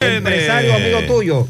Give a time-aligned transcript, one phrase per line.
[0.00, 1.48] empresario amigo tuyo,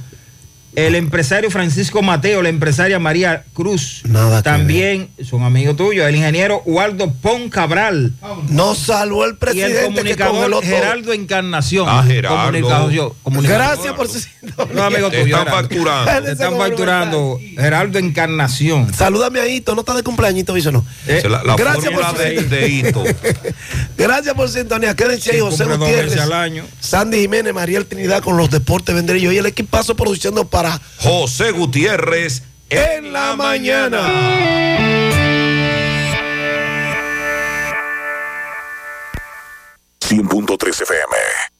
[0.76, 6.62] el empresario Francisco Mateo, la empresaria María Cruz, Nada también son amigos tuyos, el ingeniero
[6.64, 8.12] Waldo Pon Cabral
[8.48, 10.16] Nos salvó el y el presidente que
[10.62, 11.86] Geraldo Encarnación.
[11.88, 12.02] Ah,
[13.22, 13.58] comunicador.
[13.76, 14.18] Gracias por su
[14.74, 15.24] No, amigo tuyo.
[15.24, 15.50] están Geraldo.
[15.50, 16.22] facturando.
[16.24, 18.92] Te están facturando Geraldo Encarnación.
[18.94, 20.84] Salúdame a Hito, no está de cumpleañito, dice no.
[21.06, 23.04] Eh, la, la Gracias por de, su- de hito.
[23.96, 24.94] Gracias por sintonía.
[24.94, 26.64] Quédense ahí, Sí, José Gutiérrez, veces al año.
[26.80, 30.59] Sandy Jiménez, Mariel Trinidad con los deportes vendrillos y el equipazo produciendo para
[30.98, 34.70] José Gutiérrez En la mañana.
[40.68, 41.59] FM.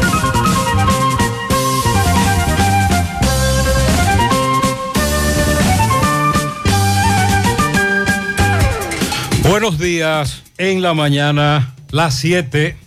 [9.51, 12.77] Buenos días en la mañana, las 7.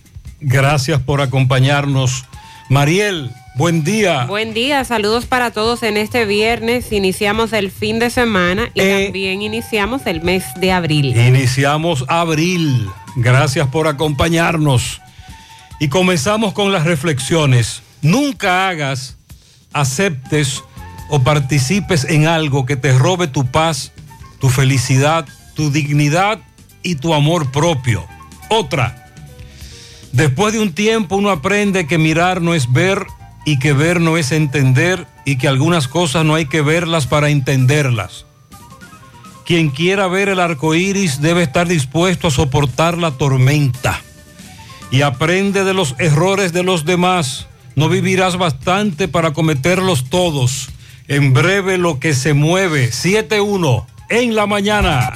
[0.41, 2.25] Gracias por acompañarnos.
[2.69, 4.25] Mariel, buen día.
[4.25, 6.91] Buen día, saludos para todos en este viernes.
[6.91, 9.03] Iniciamos el fin de semana y Eh.
[9.03, 11.15] también iniciamos el mes de abril.
[11.15, 12.89] Iniciamos abril.
[13.15, 15.01] Gracias por acompañarnos.
[15.79, 17.83] Y comenzamos con las reflexiones.
[18.01, 19.17] Nunca hagas,
[19.71, 20.63] aceptes
[21.09, 23.91] o participes en algo que te robe tu paz,
[24.39, 26.39] tu felicidad, tu dignidad
[26.85, 28.05] y tu amor propio.
[28.49, 29.11] Otra.
[30.13, 33.05] Después de un tiempo uno aprende que mirar no es ver
[33.43, 37.29] y que ver no es entender y que algunas cosas no hay que verlas para
[37.29, 38.25] entenderlas.
[39.45, 44.01] Quien quiera ver el arco iris debe estar dispuesto a soportar la tormenta.
[44.91, 47.47] Y aprende de los errores de los demás.
[47.75, 50.69] No vivirás bastante para cometerlos todos.
[51.07, 52.91] En breve lo que se mueve.
[52.91, 55.13] 7-1 en la mañana.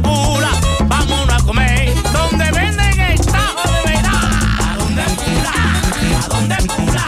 [0.00, 1.94] vámonos a comer.
[2.12, 4.30] Donde venden el tajo de verdad.
[4.60, 5.52] ¿A dónde pula?
[6.22, 7.04] ¿A dónde pula?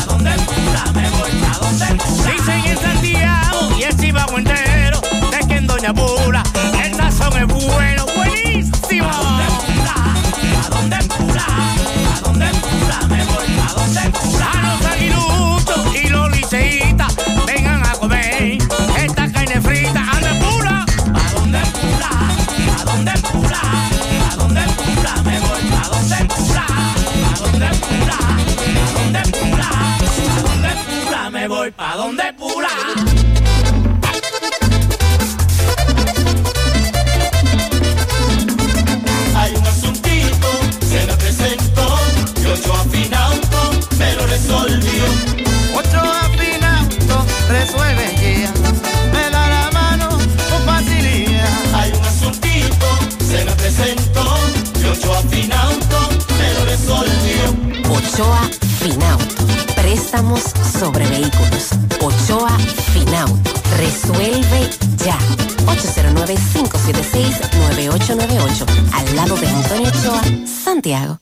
[0.00, 0.92] ¿A dónde pula?
[0.94, 2.32] Me voy a dónde pula.
[2.32, 5.00] Dicen en Santiago y el chivago entero
[5.30, 6.42] de que en Doña Bula
[6.84, 9.08] el sazón es bueno, buenísimo.
[9.08, 9.94] ¿A dónde pula?
[10.64, 11.44] ¿A dónde pula?
[12.16, 12.98] ¿A dónde pula?
[13.08, 14.69] Me voy a dónde pula.
[28.20, 29.68] ¿Pa dónde pula?
[29.70, 31.30] ¿Pa dónde pula?
[31.30, 32.68] Me voy pa' dónde pula.
[39.36, 40.48] Hay un asuntito,
[40.90, 41.98] se me presentó,
[42.42, 43.60] y ocho afinauto
[43.98, 45.04] me lo resolvió.
[45.74, 48.06] Ocho afinauto resuelve
[48.42, 48.52] ya,
[49.12, 50.08] me da la mano
[50.50, 51.74] con facilidad.
[51.74, 52.86] Hay un asuntito,
[53.30, 54.24] se me presentó,
[54.90, 55.96] y ocho afinauto
[56.38, 57.54] me resolvió.
[57.90, 58.42] Ochoa
[58.80, 59.44] Finauto.
[59.76, 60.42] Préstamos
[60.78, 61.70] sobre vehículos.
[62.00, 62.56] Ochoa
[62.92, 63.50] Finauto.
[63.78, 64.68] Resuelve
[65.04, 65.18] ya.
[65.66, 68.66] 809-576-9898.
[68.92, 71.19] Al lado de Antonio Ochoa, Santiago.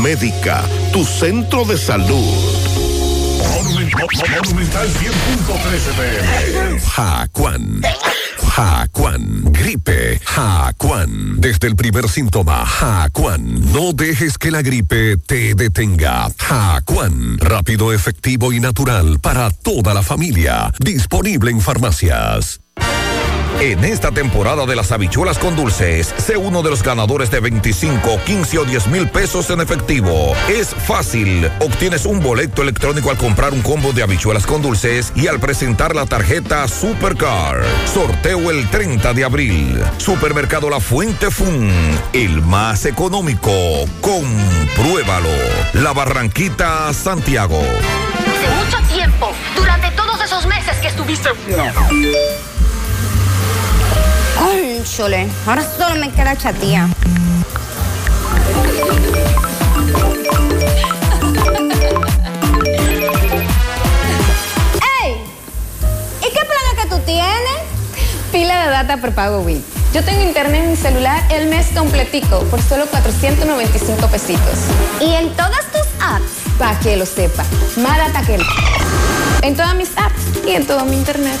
[0.00, 2.69] Médica, tu centro de salud.
[3.62, 6.80] Monumental 100.13 pm.
[6.80, 7.82] Jacuan.
[8.38, 9.52] Jacuan.
[9.52, 10.18] Gripe.
[10.24, 11.40] Jacuan.
[11.42, 13.70] Desde el primer síntoma, Jacuan.
[13.70, 16.30] No dejes que la gripe te detenga.
[16.38, 17.36] Jacuan.
[17.38, 20.72] Rápido, efectivo y natural para toda la familia.
[20.78, 22.60] Disponible en farmacias.
[23.58, 28.20] En esta temporada de las habichuelas con dulces, sé uno de los ganadores de 25,
[28.24, 30.34] 15 o 10 mil pesos en efectivo.
[30.48, 31.50] Es fácil.
[31.60, 35.94] Obtienes un boleto electrónico al comprar un combo de habichuelas con dulces y al presentar
[35.94, 37.62] la tarjeta Supercar.
[37.92, 39.82] Sorteo el 30 de abril.
[39.98, 41.70] Supermercado La Fuente Fun.
[42.14, 43.52] El más económico.
[44.00, 45.28] Compruébalo.
[45.74, 47.60] La Barranquita, Santiago.
[47.60, 51.28] Hace mucho tiempo, durante todos esos meses que estuviste.
[51.58, 52.12] Ay,
[54.84, 56.88] chole, ahora solo me queda chatía.
[65.02, 65.16] ¡Ey!
[66.20, 67.60] ¿Y qué plan es que tú tienes?
[68.32, 69.64] Pila de data prepago Win.
[69.92, 74.58] Yo tengo internet en mi celular el mes completico por solo 495 pesitos.
[75.00, 76.30] ¿Y en todas tus apps?
[76.58, 77.44] Para que lo sepa.
[77.76, 78.38] Más data que
[79.42, 81.40] En todas mis apps y en todo mi internet.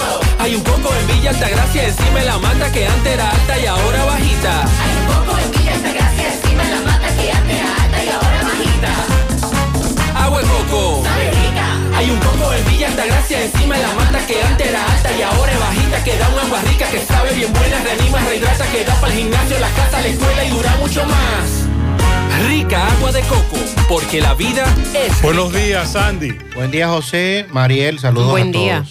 [0.41, 3.65] Hay un coco en Villa Altagracia, encima de la mata que antes era alta y
[3.67, 4.63] ahora bajita.
[4.63, 8.09] Hay un coco en Villa Altagracia, encima de la mata que antes era alta y
[8.09, 10.23] ahora bajita.
[10.25, 11.03] Agua de coco.
[11.95, 15.21] Hay un coco en Villa Altagracia, encima de la mata que antes era alta y
[15.21, 16.03] ahora es bajita.
[16.03, 19.19] Que da un agua rica, que sabe bien buena, reanima, rehidrata, que da para el
[19.19, 22.47] gimnasio, la casa, la escuela y dura mucho más.
[22.47, 23.57] Rica agua de coco,
[23.87, 25.21] porque la vida es.
[25.21, 26.35] Buenos días, Sandy.
[26.55, 27.45] Buen día, José.
[27.51, 28.83] Mariel, saludos Buen a día.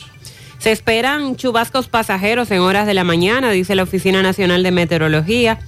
[0.61, 5.59] Se esperan chubascos pasajeros en horas de la mañana, dice la Oficina Nacional de Meteorología.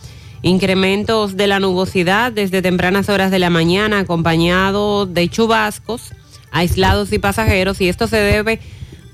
[0.43, 6.13] Incrementos de la nubosidad desde tempranas horas de la mañana, acompañado de chubascos
[6.51, 8.61] aislados y pasajeros, y esto se debe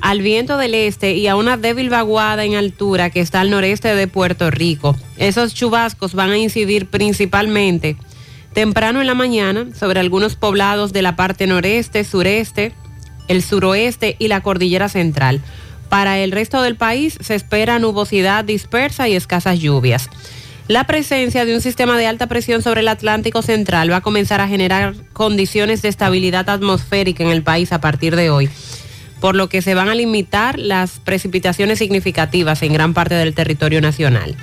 [0.01, 3.95] al viento del este y a una débil vaguada en altura que está al noreste
[3.95, 4.97] de Puerto Rico.
[5.17, 7.97] Esos chubascos van a incidir principalmente
[8.53, 12.73] temprano en la mañana sobre algunos poblados de la parte noreste, sureste,
[13.29, 15.41] el suroeste y la cordillera central.
[15.89, 20.11] Para el resto del país se espera nubosidad dispersa y escasas lluvias.
[20.69, 24.43] La presencia de un sistema de alta presión sobre el Atlántico Central va a comenzar
[24.43, 28.51] a generar condiciones de estabilidad atmosférica en el país a partir de hoy,
[29.19, 33.81] por lo que se van a limitar las precipitaciones significativas en gran parte del territorio
[33.81, 34.37] nacional.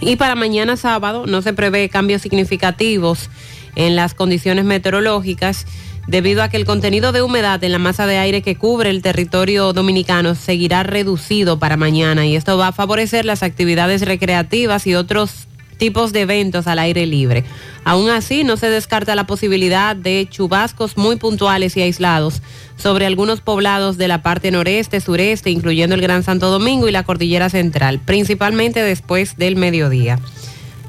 [0.00, 3.30] Y para mañana sábado no se prevé cambios significativos
[3.76, 5.66] en las condiciones meteorológicas
[6.06, 9.02] debido a que el contenido de humedad en la masa de aire que cubre el
[9.02, 14.94] territorio dominicano seguirá reducido para mañana y esto va a favorecer las actividades recreativas y
[14.94, 15.46] otros
[15.82, 17.44] tipos de eventos al aire libre.
[17.84, 22.40] Aún así, no se descarta la posibilidad de chubascos muy puntuales y aislados
[22.76, 27.02] sobre algunos poblados de la parte noreste, sureste, incluyendo el Gran Santo Domingo y la
[27.02, 30.20] Cordillera Central, principalmente después del mediodía.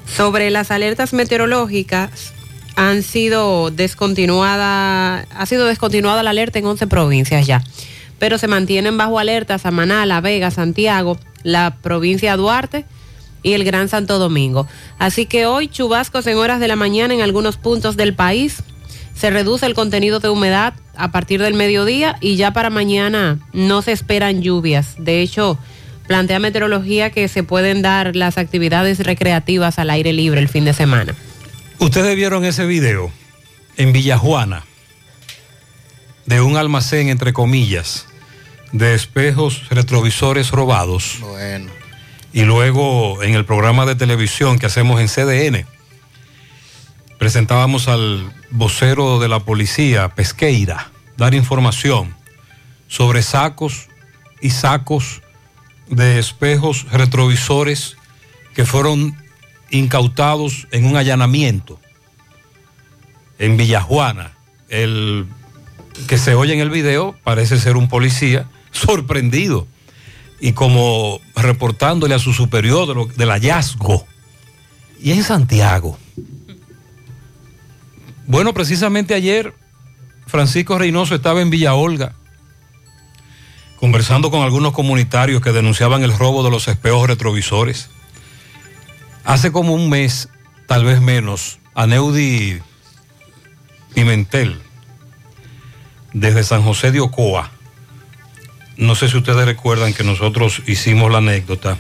[0.06, 2.34] Sobre las alertas meteorológicas,
[2.76, 7.64] han sido descontinuada, ha sido descontinuada la alerta en 11 provincias ya,
[8.20, 12.86] pero se mantienen bajo alerta Samaná, La Vega, Santiago, la provincia Duarte
[13.44, 14.68] y el Gran Santo Domingo.
[14.98, 18.64] Así que hoy chubascos en horas de la mañana en algunos puntos del país.
[19.16, 23.82] Se reduce el contenido de humedad a partir del mediodía y ya para mañana no
[23.84, 24.96] se esperan lluvias.
[24.98, 25.60] De hecho,
[26.08, 30.74] plantea meteorología que se pueden dar las actividades recreativas al aire libre el fin de
[30.74, 31.14] semana.
[31.80, 33.12] Ustedes vieron ese video
[33.78, 34.64] en Villajuana
[36.26, 38.08] de un almacén, entre comillas,
[38.72, 41.18] de espejos retrovisores robados.
[41.20, 41.72] Bueno.
[42.32, 45.68] Y luego en el programa de televisión que hacemos en CDN,
[47.20, 52.16] presentábamos al vocero de la policía, Pesqueira, dar información
[52.88, 53.88] sobre sacos
[54.42, 55.22] y sacos
[55.90, 57.98] de espejos retrovisores
[58.56, 59.23] que fueron
[59.74, 61.80] incautados en un allanamiento
[63.40, 64.34] en Villajuana.
[64.70, 65.28] El
[66.08, 69.68] que se oye en el video parece ser un policía sorprendido
[70.40, 74.06] y como reportándole a su superior del hallazgo.
[75.02, 75.98] Y en Santiago.
[78.26, 79.54] Bueno, precisamente ayer
[80.28, 82.14] Francisco Reynoso estaba en Villa Olga
[83.84, 87.90] conversando con algunos comunitarios que denunciaban el robo de los espejos retrovisores.
[89.24, 90.30] Hace como un mes,
[90.68, 92.62] tal vez menos, Aneudi
[93.94, 94.62] Pimentel,
[96.14, 97.52] desde San José de Ocoa,
[98.76, 101.78] no sé si ustedes recuerdan que nosotros hicimos la anécdota,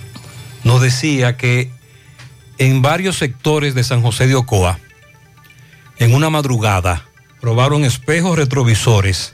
[0.64, 1.72] nos decía que
[2.60, 4.80] en varios sectores de San José de Ocoa,
[5.98, 7.06] en una madrugada,
[7.42, 9.34] robaron espejos retrovisores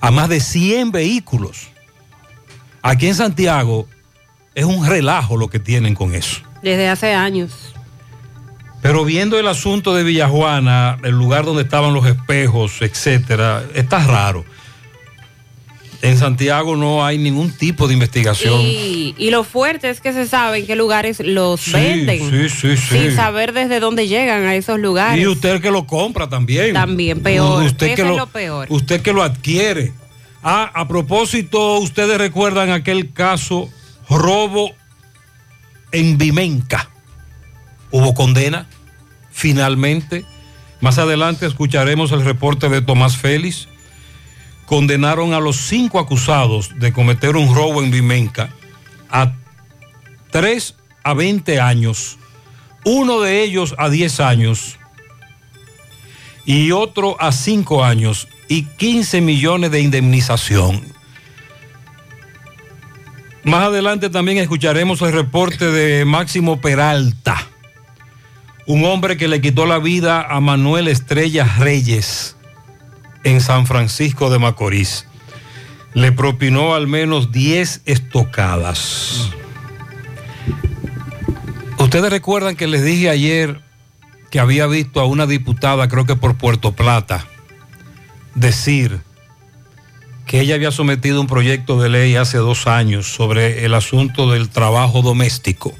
[0.00, 1.68] a más de 100 vehículos.
[2.82, 3.88] Aquí en Santiago
[4.54, 6.45] es un relajo lo que tienen con eso.
[6.62, 7.52] Desde hace años.
[8.82, 14.44] Pero viendo el asunto de Villajuana, el lugar donde estaban los espejos, etcétera, está raro.
[16.02, 18.60] En Santiago no hay ningún tipo de investigación.
[18.60, 22.30] Y, y lo fuerte es que se sabe en qué lugares los Sí, venden.
[22.30, 22.98] sí, sí, sí.
[23.00, 25.20] Sin saber desde dónde llegan a esos lugares.
[25.20, 26.74] Y usted que lo compra también.
[26.74, 27.64] También peor.
[27.64, 28.66] Usted Eso que es lo, lo peor.
[28.70, 29.94] Usted que lo adquiere.
[30.42, 33.68] Ah, a propósito, ustedes recuerdan aquel caso
[34.08, 34.72] robo
[35.92, 36.90] en Vimenca.
[37.90, 38.66] Hubo condena,
[39.30, 40.24] finalmente.
[40.80, 43.68] Más adelante escucharemos el reporte de Tomás Félix.
[44.66, 48.50] Condenaron a los cinco acusados de cometer un robo en Vimenca
[49.10, 49.32] a
[50.30, 50.74] 3
[51.04, 52.18] a 20 años,
[52.84, 54.78] uno de ellos a 10 años
[56.44, 60.95] y otro a 5 años y 15 millones de indemnización.
[63.46, 67.46] Más adelante también escucharemos el reporte de Máximo Peralta,
[68.66, 72.34] un hombre que le quitó la vida a Manuel Estrella Reyes
[73.22, 75.06] en San Francisco de Macorís.
[75.94, 79.30] Le propinó al menos 10 estocadas.
[81.78, 83.60] Ustedes recuerdan que les dije ayer
[84.32, 87.24] que había visto a una diputada, creo que por Puerto Plata,
[88.34, 89.05] decir
[90.26, 94.48] que ella había sometido un proyecto de ley hace dos años sobre el asunto del
[94.48, 95.72] trabajo doméstico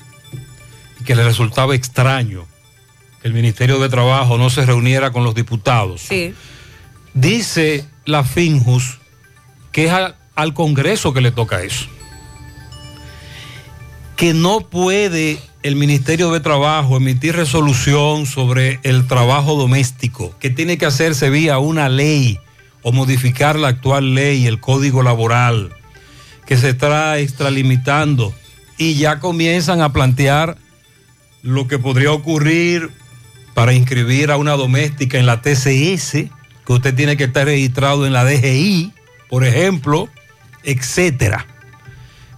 [1.01, 2.47] y que le resultaba extraño
[3.21, 6.03] que el Ministerio de Trabajo no se reuniera con los diputados.
[6.09, 6.33] Sí.
[7.13, 8.99] Dice la Finjus
[9.73, 11.87] que es a- al Congreso que le toca eso.
[14.17, 20.79] Que no puede el Ministerio de Trabajo emitir resolución sobre el trabajo doméstico, que tiene
[20.79, 22.39] que hacerse vía una ley
[22.87, 25.75] o modificar la actual ley, el Código Laboral,
[26.47, 28.33] que se está extralimitando
[28.79, 30.57] y ya comienzan a plantear
[31.43, 32.93] lo que podría ocurrir
[33.55, 36.31] para inscribir a una doméstica en la TCS,
[36.65, 38.93] que usted tiene que estar registrado en la DGI,
[39.29, 40.09] por ejemplo,
[40.63, 41.45] etcétera.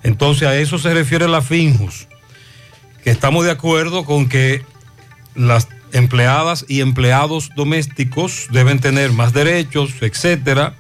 [0.03, 2.09] Entonces a eso se refiere la Finjus,
[3.05, 4.65] que estamos de acuerdo con que
[5.35, 10.75] las empleadas y empleados domésticos deben tener más derechos, etcétera,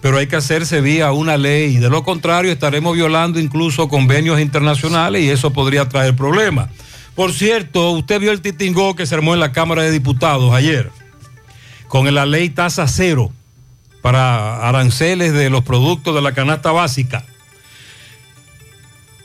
[0.00, 1.76] pero hay que hacerse vía una ley.
[1.76, 6.70] De lo contrario, estaremos violando incluso convenios internacionales y eso podría traer problemas.
[7.14, 10.90] Por cierto, usted vio el titingó que se armó en la Cámara de Diputados ayer
[11.88, 13.32] con la ley tasa cero
[14.02, 17.24] para aranceles de los productos de la canasta básica.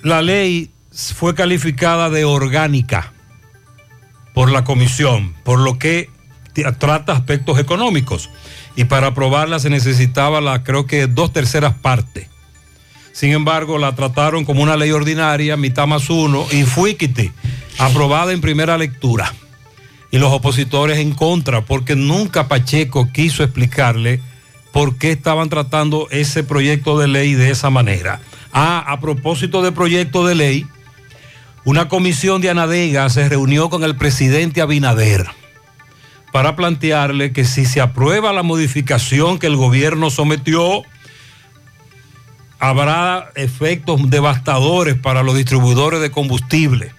[0.02, 3.13] La ley fue calificada de orgánica
[4.34, 6.10] por la comisión, por lo que
[6.80, 8.30] trata aspectos económicos.
[8.76, 12.28] Y para aprobarla se necesitaba la, creo que dos terceras partes.
[13.12, 17.32] Sin embargo, la trataron como una ley ordinaria, mitad más uno, infuíquite,
[17.78, 19.34] aprobada en primera lectura.
[20.10, 24.20] Y los opositores en contra, porque nunca Pacheco quiso explicarle
[24.72, 28.20] por qué estaban tratando ese proyecto de ley de esa manera.
[28.52, 30.68] Ah, a propósito de proyecto de ley,
[31.66, 35.28] una comisión de Anadega se reunió con el presidente Abinader
[36.34, 40.82] para plantearle que si se aprueba la modificación que el gobierno sometió,
[42.60, 46.92] habrá efectos devastadores para los distribuidores de combustible.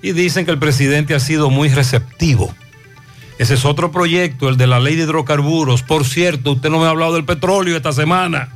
[0.00, 2.54] Y dicen que el presidente ha sido muy receptivo.
[3.38, 5.82] Ese es otro proyecto, el de la ley de hidrocarburos.
[5.82, 8.55] Por cierto, usted no me ha hablado del petróleo esta semana.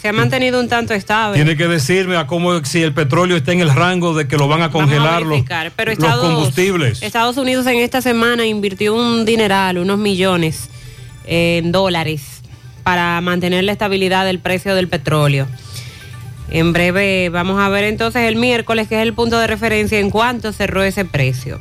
[0.00, 1.36] Se ha mantenido un tanto estable.
[1.36, 4.46] Tiene que decirme a cómo si el petróleo está en el rango de que lo
[4.46, 7.02] van a Vamos a congelar pero los Estados- combustibles.
[7.02, 10.68] Estados Unidos en esta semana invirtió un dineral, unos millones
[11.26, 12.22] en dólares
[12.84, 15.46] para mantener la estabilidad del precio del petróleo.
[16.50, 20.10] En breve vamos a ver entonces el miércoles, que es el punto de referencia en
[20.10, 21.60] cuánto cerró ese precio.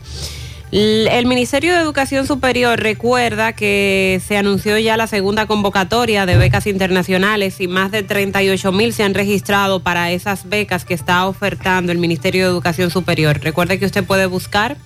[0.80, 6.68] El Ministerio de Educación Superior recuerda que se anunció ya la segunda convocatoria de becas
[6.68, 11.92] internacionales y más de 38 mil se han registrado para esas becas que está ofertando
[11.92, 13.40] el Ministerio de Educación Superior.
[13.42, 14.78] Recuerde que usted puede buscar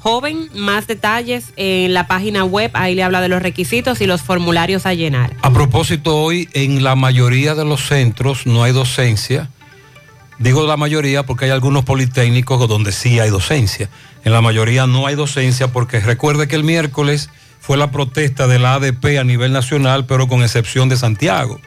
[0.00, 4.20] joven más detalles en la página web, ahí le habla de los requisitos y los
[4.20, 5.34] formularios a llenar.
[5.40, 9.48] A propósito, hoy en la mayoría de los centros no hay docencia.
[10.38, 13.88] Digo la mayoría porque hay algunos politécnicos donde sí hay docencia.
[14.24, 17.30] En la mayoría no hay docencia porque recuerde que el miércoles
[17.60, 21.60] fue la protesta de la ADP a nivel nacional, pero con excepción de Santiago,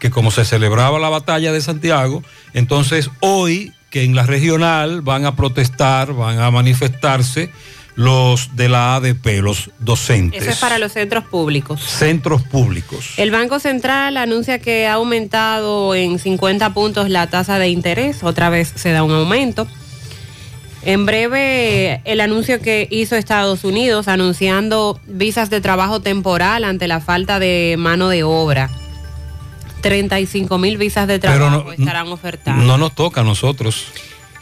[0.00, 5.24] que como se celebraba la batalla de Santiago, entonces hoy que en la regional van
[5.24, 7.50] a protestar, van a manifestarse
[7.94, 10.42] los de la ADP, los docentes.
[10.42, 11.80] Eso es para los centros públicos.
[11.80, 13.12] Centros públicos.
[13.16, 18.50] El Banco Central anuncia que ha aumentado en 50 puntos la tasa de interés, otra
[18.50, 19.68] vez se da un aumento.
[20.84, 27.00] En breve, el anuncio que hizo Estados Unidos anunciando visas de trabajo temporal ante la
[27.00, 28.68] falta de mano de obra.
[29.80, 32.62] 35 mil visas de trabajo no- estarán ofertadas.
[32.62, 33.86] No nos toca a nosotros.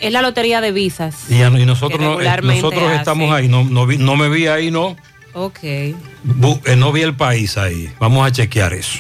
[0.00, 1.30] Es la lotería de visas.
[1.30, 2.96] Y, a- y nosotros, no, eh, nosotros hace.
[2.96, 3.48] estamos ahí.
[3.48, 4.96] No, no, vi- no me vi ahí, no.
[5.34, 5.60] Ok.
[6.24, 7.88] Bu- eh, no vi el país ahí.
[8.00, 8.98] Vamos a chequear eso.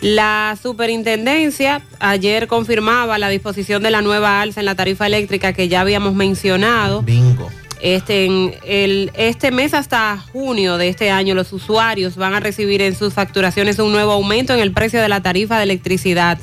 [0.00, 5.68] La superintendencia ayer confirmaba la disposición de la nueva alza en la tarifa eléctrica que
[5.68, 7.02] ya habíamos mencionado.
[7.02, 7.50] Bingo.
[7.80, 12.82] Este, en el, este mes hasta junio de este año los usuarios van a recibir
[12.82, 16.38] en sus facturaciones un nuevo aumento en el precio de la tarifa de electricidad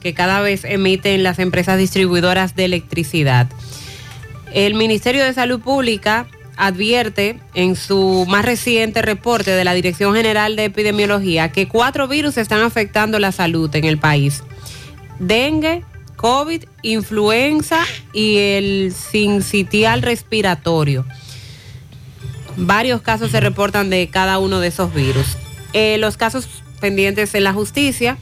[0.00, 3.48] que cada vez emiten las empresas distribuidoras de electricidad.
[4.52, 6.26] El Ministerio de Salud Pública
[6.56, 12.38] advierte en su más reciente reporte de la Dirección General de Epidemiología que cuatro virus
[12.38, 14.42] están afectando la salud en el país.
[15.18, 15.84] Dengue,
[16.16, 21.04] COVID, influenza y el sincitial respiratorio.
[22.56, 25.36] Varios casos se reportan de cada uno de esos virus.
[25.74, 26.48] Eh, los casos
[26.80, 28.16] pendientes en la justicia,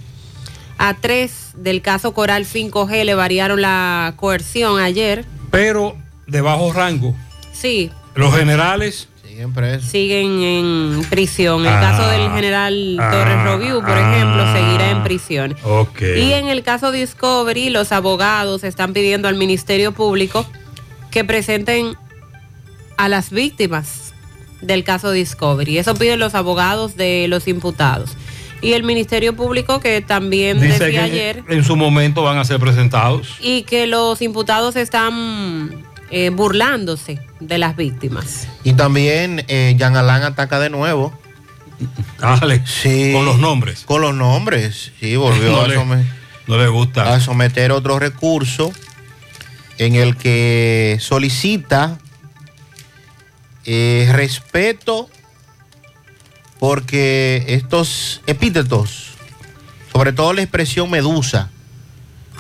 [0.77, 5.25] a tres del caso Coral 5G le variaron la coerción ayer.
[5.53, 7.15] Pero de bajo rango.
[7.53, 9.09] Sí, Los generales.
[9.27, 9.91] Siguen presos.
[9.91, 11.63] siguen en prisión.
[11.63, 15.57] El Ah, caso del general ah, Torres Roviu, por ejemplo, seguirá en prisión.
[15.65, 16.03] Ok.
[16.03, 20.47] Y en el caso Discovery, los abogados están pidiendo al Ministerio Público
[21.11, 21.97] que presenten
[22.97, 24.15] a las víctimas
[24.61, 25.79] del caso Discovery.
[25.79, 28.17] Eso piden los abogados de los imputados.
[28.63, 32.45] Y el Ministerio Público que también Dice decía que ayer en su momento van a
[32.45, 33.37] ser presentados.
[33.41, 38.47] y que los imputados están eh, burlándose de las víctimas.
[38.63, 41.19] Y también eh, Jean Alain ataca de nuevo.
[42.21, 42.63] Dale.
[42.67, 43.13] Sí.
[43.13, 43.83] Con los nombres.
[43.85, 44.93] Con los nombres.
[45.01, 46.07] Sí, volvió No a, le- someter,
[46.47, 47.15] No le gusta.
[47.15, 48.73] a someter otro recurso
[49.79, 51.99] en el que solicita
[53.65, 55.09] eh, respeto
[56.59, 59.09] porque estos epítetos,
[59.93, 61.51] sobre todo la expresión medusa,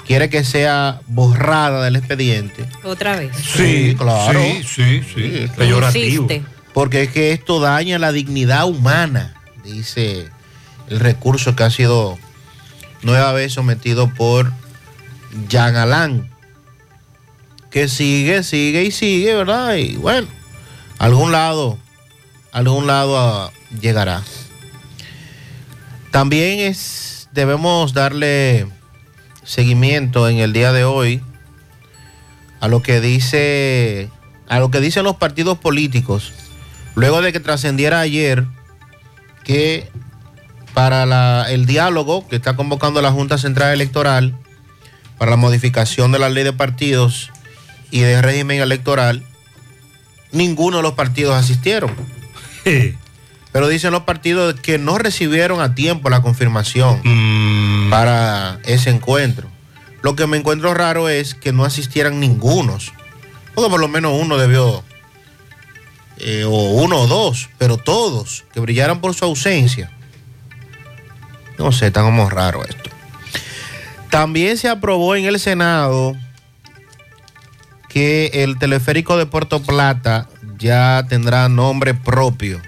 [0.07, 2.67] quiere que sea borrada del expediente.
[2.83, 3.37] Otra vez.
[3.37, 4.41] Sí, claro.
[4.41, 5.47] Sí, sí, sí.
[5.57, 6.29] Peyorativo.
[6.73, 10.29] Porque es que esto daña la dignidad humana, dice
[10.89, 12.19] el recurso que ha sido
[13.03, 14.53] nueva vez sometido por
[15.49, 16.29] Jean Alain.
[17.71, 19.75] Que sigue, sigue y sigue, ¿verdad?
[19.77, 20.29] Y bueno,
[20.99, 21.79] algún lado,
[22.53, 24.23] algún lado ah, llegará.
[26.13, 28.69] También es, debemos darle
[29.45, 31.23] seguimiento en el día de hoy
[32.61, 34.09] a lo que dice,
[34.49, 36.33] a lo que dicen los partidos políticos,
[36.95, 38.45] luego de que trascendiera ayer
[39.45, 39.91] que
[40.73, 44.35] para la- el diálogo que está convocando la Junta Central Electoral
[45.19, 47.31] para la modificación de la ley de partidos
[47.91, 49.23] y de régimen electoral,
[50.33, 51.93] ninguno de los partidos asistieron.
[53.55, 57.01] Pero dicen los partidos que no recibieron a tiempo la confirmación
[57.89, 59.49] para ese encuentro.
[60.03, 62.93] Lo que me encuentro raro es que no asistieran ningunos.
[63.55, 64.83] Porque por lo menos uno debió,
[66.17, 69.89] eh, o uno o dos, pero todos, que brillaran por su ausencia.
[71.57, 72.91] No sé, está como raro esto.
[74.11, 76.17] También se aprobó en el Senado
[77.89, 82.61] que el teleférico de Puerto Plata ya tendrá nombre propio.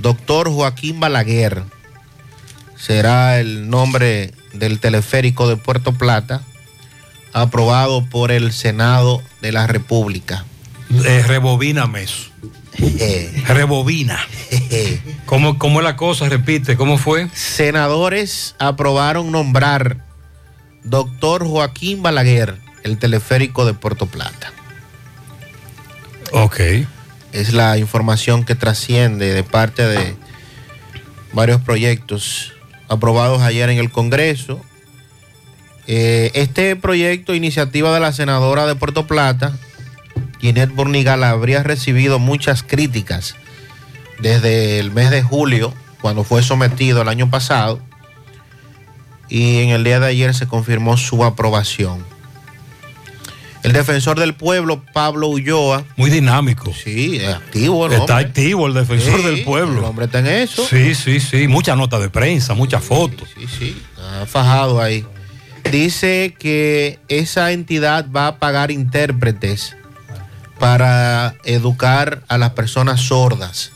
[0.00, 1.62] Doctor Joaquín Balaguer
[2.76, 6.42] será el nombre del teleférico de Puerto Plata,
[7.32, 10.44] aprobado por el Senado de la República.
[11.04, 12.30] Eh, rebobíname eso.
[13.46, 14.18] Rebobina.
[15.26, 16.28] ¿Cómo, ¿Cómo es la cosa?
[16.28, 17.28] Repite, ¿cómo fue?
[17.34, 20.04] Senadores aprobaron nombrar
[20.82, 24.52] doctor Joaquín Balaguer el teleférico de Puerto Plata.
[26.32, 26.60] Ok.
[27.32, 30.16] Es la información que trasciende de parte de
[31.32, 32.52] varios proyectos
[32.88, 34.60] aprobados ayer en el Congreso.
[35.86, 39.56] Eh, este proyecto, iniciativa de la senadora de Puerto Plata,
[40.40, 43.34] Ginette Bornigal, habría recibido muchas críticas
[44.18, 47.80] desde el mes de julio, cuando fue sometido el año pasado,
[49.28, 52.04] y en el día de ayer se confirmó su aprobación.
[53.62, 55.84] El defensor del pueblo, Pablo Ulloa.
[55.96, 56.72] Muy dinámico.
[56.72, 58.26] Sí, es activo el Está hombre.
[58.28, 59.78] activo el defensor Sí, del pueblo.
[59.80, 60.66] El hombre está en eso.
[60.66, 61.46] Sí, sí, sí.
[61.46, 63.28] Mucha nota de prensa, muchas fotos.
[63.38, 63.82] Sí, sí.
[63.96, 65.04] Está fajado ahí.
[65.70, 69.76] Dice que esa entidad va a pagar intérpretes
[70.58, 73.72] para educar a las personas sordas.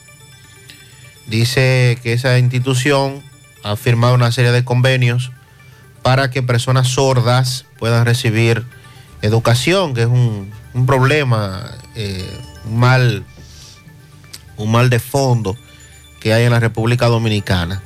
[1.27, 3.21] Dice que esa institución
[3.63, 5.31] ha firmado una serie de convenios
[6.03, 8.63] para que personas sordas puedan recibir
[9.21, 13.25] educación, que es un, un problema, eh, un mal,
[14.57, 15.57] un mal de fondo
[16.19, 17.81] que hay en la República Dominicana.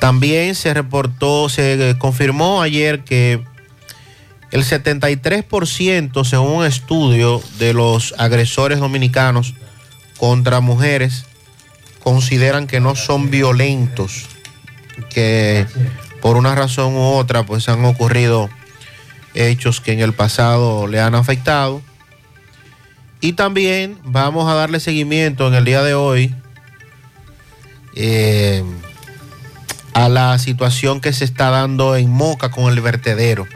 [0.00, 3.42] También se reportó, se eh, confirmó ayer que
[4.50, 9.54] el 73%, según un estudio de los agresores dominicanos
[10.18, 11.24] contra mujeres,
[12.02, 14.26] consideran que no son violentos,
[15.10, 15.66] que
[16.20, 18.48] por una razón u otra, pues han ocurrido
[19.36, 21.82] hechos que en el pasado le han afectado.
[23.20, 26.34] Y también vamos a darle seguimiento en el día de hoy
[27.94, 28.62] eh,
[29.94, 33.46] a la situación que se está dando en Moca con el vertedero.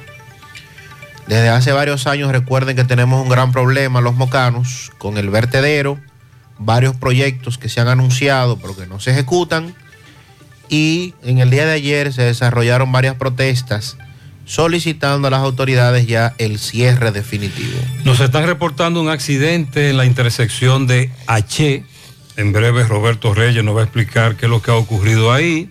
[1.26, 5.98] Desde hace varios años recuerden que tenemos un gran problema los mocanos con el vertedero,
[6.58, 9.74] varios proyectos que se han anunciado pero que no se ejecutan
[10.68, 13.96] y en el día de ayer se desarrollaron varias protestas
[14.50, 17.78] solicitando a las autoridades ya el cierre definitivo.
[18.04, 21.84] Nos están reportando un accidente en la intersección de H.
[22.36, 25.70] En breve Roberto Reyes nos va a explicar qué es lo que ha ocurrido ahí.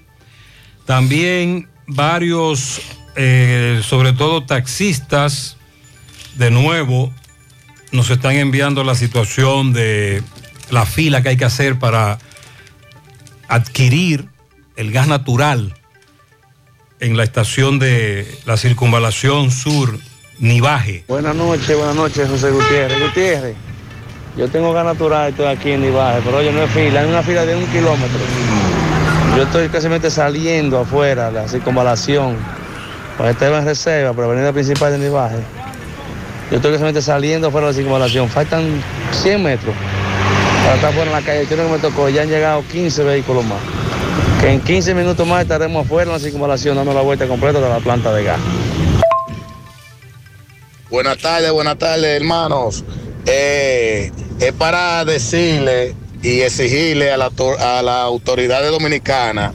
[0.86, 2.80] También varios,
[3.18, 5.58] eh, sobre todo taxistas,
[6.36, 7.14] de nuevo,
[7.92, 10.24] nos están enviando la situación de
[10.70, 12.18] la fila que hay que hacer para
[13.50, 14.30] adquirir
[14.78, 15.76] el gas natural
[17.00, 19.98] en la estación de la circunvalación sur
[20.40, 21.04] Nivaje.
[21.08, 23.00] Buenas noches, buenas noches, José Gutiérrez.
[23.00, 23.56] Gutiérrez,
[24.38, 27.24] yo tengo gas natural, estoy aquí en Nivaje, pero oye, no es fila, es una
[27.24, 28.20] fila de un kilómetro.
[29.36, 32.38] Yo estoy casi saliendo afuera de la circunvalación,
[33.18, 35.40] para estar en reserva, por la avenida principal de Nivaje.
[36.52, 38.82] Yo estoy casi saliendo afuera de la circunvalación, faltan
[39.12, 39.76] 100 metros
[40.64, 41.48] para estar fuera en la calle.
[41.50, 43.79] Yo no me tocó, ya han llegado 15 vehículos más.
[44.40, 47.70] Que en 15 minutos más estaremos afuera en la circunvalación dando la vuelta completa de
[47.70, 48.40] la planta de gas.
[50.90, 52.84] Buenas tardes, buenas tardes, hermanos.
[53.26, 59.54] Eh, es para decirle y exigirle a la, a las autoridades dominicanas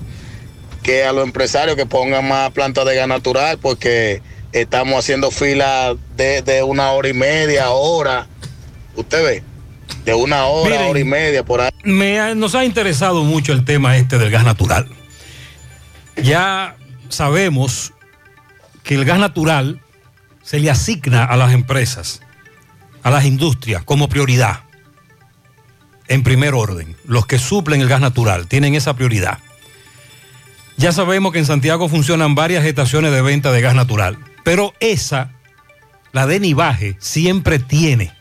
[0.82, 4.20] que a los empresarios que pongan más plantas de gas natural porque
[4.52, 8.26] estamos haciendo fila de, de una hora y media, hora.
[8.94, 9.42] Usted ve,
[10.04, 10.90] de una hora, Miren.
[10.90, 11.73] hora y media por ahí.
[11.84, 14.88] Me nos ha interesado mucho el tema este del gas natural.
[16.16, 16.76] Ya
[17.10, 17.92] sabemos
[18.82, 19.80] que el gas natural
[20.42, 22.22] se le asigna a las empresas,
[23.02, 24.60] a las industrias, como prioridad.
[26.08, 29.38] En primer orden, los que suplen el gas natural tienen esa prioridad.
[30.76, 35.32] Ya sabemos que en Santiago funcionan varias estaciones de venta de gas natural, pero esa,
[36.12, 38.12] la de Nivaje, siempre tiene.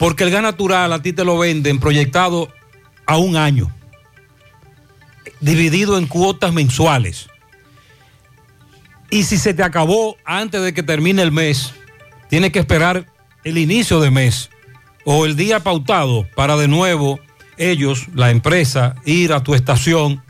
[0.00, 2.50] Porque el gas natural a ti te lo venden proyectado
[3.04, 3.70] a un año,
[5.40, 7.28] dividido en cuotas mensuales.
[9.10, 11.74] Y si se te acabó antes de que termine el mes,
[12.30, 13.04] tienes que esperar
[13.44, 14.48] el inicio de mes
[15.04, 17.20] o el día pautado para de nuevo
[17.58, 20.22] ellos, la empresa, ir a tu estación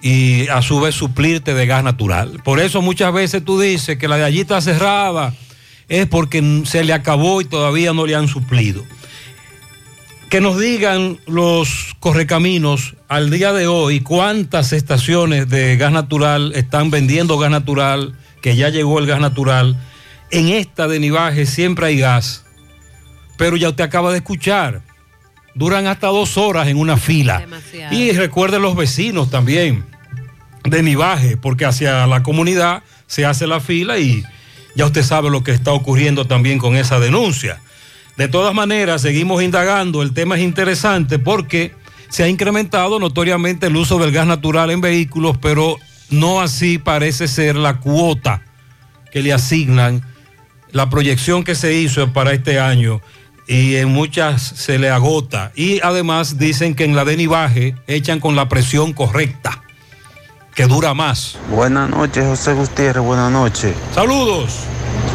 [0.00, 2.40] y a su vez suplirte de gas natural.
[2.44, 5.34] Por eso muchas veces tú dices que la de allí está cerrada,
[5.88, 8.84] es porque se le acabó y todavía no le han suplido.
[10.28, 16.90] Que nos digan los correcaminos al día de hoy cuántas estaciones de gas natural están
[16.90, 19.76] vendiendo gas natural, que ya llegó el gas natural.
[20.30, 22.44] En esta de Nivaje siempre hay gas,
[23.36, 24.82] pero ya usted acaba de escuchar,
[25.54, 27.46] duran hasta dos horas en una fila.
[27.92, 29.84] Y recuerde los vecinos también
[30.64, 34.24] de Nivaje, porque hacia la comunidad se hace la fila y
[34.76, 37.60] ya usted sabe lo que está ocurriendo también con esa denuncia.
[38.16, 41.74] De todas maneras, seguimos indagando, el tema es interesante porque
[42.08, 45.76] se ha incrementado notoriamente el uso del gas natural en vehículos, pero
[46.10, 48.42] no así parece ser la cuota
[49.10, 50.02] que le asignan,
[50.70, 53.00] la proyección que se hizo para este año
[53.48, 55.52] y en muchas se le agota.
[55.54, 59.62] Y además dicen que en la de Nivaje echan con la presión correcta,
[60.56, 61.36] que dura más.
[61.50, 63.74] Buenas noches, José Gutiérrez, buenas noches.
[63.94, 64.54] Saludos.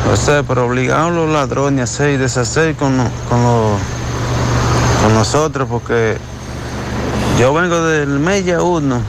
[0.08, 2.96] José, pero obligaron los ladrones a hacer y deshacer con,
[3.28, 3.78] con, lo-
[5.04, 6.18] con nosotros porque
[7.40, 9.02] yo vengo del Mella 1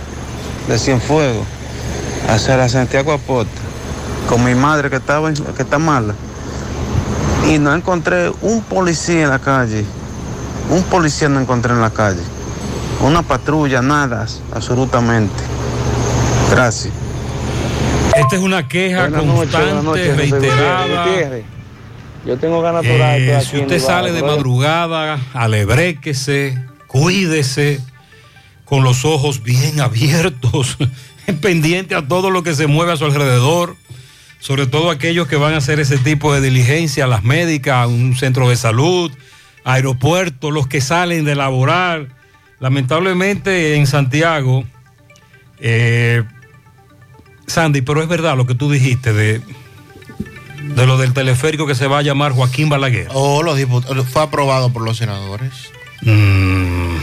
[0.68, 1.46] de Cienfuegos
[2.28, 3.50] hacia la Santiago Aporta
[4.28, 6.14] con mi madre que, estaba que está mala
[7.46, 9.84] y no encontré un policía en la calle,
[10.70, 12.22] un policía no encontré en la calle,
[13.02, 15.42] una patrulla, nada, absolutamente.
[16.52, 16.92] Gracias.
[18.14, 21.04] Esta es una queja Buenas constante, noches, reiterada.
[21.06, 21.44] Gutiérrez.
[22.26, 22.84] Yo tengo ganas.
[22.84, 27.80] Eh, si usted sale de madrugada, alebréquese, cuídese,
[28.66, 30.76] con los ojos bien abiertos,
[31.40, 33.76] pendiente a todo lo que se mueve a su alrededor,
[34.38, 38.50] sobre todo aquellos que van a hacer ese tipo de diligencia, las médicas, un centro
[38.50, 39.10] de salud,
[39.64, 42.08] aeropuertos, los que salen de laborar.
[42.60, 44.64] Lamentablemente en Santiago,
[45.58, 46.22] eh,
[47.52, 49.40] Sandy, pero es verdad lo que tú dijiste de,
[50.74, 53.08] de lo del teleférico que se va a llamar Joaquín Balaguer.
[53.12, 55.52] Oh, los diputados, fue aprobado por los senadores.
[56.02, 56.96] Mm,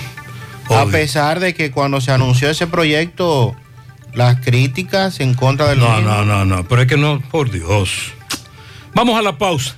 [0.70, 3.56] a pesar de que cuando se anunció ese proyecto,
[4.14, 6.10] las críticas en contra del No, mismo.
[6.10, 8.12] no, no, no, pero es que no, por Dios.
[8.96, 9.76] Vamos a la pausa.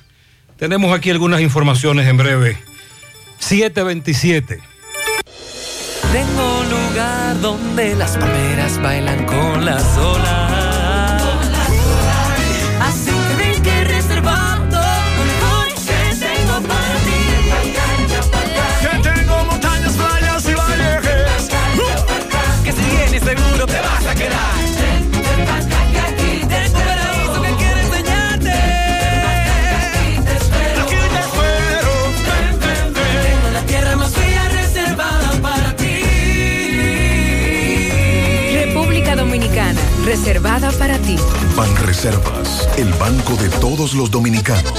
[0.57, 2.57] Tenemos aquí algunas informaciones en breve.
[3.39, 4.59] 727.
[6.11, 10.60] Tengo un lugar donde las palmeras bailan con las olas.
[40.11, 41.15] Reservada para ti.
[41.55, 44.73] Ban Reservas, el banco de todos los dominicanos.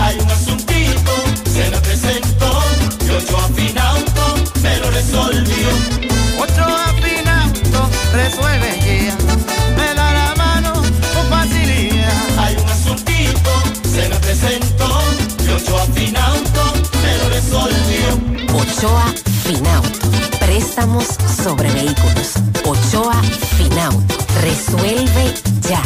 [0.00, 1.12] Hay un asuntito,
[1.52, 2.62] se me presentó.
[3.04, 4.24] Y ocho afinauto
[4.62, 5.68] me lo resolvió.
[6.40, 9.16] Ocho afinauto resuelve ya.
[9.76, 12.38] Me da la mano con facilidad.
[12.38, 13.50] Hay un asuntito,
[13.84, 14.88] se me presentó.
[15.44, 16.62] Y ocho afinauto
[17.02, 17.87] me lo resolvió.
[18.58, 19.04] Ochoa
[19.44, 20.08] Finauto.
[20.40, 21.04] Préstamos
[21.44, 22.32] sobre vehículos.
[22.64, 23.14] Ochoa
[23.56, 24.16] Finauto.
[24.42, 25.32] Resuelve
[25.68, 25.80] ya.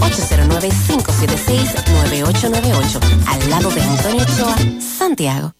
[0.00, 3.00] 809-576-9898.
[3.26, 5.52] Al lado de Antonio Ochoa, Santiago.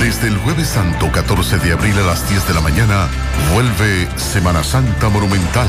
[0.00, 3.08] Desde el jueves santo 14 de abril a las 10 de la mañana,
[3.54, 5.68] vuelve Semana Santa Monumental.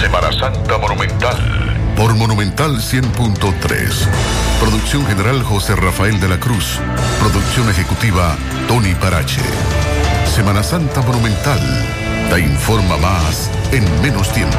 [0.00, 1.75] Semana Santa Monumental.
[1.96, 4.08] Por Monumental 100.3.
[4.60, 6.78] Producción general José Rafael de la Cruz.
[7.20, 8.36] Producción ejecutiva
[8.68, 9.40] Tony Parache.
[10.26, 11.60] Semana Santa Monumental.
[12.30, 14.56] Te informa más en menos tiempo.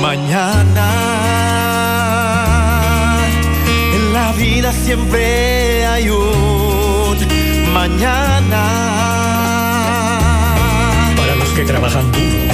[0.00, 0.88] Mañana,
[3.94, 6.84] en la vida siempre hay un
[7.74, 8.62] mañana.
[11.16, 12.53] Para los que trabajan duro,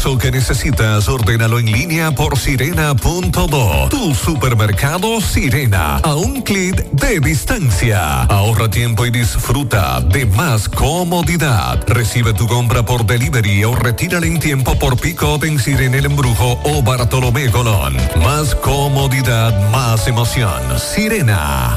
[0.00, 3.88] Eso que necesitas, ordénalo en línea por sirena.do.
[3.90, 5.98] Tu supermercado Sirena.
[5.98, 8.22] A un clic de distancia.
[8.22, 11.84] Ahorra tiempo y disfruta de más comodidad.
[11.86, 16.58] Recibe tu compra por delivery o retírala en tiempo por pick-up en Sirena El Embrujo
[16.64, 17.94] o Bartolomé Colón.
[18.24, 20.62] Más comodidad, más emoción.
[20.78, 21.76] Sirena.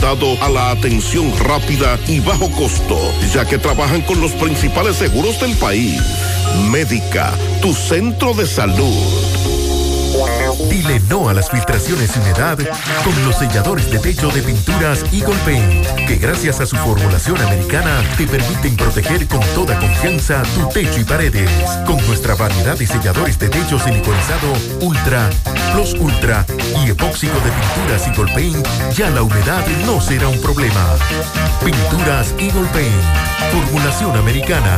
[0.41, 2.97] a la atención rápida y bajo costo,
[3.33, 6.01] ya que trabajan con los principales seguros del país.
[6.69, 9.50] Médica, tu centro de salud.
[10.69, 12.57] Dile no a las filtraciones y humedad
[13.03, 18.01] con los selladores de techo de pinturas Eagle Paint, que gracias a su formulación americana
[18.17, 21.49] te permiten proteger con toda confianza tu techo y paredes.
[21.85, 25.29] Con nuestra variedad de selladores de techo siliconizado Ultra,
[25.73, 26.45] Plus Ultra
[26.83, 30.85] y epóxico de pinturas Eagle Paint, ya la humedad no será un problema.
[31.63, 33.03] Pinturas Eagle Paint,
[33.51, 34.77] formulación americana.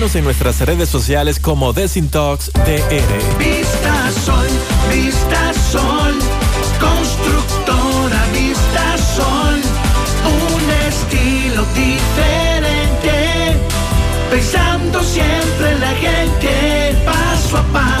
[0.01, 3.37] Síguenos en nuestras redes sociales como Desintox DR.
[3.37, 4.47] Vista Sol,
[4.91, 6.17] Vista Sol,
[6.79, 9.61] constructora Vista Sol,
[10.25, 13.59] un estilo diferente,
[14.31, 18.00] pensando siempre en la gente, paso a paso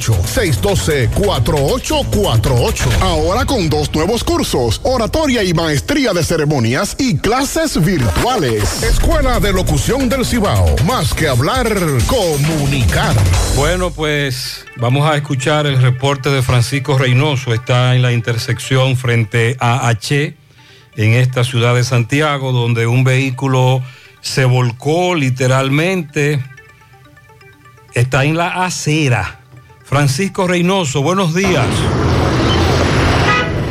[0.00, 3.00] 612-4848.
[3.00, 8.82] Ahora con dos nuevos cursos, oratoria y maestría de ceremonias y clases virtuales.
[8.82, 10.76] Escuela de Locución del Cibao.
[10.86, 11.68] Más que hablar,
[12.06, 13.14] comunicar.
[13.56, 17.54] Bueno, pues vamos a escuchar el reporte de Francisco Reynoso.
[17.54, 20.34] Está en la intersección frente a H,
[20.96, 23.82] en esta ciudad de Santiago, donde un vehículo
[24.20, 26.42] se volcó literalmente.
[27.94, 29.40] Está en la acera.
[29.86, 31.64] Francisco Reynoso, buenos días.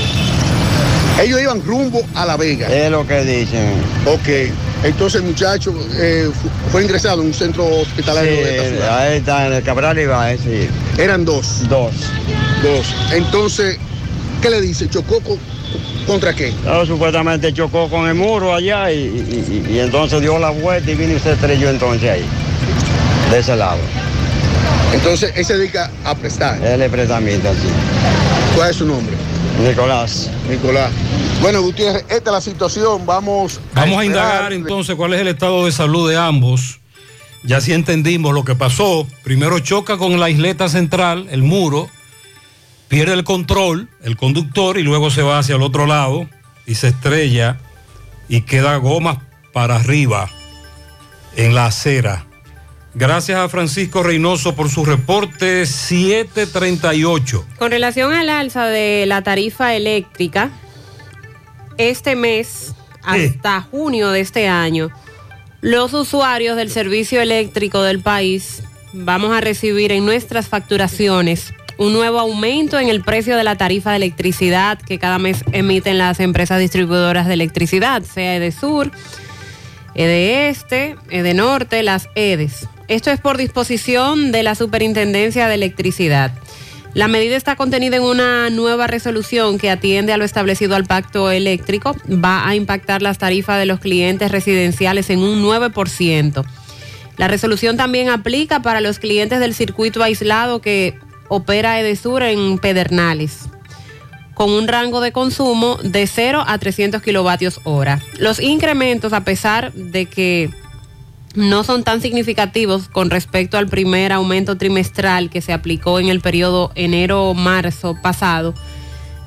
[1.22, 2.68] Ellos iban rumbo a La Vega.
[2.68, 3.74] Es lo que dicen.
[4.06, 4.52] Ok.
[4.84, 8.98] Entonces el muchacho eh, fu- fue ingresado en un centro hospitalario Sí, de esta ciudad.
[9.00, 10.68] ahí está en el Cabral Ibaez, sí.
[10.98, 11.68] Eran dos.
[11.70, 11.94] Dos.
[12.62, 12.86] Dos.
[13.14, 13.78] Entonces,
[14.42, 14.90] ¿qué le dice?
[14.90, 15.40] ¿Chocó con-
[16.06, 16.54] contra qué?
[16.66, 20.92] No, supuestamente chocó con el muro allá y, y- y- y entonces dio la vuelta
[20.92, 22.26] y vino y se estrelló entonces ahí,
[23.32, 23.80] de ese lado.
[24.94, 26.62] Entonces, él se dedica a prestar.
[26.64, 27.68] Él es prestamista, sí.
[28.56, 29.16] ¿Cuál es su nombre?
[29.64, 30.30] Nicolás.
[30.50, 30.92] Nicolás.
[31.42, 33.06] Bueno, Gutiérrez, esta es la situación.
[33.06, 36.82] Vamos Vamos a indagar entonces cuál es el estado de salud de ambos.
[37.44, 39.08] Ya sí entendimos lo que pasó.
[39.24, 41.90] Primero choca con la isleta central, el muro,
[42.90, 46.28] pierde el control, el conductor, y luego se va hacia el otro lado
[46.66, 47.58] y se estrella
[48.28, 50.30] y queda goma para arriba
[51.36, 52.26] en la acera.
[52.96, 57.46] Gracias a Francisco Reynoso por su reporte 738.
[57.58, 60.52] Con relación al alza de la tarifa eléctrica,
[61.78, 64.92] este mes hasta junio de este año,
[65.62, 68.62] los usuarios del servicio eléctrico del país
[68.94, 73.90] vamos a recibir en nuestras facturaciones un nuevo aumento en el precio de la tarifa
[73.90, 78.92] de electricidad que cada mes emiten las empresas distribuidoras de electricidad, sea Edesur,
[79.96, 82.68] Este, Edenorte, las EDES.
[82.88, 86.32] Esto es por disposición de la Superintendencia de Electricidad.
[86.94, 91.32] La medida está contenida en una nueva resolución que atiende a lo establecido al pacto
[91.32, 91.96] eléctrico.
[92.08, 96.46] Va a impactar las tarifas de los clientes residenciales en un 9%.
[97.18, 103.50] La resolución también aplica para los clientes del circuito aislado que opera Edesur en Pedernales,
[104.34, 108.02] con un rango de consumo de 0 a 300 kilovatios hora.
[108.20, 110.52] Los incrementos, a pesar de que
[111.36, 116.22] no son tan significativos con respecto al primer aumento trimestral que se aplicó en el
[116.22, 118.54] periodo enero-marzo pasado,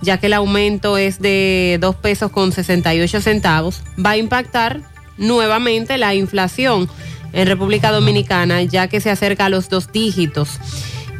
[0.02, 4.80] ya que el aumento es de 2 pesos con 68 centavos, va a impactar
[5.16, 6.88] nuevamente la inflación
[7.32, 10.60] en República Dominicana, ya que se acerca a los dos dígitos.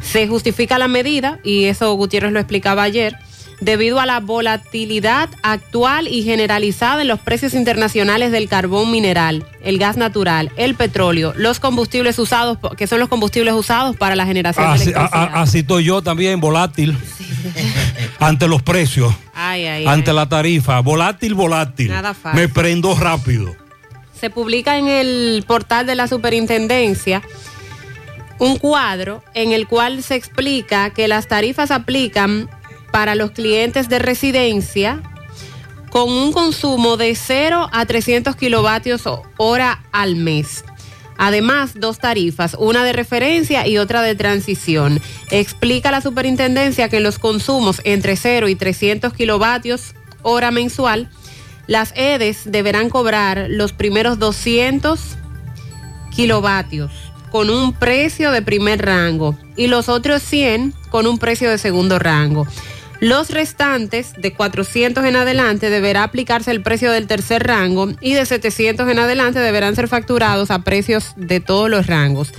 [0.01, 3.17] Se justifica la medida, y eso Gutiérrez lo explicaba ayer,
[3.59, 9.79] debido a la volatilidad actual y generalizada en los precios internacionales del carbón mineral, el
[9.79, 14.67] gas natural, el petróleo, los combustibles usados, que son los combustibles usados para la generación
[14.67, 15.29] de Así, a- electricidad.
[15.35, 16.95] a- así estoy yo también, volátil,
[18.19, 20.15] ante los precios, Ay, ay, ante ay.
[20.15, 21.89] la tarifa, volátil, volátil.
[21.89, 22.39] Nada fácil.
[22.39, 23.55] Me prendo rápido.
[24.19, 27.21] se publica en el portal de la superintendencia
[28.39, 32.49] un cuadro en el cual se explica que las tarifas aplican
[32.97, 35.03] para los clientes de residencia
[35.91, 39.03] con un consumo de 0 a 300 kilovatios
[39.37, 40.65] hora al mes.
[41.15, 44.99] Además, dos tarifas, una de referencia y otra de transición.
[45.29, 49.93] Explica la superintendencia que los consumos entre 0 y 300 kilovatios
[50.23, 51.07] hora mensual,
[51.67, 54.99] las EDES deberán cobrar los primeros 200
[56.15, 56.91] kilovatios
[57.29, 61.99] con un precio de primer rango y los otros 100 con un precio de segundo
[61.99, 62.47] rango.
[62.99, 68.25] Los restantes de 400 en adelante deberá aplicarse el precio del tercer rango y de
[68.25, 72.31] 700 en adelante deberán ser facturados a precios de todos los rangos.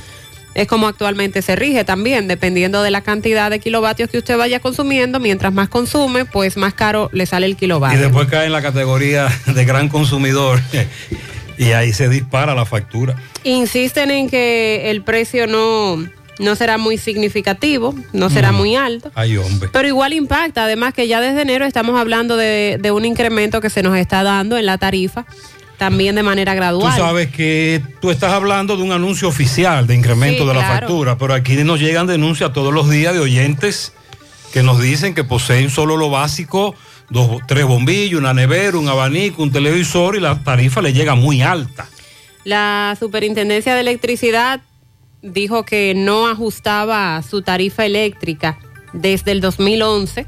[0.54, 4.59] Es como actualmente se rige también, dependiendo de la cantidad de kilovatios que usted vaya
[4.59, 5.20] consumiendo.
[5.20, 8.00] Mientras más consume, pues más caro le sale el Y kilovatio.
[8.00, 10.61] después cae en la categoría de gran consumidor
[11.59, 13.14] y ahí se dispara la factura.
[13.44, 16.04] Insisten en que el precio no,
[16.39, 18.57] no será muy significativo, no será Mm.
[18.57, 19.11] muy alto.
[19.14, 19.68] Ay, hombre.
[19.72, 23.70] Pero igual impacta, además que ya desde enero estamos hablando de, de un incremento que
[23.70, 25.26] se nos está dando en la tarifa,
[25.78, 26.97] también de manera Tú gradual.
[26.97, 30.78] sabes que tú estás hablando de un anuncio oficial de incremento Sí, de la claro.
[30.86, 33.93] factura, pero aquí nos llegan denuncias todos los días de oyentes
[34.53, 36.74] que nos dicen que poseen solo lo básico,
[37.11, 41.43] dos, tres bombillos, una nevera, un abanico, un televisor y la tarifa le llega muy
[41.43, 41.86] alta.
[42.45, 44.61] La Superintendencia de Electricidad
[45.23, 48.59] dijo que no ajustaba su tarifa eléctrica
[48.93, 50.27] desde el 2011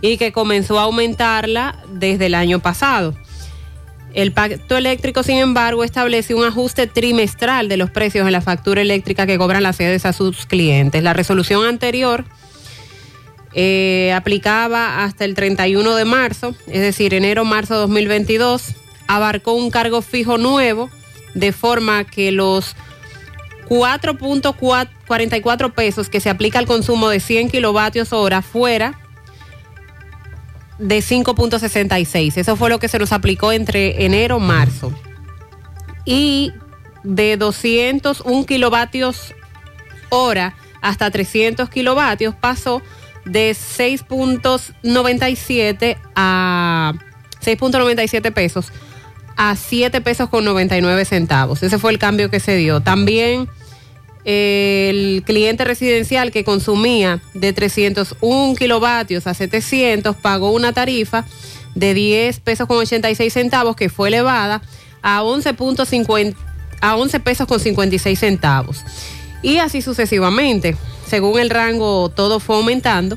[0.00, 3.14] y que comenzó a aumentarla desde el año pasado.
[4.14, 8.80] El pacto eléctrico, sin embargo, establece un ajuste trimestral de los precios en la factura
[8.80, 11.02] eléctrica que cobran las sedes a sus clientes.
[11.02, 12.24] La resolución anterior
[13.52, 18.74] eh, aplicaba hasta el 31 de marzo, es decir, enero-marzo 2022,
[19.06, 20.88] abarcó un cargo fijo nuevo,
[21.34, 22.74] de forma que los
[23.68, 28.98] 4.44 pesos que se aplica al consumo de 100 kilovatios hora fuera
[30.78, 32.36] de 5.66.
[32.36, 34.92] Eso fue lo que se nos aplicó entre enero y marzo.
[36.04, 36.52] Y
[37.02, 39.34] de 201 kilovatios
[40.10, 42.80] hora hasta 300 kilovatios pasó
[43.24, 46.92] de 6.97 a
[47.42, 48.72] 6.97 pesos
[49.36, 51.62] a 7 pesos con 99 centavos.
[51.62, 52.80] Ese fue el cambio que se dio.
[52.80, 53.48] También
[54.24, 61.24] eh, el cliente residencial que consumía de 301 kilovatios a 700 pagó una tarifa
[61.74, 64.62] de 10 pesos con 86 centavos que fue elevada
[65.02, 66.34] a 11.50
[66.80, 68.84] a 11 pesos con 56 centavos.
[69.42, 70.76] Y así sucesivamente.
[71.06, 73.16] Según el rango todo fue aumentando.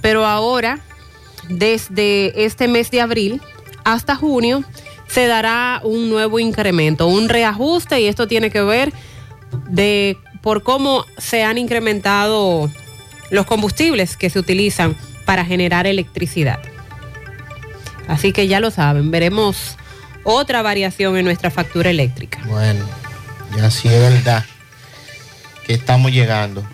[0.00, 0.80] Pero ahora,
[1.48, 3.40] desde este mes de abril
[3.84, 4.64] hasta junio,
[5.12, 8.94] se dará un nuevo incremento, un reajuste y esto tiene que ver
[9.68, 12.70] de por cómo se han incrementado
[13.30, 14.96] los combustibles que se utilizan
[15.26, 16.60] para generar electricidad.
[18.08, 19.76] Así que ya lo saben, veremos
[20.24, 22.40] otra variación en nuestra factura eléctrica.
[22.46, 22.86] Bueno,
[23.54, 24.46] ya sí es verdad
[25.66, 26.66] que estamos llegando.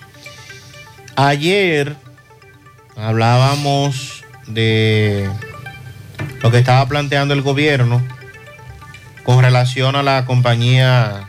[1.16, 1.96] Ayer
[2.96, 5.28] hablábamos de
[6.40, 8.00] lo que estaba planteando el gobierno
[9.28, 11.28] con relación a la compañía,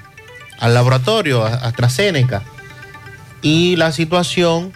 [0.58, 2.43] al laboratorio AstraZeneca
[3.41, 4.72] y la situación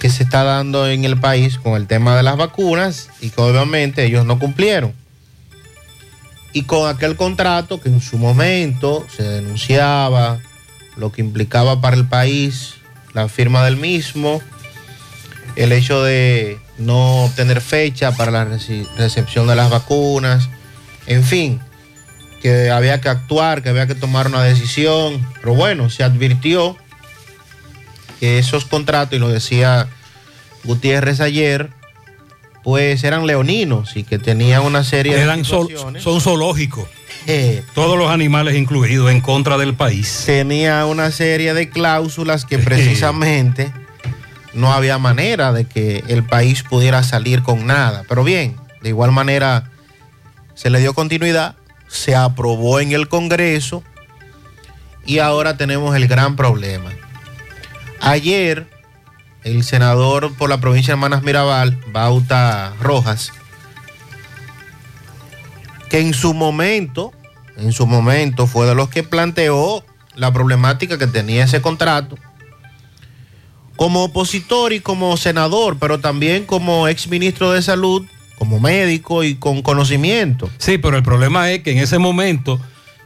[0.00, 3.40] que se está dando en el país con el tema de las vacunas y que
[3.40, 4.92] obviamente ellos no cumplieron.
[6.52, 10.40] Y con aquel contrato que en su momento se denunciaba
[10.96, 12.74] lo que implicaba para el país
[13.14, 14.42] la firma del mismo,
[15.54, 18.44] el hecho de no tener fecha para la
[18.96, 20.48] recepción de las vacunas,
[21.06, 21.60] en fin,
[22.42, 26.76] que había que actuar, que había que tomar una decisión, pero bueno, se advirtió
[28.18, 29.88] que esos contratos, y lo decía
[30.64, 31.70] Gutiérrez ayer,
[32.62, 36.86] pues eran leoninos y que tenían una serie de Eran sol- son zoológicos.
[37.26, 40.22] Eh, Todos los animales incluidos en contra del país.
[40.26, 43.72] tenía una serie de cláusulas que precisamente
[44.52, 48.04] no había manera de que el país pudiera salir con nada.
[48.08, 49.69] Pero bien, de igual manera
[50.60, 51.56] se le dio continuidad,
[51.88, 53.82] se aprobó en el Congreso
[55.06, 56.90] y ahora tenemos el gran problema.
[57.98, 58.68] Ayer,
[59.42, 63.32] el senador por la provincia de Hermanas Mirabal, Bauta Rojas,
[65.88, 67.10] que en su momento,
[67.56, 69.82] en su momento fue de los que planteó
[70.14, 72.18] la problemática que tenía ese contrato,
[73.76, 78.04] como opositor y como senador, pero también como ex ministro de salud,
[78.40, 80.48] como médico y con conocimiento.
[80.56, 82.58] Sí, pero el problema es que en ese momento,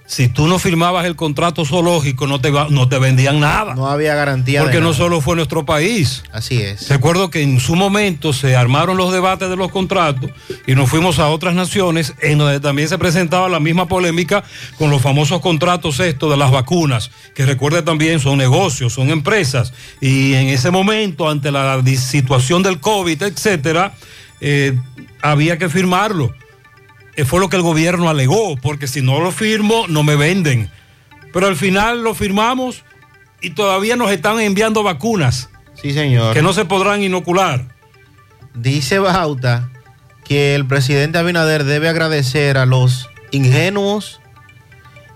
[0.07, 3.75] si tú no firmabas el contrato zoológico, no te, va- no te vendían nada.
[3.75, 4.61] No había garantía.
[4.63, 6.23] Porque de no solo fue nuestro país.
[6.31, 6.89] Así es.
[6.89, 10.31] Recuerdo que en su momento se armaron los debates de los contratos
[10.69, 14.45] y nos fuimos a otras naciones en donde también se presentaba la misma polémica
[14.79, 19.73] con los famosos contratos estos de las vacunas, que recuerde también son negocios, son empresas.
[20.01, 23.95] Y en ese momento, ante la situación del COVID, etcétera,
[24.41, 24.79] eh,
[25.25, 26.35] había que firmarlo.
[27.17, 30.71] Eh, fue lo que el gobierno alegó, porque si no lo firmo, no me venden.
[31.33, 32.85] Pero al final lo firmamos
[33.41, 35.49] y todavía nos están enviando vacunas.
[35.81, 36.35] Sí, señor.
[36.35, 37.75] Que no se podrán inocular.
[38.55, 39.71] Dice Bauta
[40.25, 44.21] que el presidente Abinader debe agradecer a los ingenuos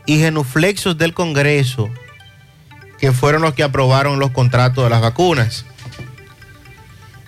[0.07, 1.89] y genuflexos del Congreso
[2.99, 5.67] que fueron los que aprobaron los contratos de las vacunas.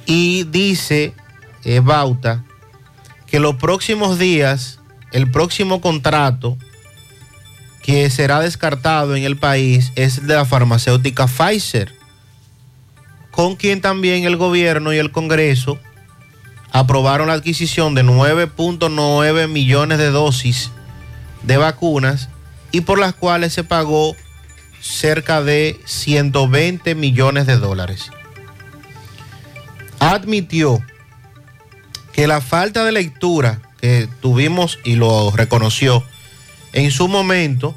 [0.06, 1.14] Y dice
[1.64, 2.44] eh, Bauta
[3.30, 4.80] que los próximos días,
[5.12, 6.58] el próximo contrato
[7.82, 11.94] que será descartado en el país es el de la farmacéutica Pfizer,
[13.30, 15.78] con quien también el gobierno y el Congreso
[16.72, 20.70] aprobaron la adquisición de 9.9 millones de dosis
[21.42, 22.28] de vacunas
[22.72, 24.14] y por las cuales se pagó
[24.80, 28.10] cerca de 120 millones de dólares.
[29.98, 30.80] Admitió
[32.12, 36.04] que la falta de lectura que tuvimos y lo reconoció
[36.72, 37.74] en su momento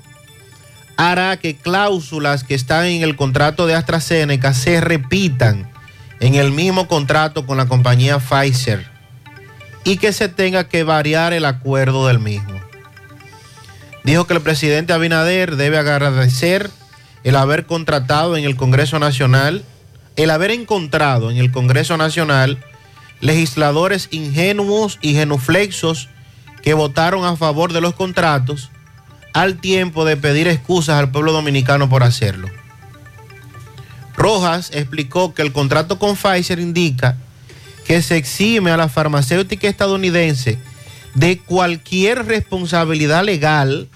[0.97, 5.71] hará que cláusulas que están en el contrato de AstraZeneca se repitan
[6.19, 8.87] en el mismo contrato con la compañía Pfizer
[9.83, 12.59] y que se tenga que variar el acuerdo del mismo.
[14.03, 16.69] Dijo que el presidente Abinader debe agradecer
[17.23, 19.63] el haber contratado en el Congreso Nacional,
[20.15, 22.63] el haber encontrado en el Congreso Nacional
[23.23, 26.09] legisladores ingenuos y genuflexos
[26.61, 28.69] que votaron a favor de los contratos
[29.33, 32.49] al tiempo de pedir excusas al pueblo dominicano por hacerlo.
[34.17, 37.15] Rojas explicó que el contrato con Pfizer indica
[37.85, 40.59] que se exime a la farmacéutica estadounidense
[41.15, 43.87] de cualquier responsabilidad legal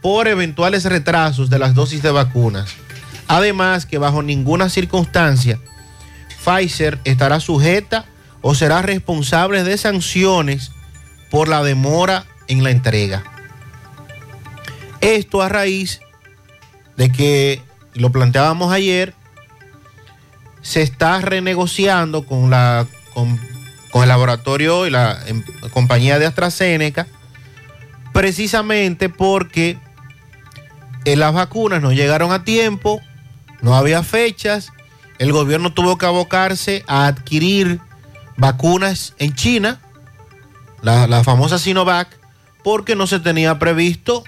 [0.00, 2.70] por eventuales retrasos de las dosis de vacunas.
[3.28, 5.60] Además que bajo ninguna circunstancia
[6.42, 8.06] Pfizer estará sujeta
[8.46, 10.70] o será responsable de sanciones
[11.30, 13.24] por la demora en la entrega.
[15.00, 16.00] Esto a raíz
[16.98, 17.62] de que,
[17.94, 19.14] lo planteábamos ayer,
[20.60, 23.40] se está renegociando con, la, con,
[23.94, 25.42] el laboratorio y la em,
[25.72, 27.06] compañía de AstraZeneca,
[28.12, 29.78] precisamente porque
[31.06, 33.00] eh, las vacunas no llegaron a tiempo,
[33.62, 34.70] no había fechas,
[35.18, 37.80] el gobierno tuvo que abocarse a adquirir
[38.36, 39.80] vacunas en China,
[40.82, 42.08] la, la famosa Sinovac,
[42.62, 44.24] porque no se tenía previsto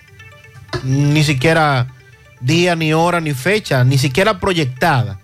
[0.84, 1.88] ni siquiera
[2.40, 5.20] día, ni hora, ni fecha, ni siquiera proyectada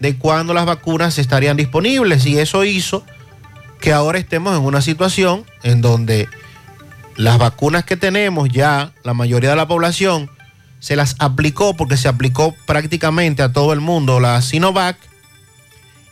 [0.00, 2.26] de cuándo las vacunas estarían disponibles.
[2.26, 3.04] Y eso hizo
[3.80, 6.28] que ahora estemos en una situación en donde
[7.16, 10.30] las vacunas que tenemos ya, la mayoría de la población
[10.80, 14.96] se las aplicó porque se aplicó prácticamente a todo el mundo la Sinovac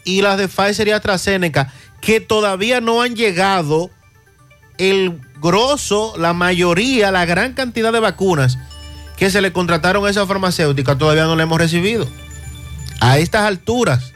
[0.05, 3.90] y las de Pfizer y AstraZeneca que todavía no han llegado
[4.78, 8.59] el grosso, la mayoría, la gran cantidad de vacunas
[9.16, 12.07] que se le contrataron a esa farmacéutica todavía no la hemos recibido.
[13.01, 14.12] A estas alturas.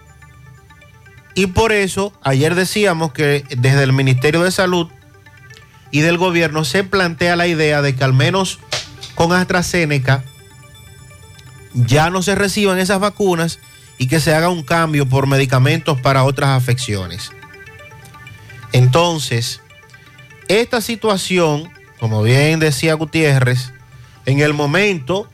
[1.34, 4.88] Y por eso ayer decíamos que desde el Ministerio de Salud
[5.90, 8.58] y del gobierno se plantea la idea de que al menos
[9.14, 10.24] con AstraZeneca
[11.72, 13.58] ya no se reciban esas vacunas
[13.96, 17.32] y que se haga un cambio por medicamentos para otras afecciones.
[18.72, 19.60] Entonces,
[20.48, 23.72] esta situación, como bien decía Gutiérrez,
[24.26, 25.28] en el momento,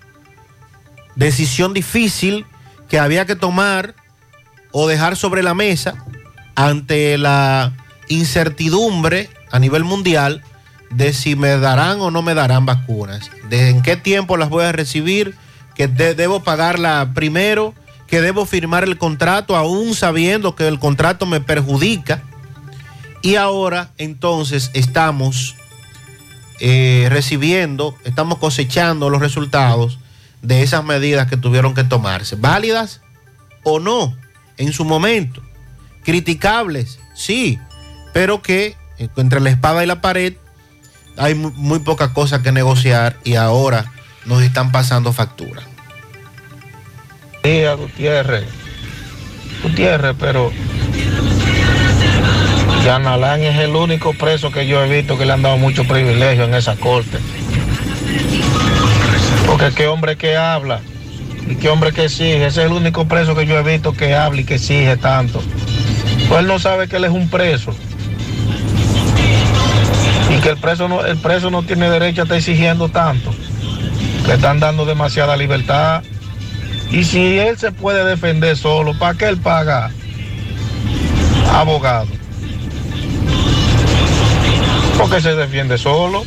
[1.15, 2.47] decisión difícil
[2.89, 3.95] que había que tomar
[4.73, 5.95] o dejar sobre la mesa
[6.55, 7.73] ante la
[8.09, 10.43] incertidumbre a nivel mundial
[10.91, 14.65] de si me darán o no me darán vacunas, de en qué tiempo las voy
[14.65, 15.35] a recibir,
[15.75, 17.75] que de- debo pagarla primero,
[18.07, 22.23] que debo firmar el contrato aún sabiendo que el contrato me perjudica.
[23.23, 25.57] Y ahora entonces estamos
[26.61, 29.99] eh, recibiendo, estamos cosechando los resultados
[30.43, 32.37] de esas medidas que tuvieron que tomarse.
[32.37, 33.01] ¿Válidas
[33.65, 34.17] o no?
[34.59, 35.43] En su momento.
[36.05, 37.59] Criticables, sí,
[38.15, 40.35] pero que eh, entre la espada y la pared
[41.19, 43.93] hay mu- muy poca cosa que negociar y ahora
[44.25, 45.63] nos están pasando factura.
[47.43, 48.45] Día, Gutiérrez.
[49.63, 50.53] Gutiérrez, pero
[52.87, 55.83] Jan Alain es el único preso que yo he visto que le han dado mucho
[55.83, 57.19] privilegio en esa corte.
[59.45, 60.81] Porque qué hombre que habla
[61.51, 62.47] y qué hombre que exige.
[62.47, 65.43] Ese es el único preso que yo he visto que habla y que exige tanto.
[66.29, 67.75] Pues él no sabe que él es un preso.
[70.31, 73.35] Y que el preso no, el preso no tiene derecho a estar exigiendo tanto.
[74.29, 76.05] Le están dando demasiada libertad.
[76.93, 79.91] Y si él se puede defender solo, ¿para qué él paga
[81.53, 82.16] abogado?
[84.99, 86.25] Porque se defiende solo.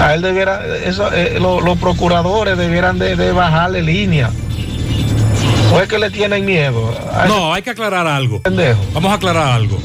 [0.00, 4.30] A él debiera, eso, eh, lo- los procuradores debieran de, de bajarle línea.
[5.72, 6.92] ¿O es que le tienen miedo?
[7.28, 8.40] No, hay que aclarar algo.
[8.42, 8.80] pendejo.
[8.94, 9.78] Vamos a aclarar algo.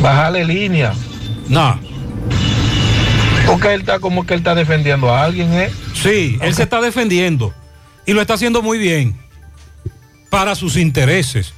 [0.00, 0.94] Bajarle línea.
[1.48, 1.78] No.
[3.46, 5.70] Porque él está como que él está defendiendo a alguien, ¿eh?
[5.94, 7.54] Sí, él se está defendiendo
[8.06, 9.16] y lo está haciendo muy bien
[10.30, 11.52] para sus intereses.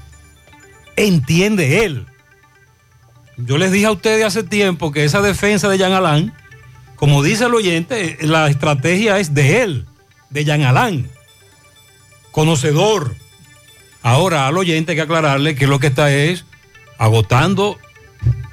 [0.96, 2.06] Entiende él.
[3.46, 6.32] Yo les dije a ustedes hace tiempo que esa defensa de Jean Alain,
[6.96, 9.86] como dice el oyente, la estrategia es de él,
[10.30, 11.10] de Jean Alain,
[12.30, 13.14] conocedor.
[14.02, 16.44] Ahora al oyente hay que aclararle que lo que está es
[16.98, 17.78] agotando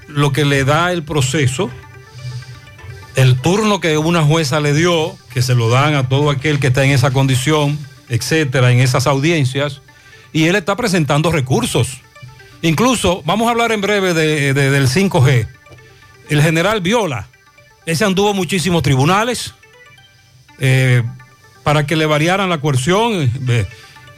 [0.08, 1.70] lo que le da el proceso
[3.18, 6.68] el turno que una jueza le dio, que se lo dan a todo aquel que
[6.68, 7.78] está en esa condición,
[8.10, 9.82] etcétera, en esas audiencias,
[10.32, 12.02] y él está presentando recursos.
[12.62, 15.48] Incluso, vamos a hablar en breve de- de- del 5G.
[16.30, 17.28] El general Viola,
[17.86, 19.54] ese anduvo muchísimos tribunales
[20.60, 21.04] eh,
[21.64, 23.32] para que le variaran la coerción.
[23.48, 23.68] Eh,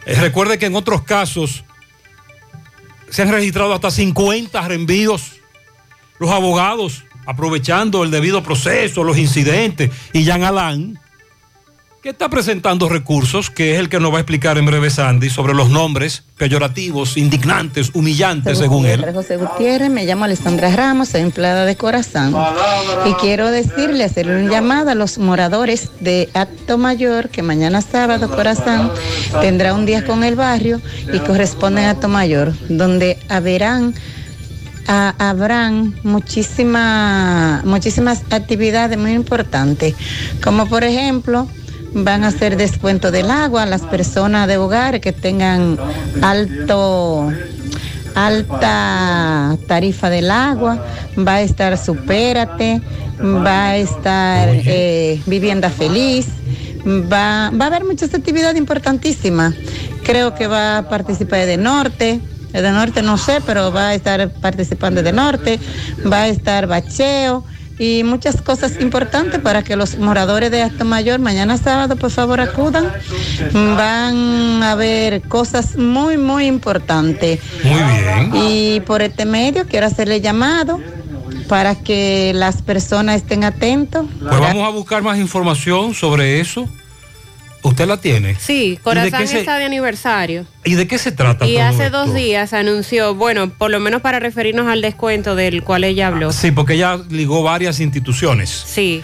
[0.06, 1.64] eh, recuerde que en otros casos
[3.10, 5.34] se han registrado hasta 50 reenvíos.
[6.20, 10.98] Los abogados, aprovechando el debido proceso, los incidentes, y Jean Alain,
[12.02, 15.30] que está presentando recursos, que es el que nos va a explicar en breve Sandy,
[15.30, 19.06] sobre los nombres peyorativos, indignantes, humillantes, según él.
[19.14, 22.34] José Gutiérrez, me llamo Alessandra Ramos, soy empleada de Corazón.
[23.06, 28.30] Y quiero decirle, hacerle un llamado a los moradores de Acto Mayor, que mañana sábado
[28.30, 28.94] Corazón
[29.42, 30.80] tendrá un día con el barrio
[31.14, 33.94] y corresponde a Acto Mayor, donde haberán
[34.88, 39.96] a- habrán muchísima- muchísimas actividades muy importantes,
[40.42, 41.48] como por ejemplo
[41.94, 45.78] van a hacer descuento del agua a las personas de hogares que tengan
[46.22, 47.32] alto
[48.16, 50.84] alta tarifa del agua,
[51.18, 52.82] va a estar Supérate,
[53.22, 56.28] va a estar eh, Vivienda Feliz,
[56.86, 59.54] va, va a haber muchas actividades importantísimas.
[60.04, 62.20] Creo que va a participar de Norte,
[62.52, 65.60] de Norte no sé, pero va a estar participando de Norte,
[66.12, 67.44] va a estar Bacheo
[67.80, 72.42] y muchas cosas importantes para que los moradores de Acto Mayor mañana sábado por favor
[72.42, 72.92] acudan.
[73.54, 77.40] Van a ver cosas muy, muy importantes.
[77.64, 78.32] Muy bien.
[78.36, 80.80] Y por este medio quiero hacerle llamado
[81.48, 84.06] para que las personas estén atentos.
[84.20, 86.68] Pues vamos a buscar más información sobre eso.
[87.62, 88.36] ¿Usted la tiene?
[88.40, 90.46] Sí, ¿Y Corazón de se- está de aniversario.
[90.64, 92.06] ¿Y de qué se trata Y todo hace esto?
[92.06, 96.32] dos días anunció, bueno, por lo menos para referirnos al descuento del cual ella habló.
[96.32, 98.50] Sí, porque ella ligó varias instituciones.
[98.50, 99.04] Sí.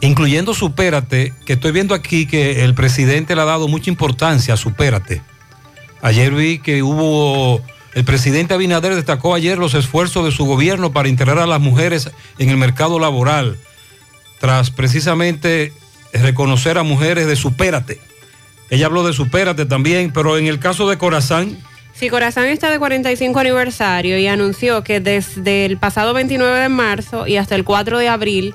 [0.00, 4.56] Incluyendo Supérate, que estoy viendo aquí que el presidente le ha dado mucha importancia a
[4.56, 5.22] Supérate.
[6.02, 7.62] Ayer vi que hubo,
[7.94, 12.10] el presidente Abinader destacó ayer los esfuerzos de su gobierno para integrar a las mujeres
[12.38, 13.56] en el mercado laboral,
[14.38, 15.72] tras precisamente
[16.12, 18.00] reconocer a mujeres de Supérate.
[18.70, 21.58] Ella habló de Supérate también, pero en el caso de Corazán,
[21.98, 27.26] Sí, Corazón está de 45 aniversario y anunció que desde el pasado 29 de marzo
[27.26, 28.54] y hasta el 4 de abril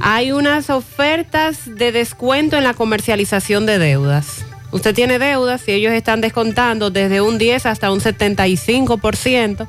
[0.00, 4.44] hay unas ofertas de descuento en la comercialización de deudas.
[4.72, 9.68] Usted tiene deudas y ellos están descontando desde un 10 hasta un 75%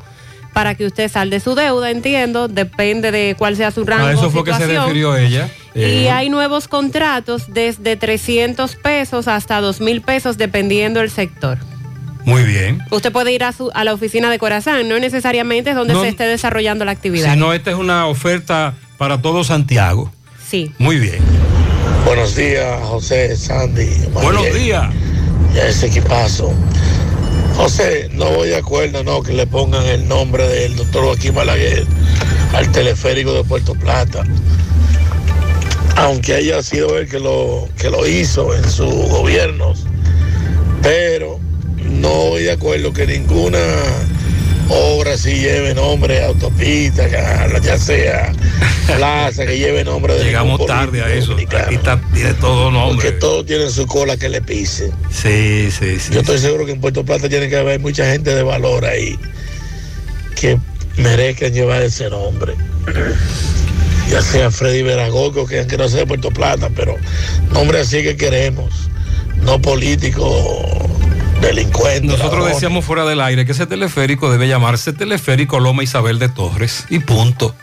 [0.54, 4.08] para que usted salde su deuda, entiendo, depende de cuál sea su rango.
[4.08, 5.48] a eso fue que se refirió ella.
[5.80, 11.58] Y Eh, hay nuevos contratos desde 300 pesos hasta 2 mil pesos dependiendo del sector.
[12.26, 12.80] Muy bien.
[12.92, 16.02] Usted puede ir a, su- a la oficina de Corazán, no necesariamente es donde No-
[16.02, 17.34] se esté desarrollando la actividad.
[17.34, 20.12] Si no, esta es una oferta para todo Santiago.
[20.48, 20.74] Sí.
[20.80, 21.20] Muy bien.
[22.06, 23.88] Buenos días, José, Sandy.
[24.12, 24.86] Buenos días.
[25.54, 26.54] Ya ese equipazo.
[27.56, 31.86] José, no voy de acuerdo, no, que le pongan el nombre del doctor Joaquín Balaguer
[32.54, 34.24] al teleférico de Puerto Plata.
[36.00, 39.86] Aunque haya sido él que lo, que lo hizo en sus gobiernos.
[40.82, 41.40] Pero
[41.84, 43.60] no voy de acuerdo que ninguna
[44.70, 48.32] obra si lleve nombre autopista, ya, sea
[48.88, 51.34] plaza, que lleve nombre de Llegamos tarde a eso.
[51.34, 52.96] Aquí está, tiene todo nombre.
[52.96, 54.92] porque todos tienen su cola que le pise.
[55.12, 56.14] Sí, sí, sí.
[56.14, 59.20] Yo estoy seguro que en Puerto Plata tiene que haber mucha gente de valor ahí
[60.36, 60.58] que
[60.98, 62.54] merezcan llevar ese nombre.
[64.10, 66.96] Ya sea Freddy Veragoco, que no sea de Puerto Plata, pero
[67.54, 68.90] nombre así que queremos,
[69.44, 70.90] no político
[71.42, 72.08] delincuente.
[72.08, 76.86] Nosotros decíamos fuera del aire que ese teleférico debe llamarse Teleférico Loma Isabel de Torres
[76.90, 77.56] y punto.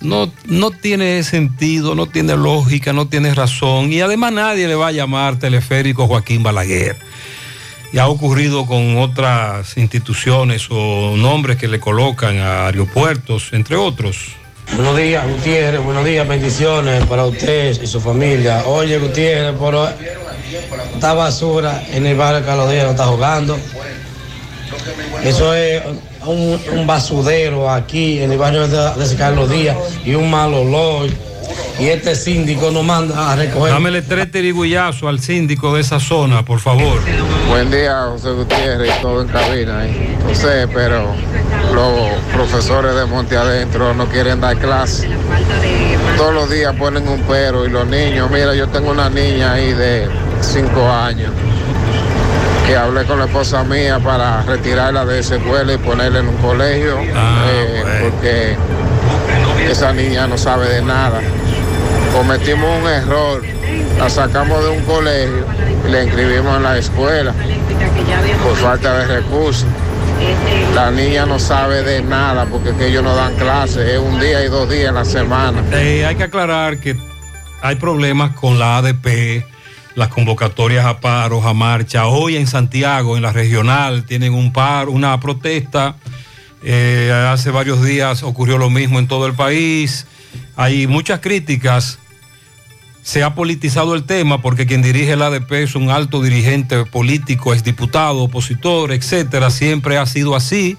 [0.00, 4.88] No, no tiene sentido, no tiene lógica, no tiene razón y además nadie le va
[4.88, 6.96] a llamar Teleférico Joaquín Balaguer.
[7.92, 14.34] Y ha ocurrido con otras instituciones o nombres que le colocan a aeropuertos, entre otros.
[14.72, 15.84] Buenos días, Gutiérrez.
[15.84, 18.64] Buenos días, bendiciones para usted y su familia.
[18.66, 19.88] Oye, Gutiérrez, pero
[20.94, 23.56] esta basura en el barrio Carlos Díaz no está jugando.
[25.22, 25.82] Eso es
[26.26, 31.08] un, un basudero aquí en el barrio de, de Carlos Díaz y un mal olor.
[31.78, 33.72] Y este síndico nos manda a recoger.
[33.72, 37.00] Dámele tres tirigullazos al síndico de esa zona, por favor.
[37.48, 39.80] Buen día, José Gutiérrez, y todo en cabina.
[39.80, 40.16] ahí.
[40.28, 41.14] José, pero
[41.74, 45.08] los profesores de Monte Adentro no quieren dar clase.
[46.16, 49.72] Todos los días ponen un pero y los niños, mira, yo tengo una niña ahí
[49.72, 50.08] de
[50.40, 51.32] 5 años
[52.66, 56.36] que hablé con la esposa mía para retirarla de esa escuela y ponerla en un
[56.36, 58.56] colegio, eh, porque
[59.70, 61.20] esa niña no sabe de nada.
[62.12, 63.42] Cometimos un error,
[63.98, 65.44] la sacamos de un colegio
[65.86, 67.34] y la inscribimos en la escuela
[68.42, 69.66] por falta de recursos.
[70.74, 74.20] La niña no sabe de nada porque es que ellos no dan clases, es un
[74.20, 75.62] día y dos días en la semana.
[75.72, 76.96] Eh, hay que aclarar que
[77.60, 79.44] hay problemas con la ADP,
[79.94, 82.06] las convocatorias a paros, a marcha.
[82.06, 85.96] Hoy en Santiago, en la regional, tienen un paro, una protesta.
[86.66, 90.06] Eh, hace varios días ocurrió lo mismo en todo el país.
[90.56, 91.98] Hay muchas críticas.
[93.02, 97.52] Se ha politizado el tema porque quien dirige el ADP es un alto dirigente político,
[97.52, 99.50] es diputado, opositor, etcétera.
[99.50, 100.78] Siempre ha sido así.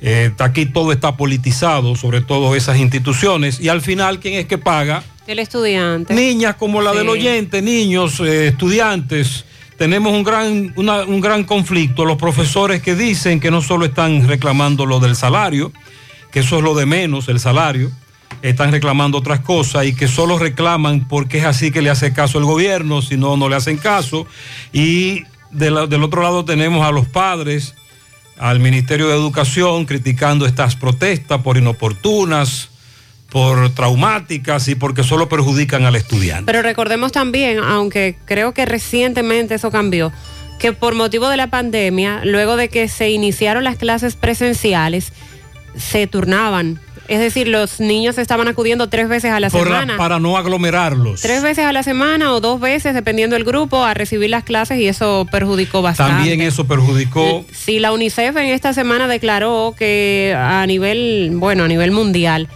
[0.00, 3.58] Eh, aquí todo está politizado, sobre todo esas instituciones.
[3.58, 5.02] Y al final, ¿quién es que paga?
[5.26, 6.14] El estudiante.
[6.14, 6.98] Niñas como la Sí.
[6.98, 9.44] del oyente, niños, eh, estudiantes.
[9.78, 12.04] Tenemos un gran, un gran conflicto.
[12.04, 15.72] Los profesores que dicen que no solo están reclamando lo del salario,
[16.30, 17.90] que eso es lo de menos, el salario,
[18.42, 22.38] están reclamando otras cosas y que solo reclaman porque es así que le hace caso
[22.38, 24.26] el gobierno, si no, no le hacen caso.
[24.72, 27.74] Y del otro lado tenemos a los padres,
[28.38, 32.70] al Ministerio de Educación criticando estas protestas por inoportunas,
[33.30, 36.44] por traumáticas y porque solo perjudican al estudiante.
[36.46, 40.12] Pero recordemos también, aunque creo que recientemente eso cambió,
[40.58, 45.12] que por motivo de la pandemia, luego de que se iniciaron las clases presenciales,
[45.76, 46.80] se turnaban.
[47.08, 49.96] Es decir, los niños estaban acudiendo tres veces a la Por la- semana.
[49.96, 51.20] para no aglomerarlos.
[51.20, 54.80] Tres veces a la semana o dos veces, dependiendo del grupo, a recibir las clases
[54.80, 56.14] y eso perjudicó bastante.
[56.14, 57.44] También eso perjudicó.
[57.52, 62.48] Sí, la UNICEF en esta semana declaró que a nivel, bueno, a nivel mundial,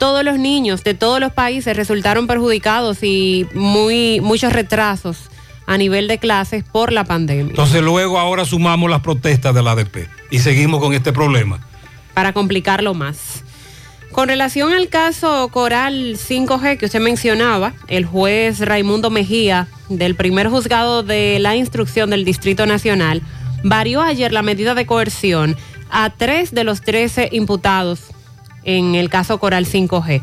[0.00, 5.18] todos los niños de todos los países resultaron perjudicados y muy muchos retrasos
[5.66, 7.50] a nivel de clases por la pandemia.
[7.50, 11.60] Entonces luego ahora sumamos las protestas del ADP y seguimos con este problema.
[12.14, 13.44] para complicarlo más.
[14.10, 20.48] Con relación al caso Coral 5G que usted mencionaba, el juez Raimundo Mejía del primer
[20.48, 23.22] juzgado de la instrucción del Distrito Nacional
[23.62, 25.56] varió ayer la medida de coerción
[25.90, 28.00] a tres de los 13 imputados
[28.64, 30.22] en el caso Coral 5G.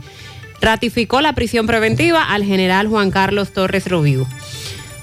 [0.61, 4.25] Ratificó la prisión preventiva al general Juan Carlos Torres Rubiú.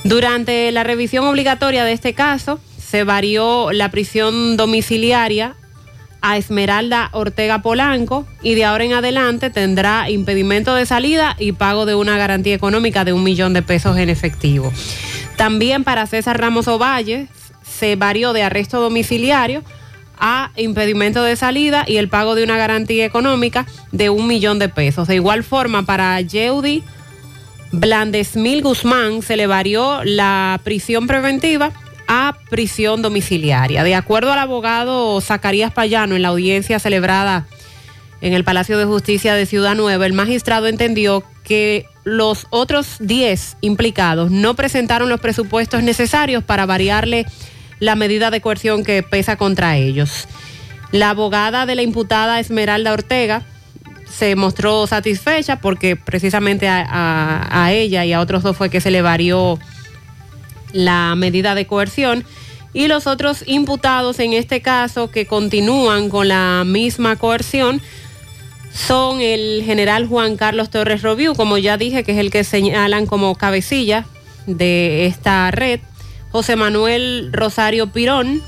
[0.03, 5.57] Durante la revisión obligatoria de este caso, se varió la prisión domiciliaria
[6.21, 11.85] a Esmeralda Ortega Polanco y de ahora en adelante tendrá impedimento de salida y pago
[11.85, 14.73] de una garantía económica de un millón de pesos en efectivo.
[15.37, 17.29] También para César Ramos Ovalle
[17.63, 19.63] se varió de arresto domiciliario
[20.19, 24.69] a impedimento de salida y el pago de una garantía económica de un millón de
[24.69, 25.09] pesos.
[25.09, 26.83] De igual forma, para Yeudi
[27.73, 31.73] Blandesmil Guzmán se le varió la prisión preventiva
[32.07, 33.83] a prisión domiciliaria.
[33.83, 37.47] De acuerdo al abogado Zacarías Payano en la audiencia celebrada
[38.21, 43.57] en el Palacio de Justicia de Ciudad Nueva, el magistrado entendió que los otros 10
[43.61, 47.27] implicados no presentaron los presupuestos necesarios para variarle
[47.81, 50.27] la medida de coerción que pesa contra ellos.
[50.93, 53.43] La abogada de la imputada Esmeralda Ortega
[54.09, 59.03] se mostró satisfecha porque precisamente a, ella y a otros dos fue que se le
[59.03, 59.59] varió
[60.73, 62.25] la medida de coerción
[62.73, 67.81] y los otros imputados en este caso que continúan con la misma coerción
[68.73, 73.07] son el general Juan Carlos Torres Robiú, como ya dije, que es el que señalan
[73.07, 74.05] como cabecilla
[74.47, 75.81] de esta red,
[76.35, 78.43] José Manuel Rosario Pirón,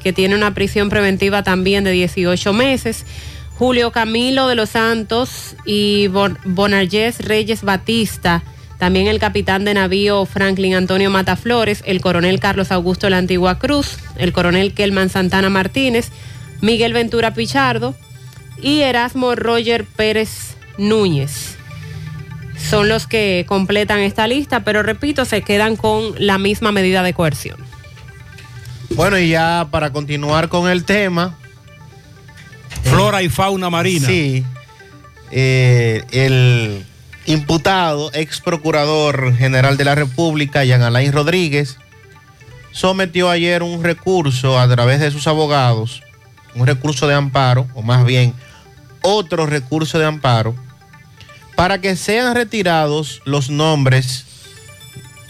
[0.00, 3.04] que tiene una prisión preventiva también de 18 meses,
[3.58, 6.38] Julio Camilo de los Santos y Bon-
[7.18, 8.44] Reyes Batista,
[8.78, 13.96] también el capitán de navío Franklin Antonio Mataflores, el coronel Carlos Augusto La Antigua Cruz,
[14.18, 16.10] el coronel Kelman Santana Martínez,
[16.60, 17.96] Miguel Ventura Pichardo
[18.62, 21.56] y Erasmo Roger Pérez Núñez.
[22.68, 27.12] Son los que completan esta lista, pero repito, se quedan con la misma medida de
[27.12, 27.58] coerción.
[28.90, 31.36] Bueno, y ya para continuar con el tema.
[32.84, 34.06] Flora y fauna marina.
[34.06, 34.44] Sí.
[35.30, 36.84] eh, el
[37.26, 41.78] imputado, ex procurador general de la República, Jean Alain Rodríguez,
[42.72, 46.02] sometió ayer un recurso a través de sus abogados,
[46.54, 48.34] un recurso de amparo, o más bien
[49.02, 50.54] otro recurso de amparo,
[51.62, 54.24] para que sean retirados los nombres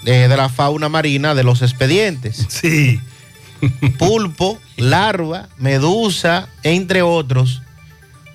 [0.07, 2.47] eh, de la fauna marina de los expedientes.
[2.49, 2.99] Sí.
[3.99, 7.61] Pulpo, larva, medusa, entre otros,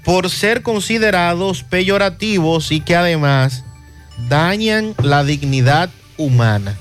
[0.06, 3.64] por ser considerados peyorativos y que además
[4.30, 6.78] dañan la dignidad humana.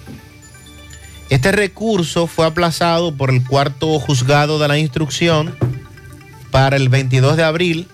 [1.30, 5.56] Este recurso fue aplazado por el cuarto juzgado de la instrucción
[6.50, 7.88] para el 22 de abril.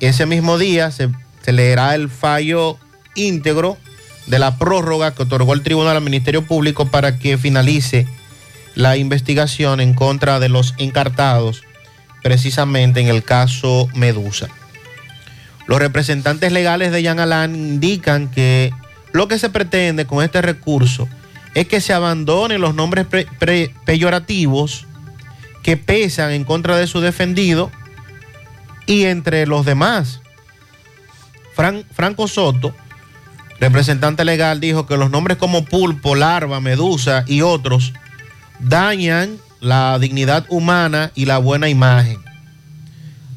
[0.00, 1.08] Ese mismo día se,
[1.46, 2.76] se leerá el fallo
[3.14, 3.78] íntegro
[4.26, 8.08] de la prórroga que otorgó el Tribunal al Ministerio Público para que finalice
[8.74, 11.62] la investigación en contra de los encartados,
[12.24, 14.48] precisamente en el caso Medusa.
[15.68, 18.72] Los representantes legales de Jean Alain indican que
[19.12, 21.08] lo que se pretende con este recurso
[21.54, 23.06] es que se abandonen los nombres
[23.84, 24.84] peyorativos
[25.62, 27.70] que pesan en contra de su defendido
[28.86, 30.22] y entre los demás.
[31.56, 32.74] Fran- Franco Soto,
[33.60, 37.92] representante legal, dijo que los nombres como pulpo, larva, medusa y otros
[38.58, 42.18] dañan la dignidad humana y la buena imagen.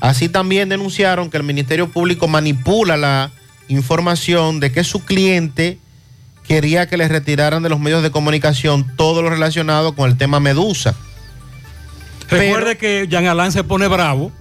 [0.02, 3.32] Así también denunciaron que el Ministerio Público manipula la
[3.68, 5.78] información de que su cliente
[6.48, 10.40] quería que le retiraran de los medios de comunicación todo lo relacionado con el tema
[10.40, 10.96] Medusa.
[12.30, 14.32] Recuerde que Jean Alain se pone bravo,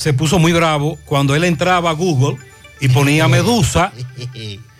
[0.00, 2.38] se puso muy bravo cuando él entraba a Google
[2.80, 3.92] y ponía Medusa,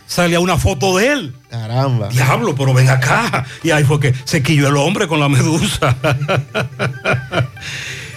[0.06, 1.34] salía una foto de él.
[1.50, 2.08] Caramba.
[2.08, 3.44] Diablo, pero ven acá.
[3.62, 5.96] Y ahí fue que se quilló el hombre con la medusa.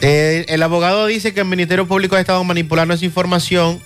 [0.06, 3.80] Eh, el abogado dice que el Ministerio Público ha estado manipulando esa información,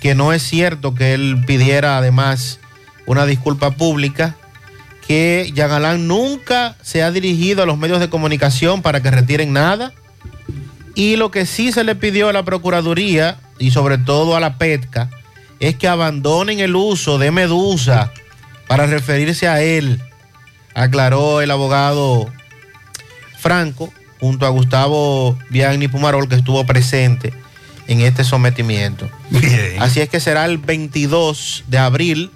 [0.00, 2.60] que no es cierto que él pidiera además
[3.04, 4.36] una disculpa pública,
[5.08, 9.92] que Yagalán nunca se ha dirigido a los medios de comunicación para que retiren nada,
[10.96, 14.58] y lo que sí se le pidió a la Procuraduría y sobre todo a la
[14.58, 15.10] PETCA
[15.60, 18.12] es que abandonen el uso de Medusa
[18.66, 20.00] para referirse a él,
[20.74, 22.32] aclaró el abogado
[23.38, 27.32] Franco junto a Gustavo Biagni Pumarol que estuvo presente
[27.86, 29.08] en este sometimiento.
[29.78, 32.30] Así es que será el 22 de abril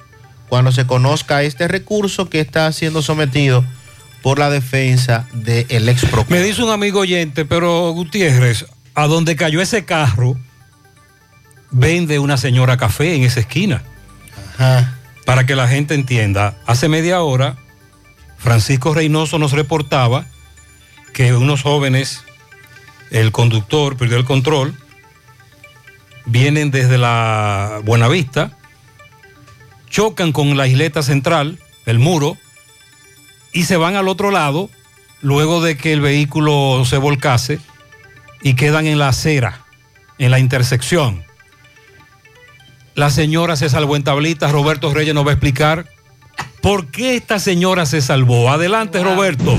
[0.50, 3.64] cuando se conozca este recurso que está siendo sometido
[4.22, 6.30] por la defensa del ex procurador.
[6.30, 10.36] Me dice un amigo oyente, pero Gutiérrez, a donde cayó ese carro,
[11.70, 13.82] vende una señora café en esa esquina.
[15.24, 17.56] Para que la gente entienda, hace media hora,
[18.36, 20.26] Francisco Reynoso nos reportaba
[21.12, 22.24] que unos jóvenes,
[23.10, 24.74] el conductor perdió el control,
[26.26, 28.56] vienen desde la Buenavista,
[29.88, 32.36] chocan con la isleta central, el muro,
[33.52, 34.70] y se van al otro lado
[35.22, 37.58] luego de que el vehículo se volcase
[38.42, 39.64] y quedan en la acera,
[40.18, 41.24] en la intersección.
[42.94, 45.86] La señora se salvó en tablitas, Roberto Reyes nos va a explicar
[46.60, 48.50] por qué esta señora se salvó.
[48.50, 49.56] Adelante, Roberto.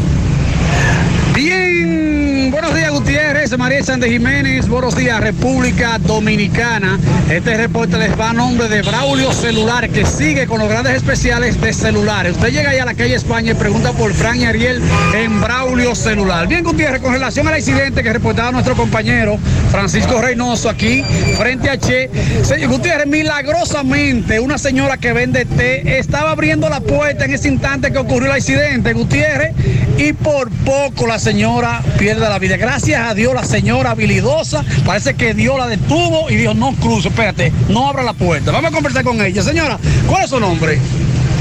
[2.72, 6.98] Buenos días Gutiérrez, María Sánchez Jiménez, buenos días República Dominicana.
[7.30, 11.60] Este reporte les va a nombre de Braulio Celular, que sigue con los grandes especiales
[11.60, 12.32] de celulares.
[12.32, 14.82] Usted llega ahí a la calle España y pregunta por Fran y Ariel
[15.14, 16.48] en Braulio Celular.
[16.48, 19.38] Bien Gutiérrez, con relación al accidente que reportaba nuestro compañero
[19.70, 21.04] Francisco Reynoso aquí,
[21.38, 22.10] frente a Che.
[22.44, 27.92] Señor Gutiérrez, milagrosamente, una señora que vende té estaba abriendo la puerta en ese instante
[27.92, 29.54] que ocurrió el accidente, Gutiérrez,
[29.98, 32.61] y por poco la señora pierde la vida.
[32.62, 37.08] Gracias a Dios, la señora habilidosa parece que Dios la detuvo y dijo, no cruce,
[37.08, 38.52] espérate, no abra la puerta.
[38.52, 39.42] Vamos a conversar con ella.
[39.42, 40.78] Señora, ¿cuál es su nombre?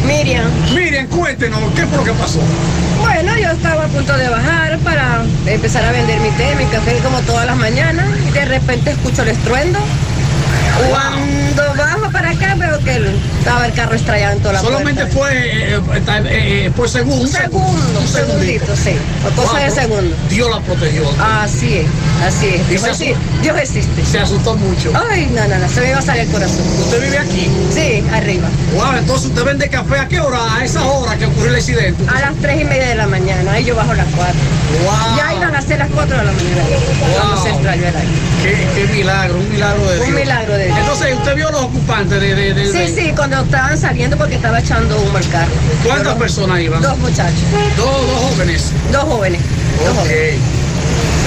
[0.07, 0.47] Miriam.
[0.75, 2.41] Miriam, cuéntenos, ¿qué fue lo que pasó?
[3.03, 6.97] Bueno, yo estaba a punto de bajar para empezar a vender mi té, mi café
[7.03, 9.79] como todas las mañanas y de repente escucho el estruendo.
[10.89, 12.50] Cuando bajo para acá
[12.85, 13.01] que
[13.39, 15.19] estaba el carro estrellado en toda la Solamente puerta.
[15.19, 17.23] fue eh, eh, eh, por segundo.
[17.23, 18.97] Un segundo, un segundito, sí.
[19.23, 20.17] Por cosa de Wow, segundo.
[20.29, 21.03] Dios la protegió.
[21.21, 21.87] Así es,
[22.27, 22.69] así es.
[22.69, 23.15] Dios, asustó.
[23.43, 24.05] Dios existe.
[24.07, 24.93] Se asustó mucho.
[25.11, 26.61] Ay, no, no, no, se me iba a salir el corazón.
[26.81, 27.49] ¿Usted vive aquí?
[27.75, 28.49] Sí, arriba.
[28.75, 30.39] Wow, entonces usted vende café a qué hora?
[30.57, 32.05] A esa hora que ocurrió el accidente.
[32.09, 34.41] A las tres y media de la mañana, ahí yo bajo a las cuatro.
[34.85, 35.17] Wow.
[35.17, 36.63] Ya iban a ser las cuatro de la mañana.
[37.15, 38.31] Cuando se estrelló el aire.
[38.43, 40.21] Qué, qué milagro, un milagro de Un Dios.
[40.21, 40.79] milagro de Dios.
[40.79, 44.61] Entonces, ¿usted vio los ocupantes de, de, de- Sí, sí, cuando estaban saliendo porque estaba
[44.61, 45.53] echando humo el carro.
[45.85, 46.83] ¿Cuántas personas iban?
[46.83, 47.41] Dos muchachos.
[47.77, 48.73] Dos, dos jóvenes.
[48.93, 49.41] Dos jóvenes.
[49.85, 49.97] Dos Ok.
[49.99, 50.41] jóvenes.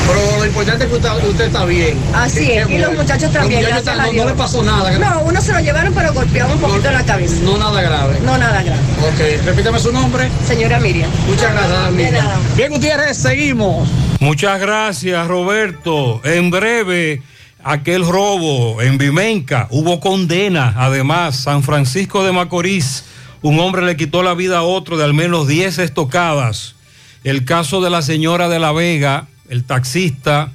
[0.06, 1.98] Pero lo importante es que usted, usted está bien.
[2.14, 4.92] Así es, y los muchachos también, Los muchachos no, le pasó nada.
[5.00, 7.36] No, uno se lo llevaron pero golpeaba un poquito la cabeza.
[7.42, 8.20] No nada grave.
[8.24, 8.80] No nada grave.
[9.02, 10.30] Ok, repítame su nombre.
[10.46, 11.10] Señora Miriam.
[11.28, 12.26] Muchas gracias, Miriam.
[12.58, 13.88] Bien, Gutiérrez, seguimos.
[14.20, 16.22] Muchas gracias, Roberto.
[16.26, 17.22] En breve,
[17.64, 20.74] aquel robo en Vimenca, hubo condena.
[20.78, 23.06] Además, San Francisco de Macorís,
[23.42, 26.76] un hombre le quitó la vida a otro de al menos 10 estocadas.
[27.24, 30.52] El caso de la señora de La Vega, el taxista.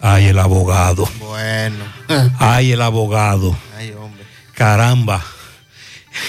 [0.00, 1.08] Ay, el abogado.
[1.18, 1.84] Bueno.
[2.38, 3.56] Ay, el abogado.
[3.76, 4.24] Ay, hombre.
[4.54, 5.22] Caramba.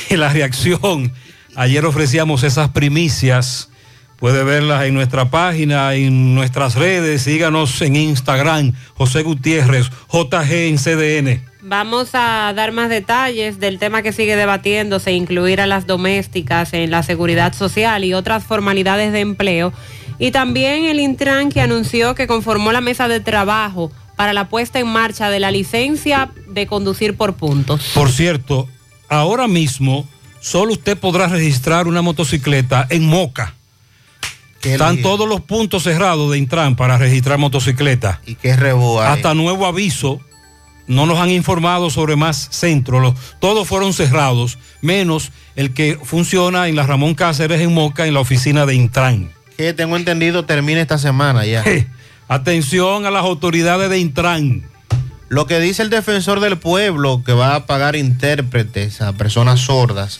[0.10, 1.14] Y la reacción.
[1.56, 3.71] Ayer ofrecíamos esas primicias.
[4.22, 7.24] Puede verlas en nuestra página, en nuestras redes.
[7.24, 8.72] Síganos en Instagram.
[8.94, 11.44] José Gutiérrez, JG en CDN.
[11.64, 16.92] Vamos a dar más detalles del tema que sigue debatiéndose, incluir a las domésticas en
[16.92, 19.74] la seguridad social y otras formalidades de empleo.
[20.20, 24.80] Y también el Intran que anunció que conformó la mesa de trabajo para la puesta
[24.80, 27.90] en marcha de la licencia de conducir por puntos.
[27.96, 28.70] Por cierto,
[29.10, 30.08] ahora mismo
[30.42, 33.56] solo usted podrá registrar una motocicleta en Moca.
[34.64, 38.20] Están todos los puntos cerrados de Intran para registrar motocicletas.
[38.26, 39.14] ¿Y qué rebo hay?
[39.14, 40.22] Hasta nuevo aviso,
[40.88, 43.02] no nos han informado sobre más centros.
[43.02, 48.14] Los- todos fueron cerrados, menos el que funciona en la Ramón Cáceres en Moca, en
[48.14, 49.32] la oficina de Intran.
[49.58, 51.64] Que tengo entendido termina esta semana ya.
[52.28, 54.64] Atención a las autoridades de Intran.
[55.30, 60.20] Lo que dice el defensor del pueblo, que va a pagar intérpretes a personas sordas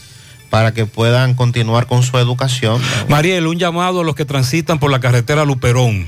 [0.52, 2.80] para que puedan continuar con su educación.
[3.08, 6.06] Mariel, un llamado a los que transitan por la carretera Luperón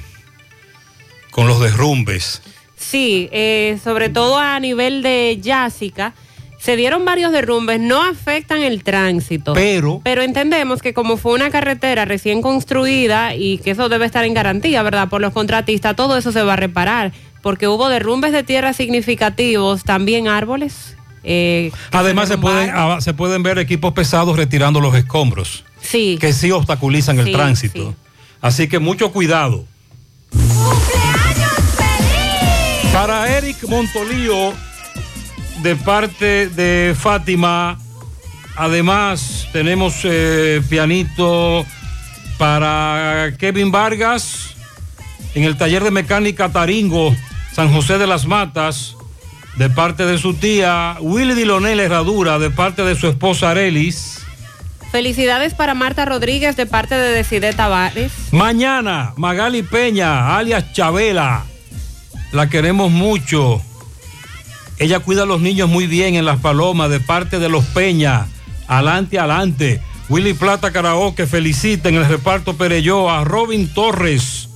[1.31, 2.43] con los derrumbes.
[2.75, 6.13] Sí, eh, sobre todo a nivel de Yásica,
[6.59, 9.53] se dieron varios derrumbes, no afectan el tránsito.
[9.53, 14.25] Pero- Pero entendemos que como fue una carretera recién construida y que eso debe estar
[14.25, 15.07] en garantía, ¿verdad?
[15.09, 17.11] Por los contratistas, todo eso se va a reparar,
[17.41, 20.95] porque hubo derrumbes de tierra significativos, también árboles.
[21.23, 22.97] Eh, Además se pueden, derrumbaron.
[22.97, 26.17] ah, se pueden ver equipos pesados retirando los escombros, Sí.
[26.19, 27.95] que sí obstaculizan el Sí, tránsito.
[28.41, 29.65] Así que mucho cuidado.
[32.91, 34.53] Para Eric Montolío,
[35.63, 37.79] de parte de Fátima,
[38.55, 41.65] además tenemos eh, pianito
[42.37, 44.55] para Kevin Vargas
[45.33, 47.15] en el taller de mecánica Taringo,
[47.53, 48.95] San José de las Matas,
[49.57, 54.19] de parte de su tía Willy Dilonel Herradura, de parte de su esposa Arelis.
[54.91, 58.11] Felicidades para Marta Rodríguez de parte de Decide Tavares.
[58.31, 61.45] Mañana, Magali Peña, alias Chabela.
[62.31, 63.61] La queremos mucho.
[64.79, 68.27] Ella cuida a los niños muy bien en Las Palomas, de parte de los Peña.
[68.67, 69.81] Adelante, adelante.
[70.09, 74.49] Willy Plata Karaoke felicita en el reparto Pereyó a Robin Torres,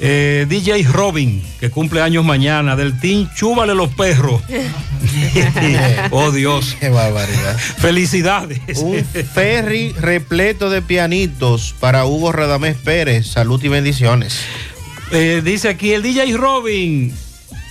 [0.00, 4.42] eh, DJ Robin, que cumple años mañana, del team Chúbale los Perros.
[6.10, 6.76] oh Dios.
[6.78, 7.56] Qué barbaridad.
[7.56, 8.78] Felicidades.
[8.78, 13.26] Un ferry repleto de pianitos para Hugo Radamés Pérez.
[13.26, 14.40] Salud y bendiciones.
[15.10, 17.14] Eh, dice aquí el DJ Robin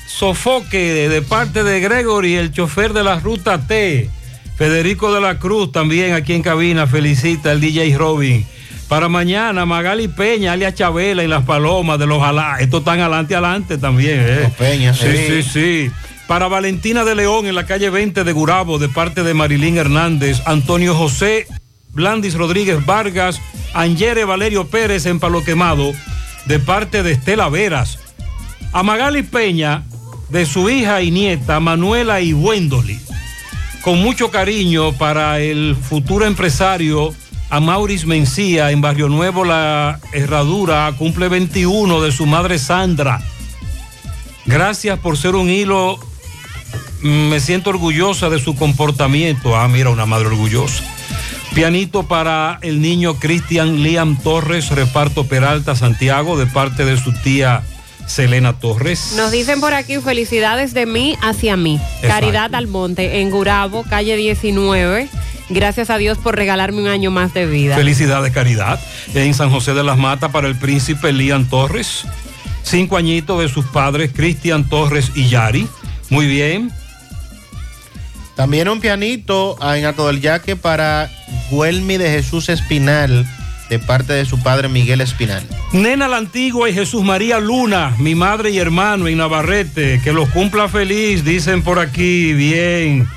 [0.07, 4.09] Sofoque de parte de Gregory, el chofer de la ruta T.
[4.57, 8.43] Federico de la Cruz también aquí en cabina felicita al DJ Robin.
[8.87, 12.57] Para mañana, Magali Peña, alias Chabela y las Palomas de los Alá.
[12.59, 14.19] Estos están adelante, adelante también.
[14.21, 14.39] ¿eh?
[14.43, 15.43] Los Peña, sí, sí.
[15.43, 15.91] sí, sí.
[16.27, 20.41] Para Valentina de León en la calle 20 de Gurabo, de parte de Marilín Hernández,
[20.45, 21.47] Antonio José
[21.97, 23.41] Blandis Rodríguez Vargas,
[23.73, 25.93] Angere Valerio Pérez en Palo Quemado,
[26.45, 27.97] de parte de Estela Veras.
[28.71, 29.83] A Magali Peña,
[30.29, 32.99] de su hija y nieta, Manuela y Wendoli.
[33.81, 37.15] Con mucho cariño para el futuro empresario
[37.49, 43.21] a Maurice Mencía en Barrio Nuevo La Herradura, cumple 21 de su madre Sandra.
[44.45, 45.97] Gracias por ser un hilo.
[47.01, 49.55] Mm, Me siento orgullosa de su comportamiento.
[49.55, 50.83] Ah, mira, una madre orgullosa.
[51.53, 57.63] Pianito para el niño Cristian Liam Torres, reparto Peralta, Santiago, de parte de su tía
[58.05, 59.13] Selena Torres.
[59.17, 61.75] Nos dicen por aquí felicidades de mí hacia mí.
[61.75, 62.07] Exacto.
[62.07, 65.09] Caridad Almonte en Gurabo, calle 19.
[65.49, 67.75] Gracias a Dios por regalarme un año más de vida.
[67.75, 68.79] Felicidades, Caridad.
[69.13, 72.03] En San José de las Matas para el príncipe Liam Torres.
[72.63, 75.67] Cinco añitos de sus padres, Cristian Torres y Yari.
[76.09, 76.71] Muy bien.
[78.35, 81.09] También un pianito ah, en Alto del Yaque para
[81.49, 83.25] Guelmi de Jesús Espinal,
[83.69, 85.43] de parte de su padre Miguel Espinal.
[85.71, 90.01] Nena la Antigua y Jesús María Luna, mi madre y hermano en Navarrete.
[90.03, 92.33] Que los cumpla feliz, dicen por aquí.
[92.33, 93.07] Bien.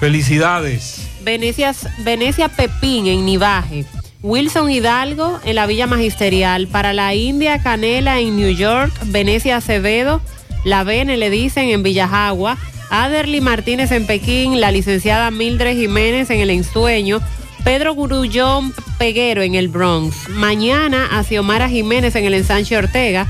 [0.00, 1.13] Felicidades.
[1.24, 3.86] Venecia, Pepín en Nivaje.
[4.22, 6.68] Wilson Hidalgo en la Villa Magisterial.
[6.68, 8.92] Para la India Canela en New York.
[9.06, 10.20] Venecia Acevedo.
[10.64, 12.58] La Vene le dicen en Villajagua.
[12.90, 14.60] Aderly Martínez en Pekín.
[14.60, 17.20] La licenciada Mildred Jiménez en El Ensueño.
[17.64, 20.28] Pedro Gurullón Peguero en el Bronx.
[20.28, 23.26] Mañana a Xiomara Jiménez en el Ensanche Ortega.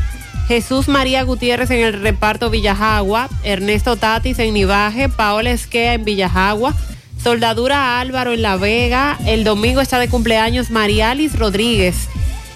[0.49, 3.29] Jesús María Gutiérrez en el reparto Villajagua.
[3.45, 5.09] Ernesto Tatis en Nivaje.
[5.09, 6.75] Paola Esquea en Villajagua.
[7.25, 9.19] Soldadura Álvaro en La Vega.
[9.27, 12.11] El domingo está de cumpleaños Marialis Rodríguez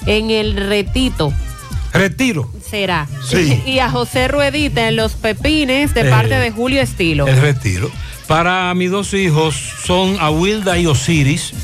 [0.05, 1.33] en el Retito.
[1.95, 2.53] Retiro.
[2.69, 3.09] Será.
[3.27, 3.63] Sí.
[3.67, 7.27] y a José Ruedita en Los Pepines de Eh, parte de Julio Estilo.
[7.27, 7.91] El retiro.
[8.27, 9.55] Para mis dos hijos
[9.87, 11.55] son Awilda y Osiris.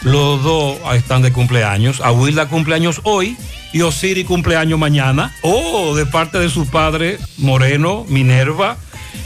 [0.00, 2.00] Los dos están de cumpleaños.
[2.00, 3.36] Awilda cumpleaños hoy
[3.74, 5.34] y Osiris cumpleaños mañana.
[5.42, 8.78] Oh, de parte de su padre Moreno, Minerva,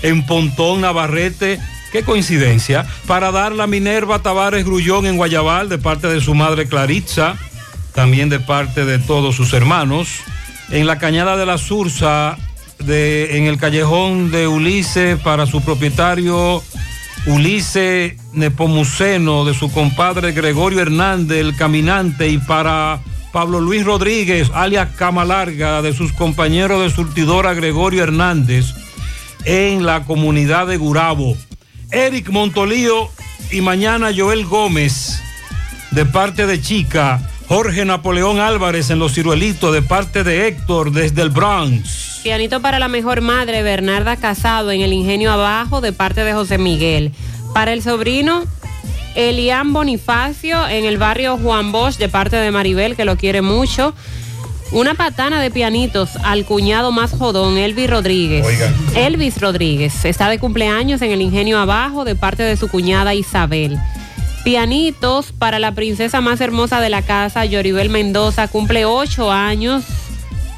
[0.03, 1.61] en Pontón, Navarrete.
[1.93, 2.87] Qué coincidencia.
[3.07, 7.37] Para dar la Minerva Tavares Grullón en Guayabal, de parte de su madre Claritza.
[7.95, 10.09] También de parte de todos sus hermanos.
[10.71, 12.37] En la cañada de la Sursa,
[12.81, 16.63] de, en el callejón de Ulises, para su propietario
[17.27, 23.01] Ulises Nepomuceno, de su compadre Gregorio Hernández, el caminante, y para
[23.33, 28.75] Pablo Luis Rodríguez, alias Cama Larga, de sus compañeros de surtidora Gregorio Hernández,
[29.45, 31.37] en la comunidad de Gurabo.
[31.91, 33.11] Eric Montolío
[33.51, 35.21] y mañana Joel Gómez,
[35.93, 37.21] de parte de Chica.
[37.49, 42.21] Jorge Napoleón Álvarez en Los Ciruelitos, de parte de Héctor, desde el Bronx.
[42.25, 46.59] Pianito para la mejor madre, Bernarda Casado, en el Ingenio Abajo, de parte de José
[46.59, 47.13] Miguel.
[47.55, 48.43] Para el sobrino,
[49.15, 53.95] Elian Bonifacio, en el barrio Juan Bosch, de parte de Maribel, que lo quiere mucho.
[54.73, 58.45] Una patana de pianitos al cuñado más jodón, Elvis Rodríguez.
[58.95, 63.79] Elvis Rodríguez está de cumpleaños en el Ingenio Abajo, de parte de su cuñada Isabel.
[64.45, 69.85] Pianitos para la princesa más hermosa de la casa, Yoribel Mendoza, cumple ocho años.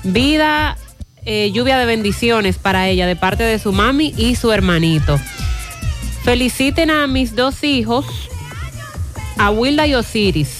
[0.02, 0.78] Vida,
[1.24, 5.20] eh, lluvia de bendiciones para ella de parte de su mami y su hermanito.
[6.22, 8.06] Feliciten a mis dos hijos,
[9.36, 10.57] a Wilda y Osiris,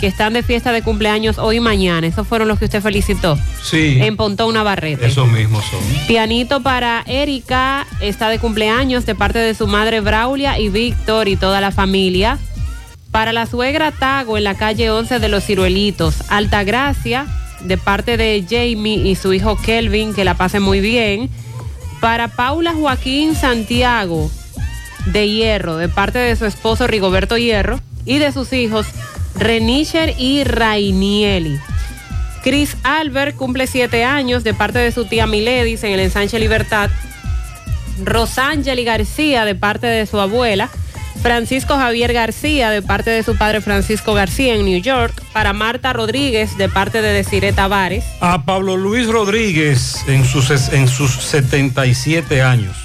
[0.00, 2.06] que están de fiesta de cumpleaños hoy y mañana.
[2.06, 3.38] Esos fueron los que usted felicitó.
[3.62, 3.98] Sí.
[4.00, 5.06] En Pontón Navarrete.
[5.06, 5.80] Esos mismos son.
[6.08, 11.36] Pianito para Erika, está de cumpleaños de parte de su madre Braulia y Víctor y
[11.36, 12.38] toda la familia.
[13.10, 17.26] Para la suegra Tago en la calle 11 de los Ciruelitos, Altagracia,
[17.60, 21.28] de parte de Jamie y su hijo Kelvin, que la pase muy bien.
[22.00, 24.30] Para Paula Joaquín Santiago
[25.06, 28.86] de Hierro, de parte de su esposo Rigoberto Hierro y de sus hijos
[29.40, 31.58] Renisher y Rainieli.
[32.44, 36.90] Chris Albert cumple siete años de parte de su tía Miledis en el ensanche Libertad.
[38.04, 40.68] Rosángeli García de parte de su abuela.
[41.22, 45.22] Francisco Javier García de parte de su padre Francisco García en New York.
[45.32, 48.04] Para Marta Rodríguez de parte de Desiree Tavares.
[48.20, 52.76] A Pablo Luis Rodríguez en sus, en sus 77 años.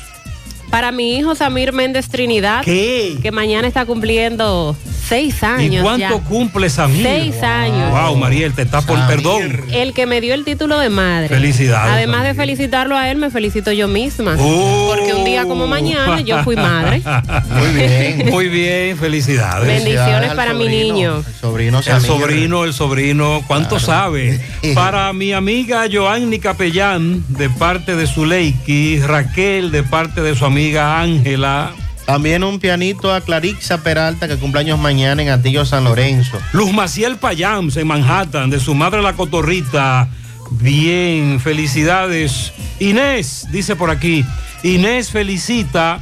[0.69, 2.63] Para mi hijo Samir Méndez Trinidad.
[2.63, 3.17] ¿Qué?
[3.21, 4.75] Que mañana está cumpliendo
[5.07, 5.81] seis años.
[5.81, 6.23] ¿Y cuánto ya.
[6.23, 7.03] cumple Samir?
[7.03, 7.91] Seis años.
[7.91, 9.61] Wow, Mariel, te está por perdón.
[9.71, 11.29] El que me dio el título de madre.
[11.29, 14.35] Felicidades, Además de felicitarlo a él, me felicito yo misma.
[14.39, 14.93] Oh.
[14.95, 17.01] Porque un día como mañana yo fui madre.
[17.49, 18.29] Muy bien.
[18.29, 19.67] Muy bien, felicidades.
[19.67, 21.23] Bendiciones para mi niño.
[21.39, 24.39] Sobrino El sobrino, el sobrino, ¿cuánto sabe?
[24.75, 30.99] Para mi amiga Joanny Capellán, de parte de Zuleiki, Raquel, de parte de su amiga
[31.01, 31.73] Ángela.
[32.05, 36.37] También un pianito a Clarixa Peralta, que cumpleaños mañana en Antillo San Lorenzo.
[36.53, 40.07] Luz Maciel Payams en Manhattan, de su madre la cotorrita.
[40.51, 42.53] Bien, felicidades.
[42.79, 44.23] Inés, dice por aquí.
[44.61, 45.99] Inés felicita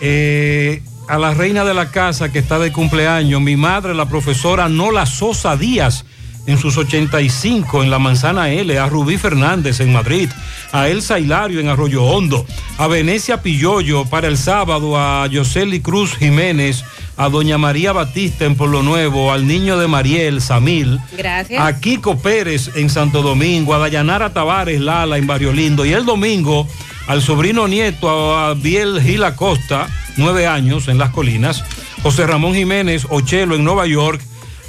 [0.00, 4.68] eh, a la reina de la casa que está de cumpleaños, mi madre, la profesora
[4.68, 6.04] Nola Sosa Díaz,
[6.46, 10.28] en sus 85 en la Manzana L, a Rubí Fernández en Madrid,
[10.72, 12.46] a Elsa Hilario en Arroyo Hondo,
[12.78, 16.84] a Venecia Pilloyo para el sábado, a Yoseli Cruz Jiménez,
[17.16, 21.60] a Doña María Batista en Pueblo Nuevo, al niño de Mariel, Samil, Gracias.
[21.62, 26.04] a Kiko Pérez en Santo Domingo, a Dayanara Tavares Lala en Barrio Lindo y el
[26.04, 26.66] domingo
[27.06, 31.64] al sobrino nieto a Biel Gil Acosta, nueve años en Las Colinas,
[32.02, 34.20] José Ramón Jiménez Ochelo en Nueva York,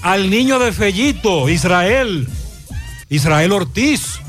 [0.02, 2.28] al niño de Fellito, Israel,
[3.10, 4.20] Israel Ortiz,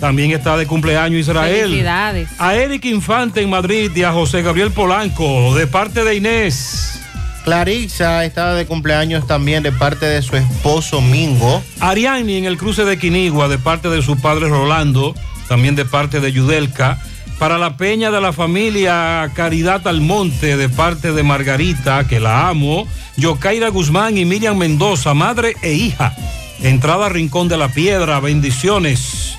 [0.00, 1.70] también está de cumpleaños Israel.
[1.70, 2.28] Felicidades.
[2.38, 7.00] A Eric Infante en Madrid y a José Gabriel Polanco, de parte de Inés.
[7.44, 11.62] Clarixa está de cumpleaños también de parte de su esposo Mingo.
[11.78, 15.14] Ariani en el cruce de Quinigua, de parte de su padre Rolando,
[15.48, 16.98] también de parte de Yudelka.
[17.38, 22.88] Para la peña de la familia Caridad Almonte, de parte de Margarita, que la amo.
[23.18, 26.16] Yocaira Guzmán y Miriam Mendoza, madre e hija.
[26.62, 29.36] Entrada Rincón de la Piedra, bendiciones.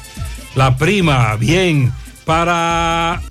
[0.55, 1.91] La prima, bien.
[2.23, 3.21] Para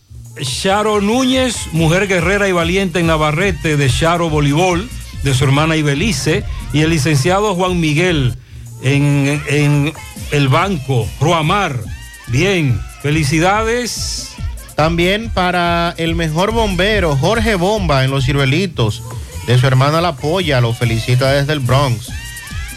[0.43, 4.89] Charo Núñez, mujer guerrera y valiente en Navarrete, de Charo Voleibol,
[5.23, 6.43] de su hermana Ibelice.
[6.73, 8.37] Y el licenciado Juan Miguel
[8.83, 9.93] en, en
[10.33, 11.79] el banco, Ruamar.
[12.27, 14.37] Bien, felicidades.
[14.77, 19.03] También para el mejor bombero, Jorge Bomba, en Los Ciruelitos,
[19.47, 22.11] de su hermana La Polla, lo felicita desde el Bronx.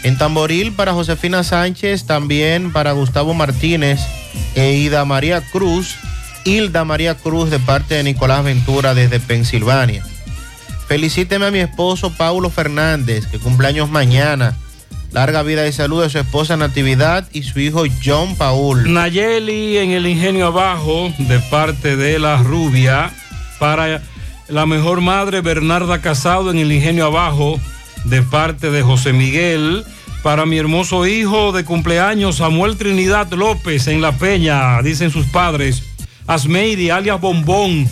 [0.02, 4.00] En Tamboril para Josefina Sánchez, también para Gustavo Martínez
[4.54, 5.96] e Ida María Cruz,
[6.44, 10.02] Hilda María Cruz de parte de Nicolás Ventura desde Pensilvania.
[10.88, 14.56] Felicíteme a mi esposo Paulo Fernández, que cumpleaños mañana.
[15.12, 18.92] Larga vida y salud de su esposa Natividad y su hijo John Paul.
[18.92, 23.10] Nayeli en el Ingenio Abajo, de parte de la rubia.
[23.58, 24.02] Para
[24.48, 27.58] la mejor madre Bernarda Casado en el Ingenio Abajo,
[28.04, 29.84] de parte de José Miguel.
[30.22, 35.82] Para mi hermoso hijo de cumpleaños Samuel Trinidad López en La Peña, dicen sus padres.
[36.28, 37.88] Asmeiri, alias Bombón,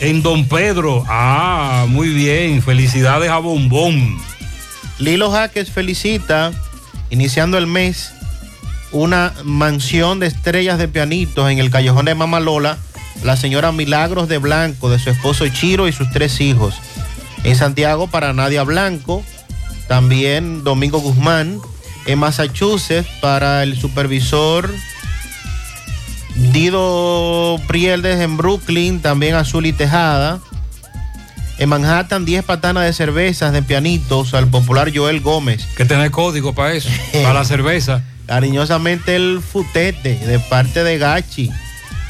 [0.00, 1.04] en Don Pedro.
[1.06, 2.62] Ah, muy bien.
[2.62, 4.18] Felicidades a Bombón.
[4.98, 6.52] Lilo Jaques felicita,
[7.10, 8.12] iniciando el mes,
[8.90, 12.78] una mansión de estrellas de pianitos en el callejón de Mamalola,
[13.22, 16.74] la señora Milagros de Blanco, de su esposo Chiro y sus tres hijos.
[17.44, 19.22] En Santiago para Nadia Blanco,
[19.88, 21.60] también Domingo Guzmán.
[22.06, 24.72] En Massachusetts para el supervisor
[26.52, 30.40] Dido Prieldes en Brooklyn, también Azul y Tejada.
[31.58, 35.66] En Manhattan, 10 patanas de cervezas de pianitos al popular Joel Gómez.
[35.76, 38.02] Que tener código para eso, para la cerveza.
[38.26, 41.50] Cariñosamente el futete de parte de Gachi.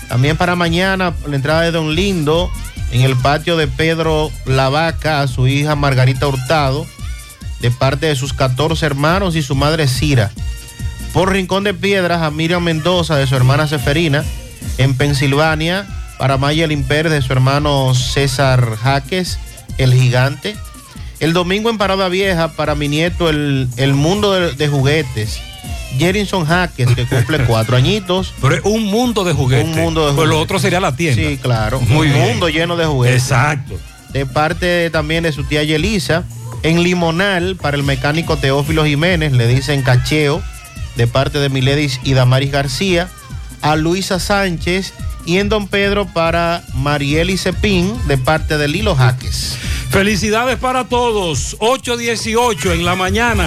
[0.09, 2.51] También para mañana, la entrada de Don Lindo
[2.91, 6.87] en el patio de Pedro Lavaca a su hija Margarita Hurtado,
[7.61, 10.31] de parte de sus 14 hermanos y su madre Cira.
[11.13, 14.25] Por Rincón de Piedras a Miriam Mendoza de su hermana Seferina.
[14.77, 15.87] En Pensilvania
[16.19, 19.39] para Mayelin Pérez de su hermano César Jaques,
[19.79, 20.57] el gigante.
[21.21, 25.41] El domingo en Parada Vieja para mi nieto el, el mundo de, de juguetes.
[25.99, 28.35] Jerinson Jaques, que cumple cuatro añitos.
[28.41, 29.65] Pero es un mundo de juguetes.
[29.67, 30.45] Un mundo de Pues lo juguetes.
[30.45, 31.23] otro sería la tienda.
[31.29, 31.81] Sí, claro.
[31.81, 32.29] Muy un bien.
[32.29, 33.23] mundo lleno de juguetes.
[33.23, 33.79] Exacto.
[34.13, 36.25] De parte también de su tía Yelisa.
[36.63, 40.43] En Limonal, para el mecánico Teófilo Jiménez, le dicen cacheo,
[40.97, 43.09] de parte de Miledis y Damaris García.
[43.63, 44.93] A Luisa Sánchez.
[45.29, 49.59] Y en Don Pedro para Marieli Cepín, de parte de Lilo Jaques.
[49.91, 51.55] Felicidades para todos.
[51.59, 53.47] 8.18 en la mañana.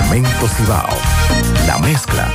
[0.00, 0.88] Cemento Cibao,
[1.66, 2.26] la mezcla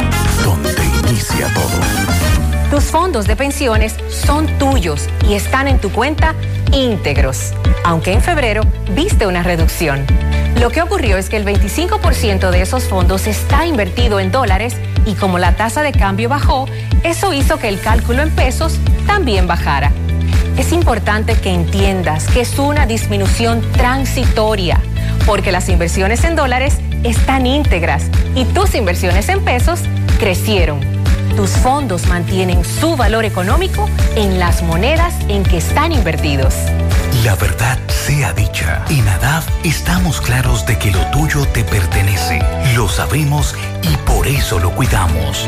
[0.44, 0.72] donde
[1.10, 2.70] inicia todo.
[2.70, 6.36] Tus fondos de pensiones son tuyos y están en tu cuenta
[6.72, 8.62] íntegros, aunque en febrero
[8.92, 10.06] viste una reducción.
[10.60, 14.76] Lo que ocurrió es que el 25% de esos fondos está invertido en dólares
[15.08, 16.68] y como la tasa de cambio bajó,
[17.04, 18.78] eso hizo que el cálculo en pesos
[19.08, 19.92] también bajara.
[20.58, 24.80] Es importante que entiendas que es una disminución transitoria,
[25.26, 29.82] porque las inversiones en dólares están íntegras y tus inversiones en pesos
[30.20, 30.80] crecieron.
[31.36, 36.56] Tus fondos mantienen su valor económico en las monedas en que están invertidos.
[37.24, 42.40] La verdad sea dicha, en ADAV estamos claros de que lo tuyo te pertenece.
[42.76, 45.48] Lo sabemos y por eso lo cuidamos.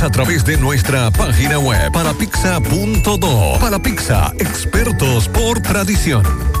[0.03, 3.59] a través de nuestra página web parapizza.do.
[3.59, 3.79] Para
[4.39, 6.60] expertos por tradición.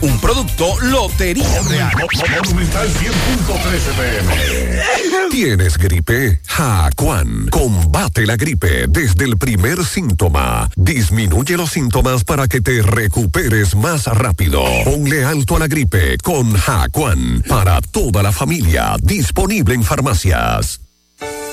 [0.00, 1.92] Un producto Lotería Real.
[2.42, 5.30] Monumental 100.13 pm.
[5.30, 6.40] ¿Tienes gripe?
[6.46, 7.48] Jacuan.
[7.50, 10.70] Combate la gripe desde el primer síntoma.
[10.76, 14.62] Disminuye los síntomas para que te recuperes más rápido.
[14.84, 17.42] Ponle alto a la gripe con Jacuan.
[17.48, 18.96] Para toda la familia.
[19.00, 20.83] Disponible en farmacias.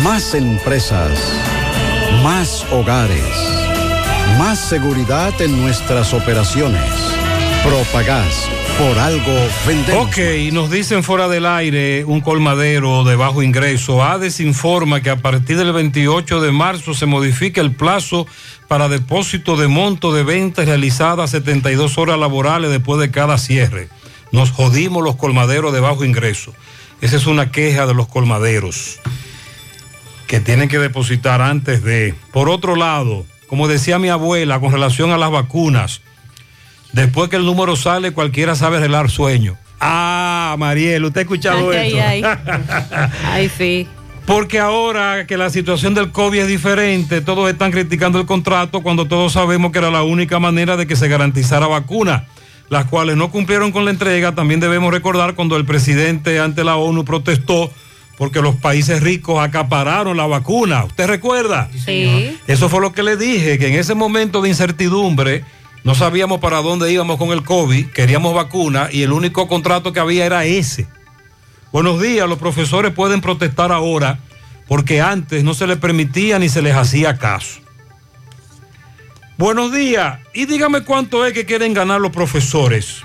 [0.00, 1.12] Más empresas.
[2.24, 3.22] Más hogares.
[4.36, 6.82] Más seguridad en nuestras operaciones.
[7.64, 8.48] Propagás.
[8.78, 9.32] Por algo
[9.64, 10.08] vendemos.
[10.08, 10.18] Ok,
[10.52, 14.02] nos dicen fuera del aire un colmadero de bajo ingreso.
[14.02, 18.26] ADES informa que a partir del 28 de marzo se modifica el plazo
[18.66, 23.88] para depósito de monto de ventas realizadas 72 horas laborales después de cada cierre.
[24.32, 26.52] Nos jodimos los colmaderos de bajo ingreso.
[27.00, 28.98] Esa es una queja de los colmaderos
[30.32, 32.14] que tienen que depositar antes de...
[32.32, 36.00] Por otro lado, como decía mi abuela con relación a las vacunas,
[36.94, 39.58] después que el número sale, cualquiera sabe arreglar sueño.
[39.78, 42.02] Ah, Mariel, ¿usted ha escuchado Ay, esto?
[42.02, 42.22] ay,
[43.26, 43.86] Ay, sí.
[44.24, 49.04] Porque ahora que la situación del COVID es diferente, todos están criticando el contrato cuando
[49.06, 52.24] todos sabemos que era la única manera de que se garantizara vacuna,
[52.70, 54.34] las cuales no cumplieron con la entrega.
[54.34, 57.70] También debemos recordar cuando el presidente ante la ONU protestó
[58.18, 60.84] porque los países ricos acapararon la vacuna.
[60.84, 61.68] ¿Usted recuerda?
[61.84, 62.38] Sí.
[62.46, 65.44] Eso fue lo que le dije, que en ese momento de incertidumbre
[65.84, 70.00] no sabíamos para dónde íbamos con el COVID, queríamos vacuna y el único contrato que
[70.00, 70.86] había era ese.
[71.72, 74.18] Buenos días, los profesores pueden protestar ahora
[74.68, 77.60] porque antes no se les permitía ni se les hacía caso.
[79.38, 83.02] Buenos días, y dígame cuánto es que quieren ganar los profesores.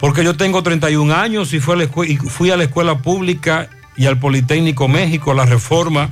[0.00, 2.98] Porque yo tengo 31 años y fui a la, escue- y fui a la escuela
[2.98, 3.68] pública
[4.00, 6.08] y al Politécnico México, la reforma,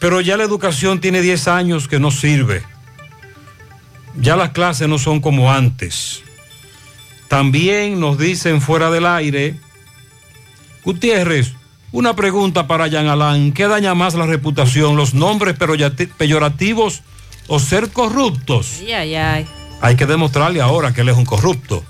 [0.00, 2.62] pero ya la educación tiene 10 años que no sirve.
[4.18, 6.22] Ya las clases no son como antes.
[7.28, 9.56] También nos dicen fuera del aire,
[10.82, 11.52] Gutiérrez,
[11.92, 17.02] una pregunta para Jean Alain, ¿qué daña más la reputación, los nombres peyorati- peyorativos
[17.48, 18.78] o ser corruptos?
[18.80, 19.46] Ay, ay, ay.
[19.82, 21.84] Hay que demostrarle ahora que él es un corrupto.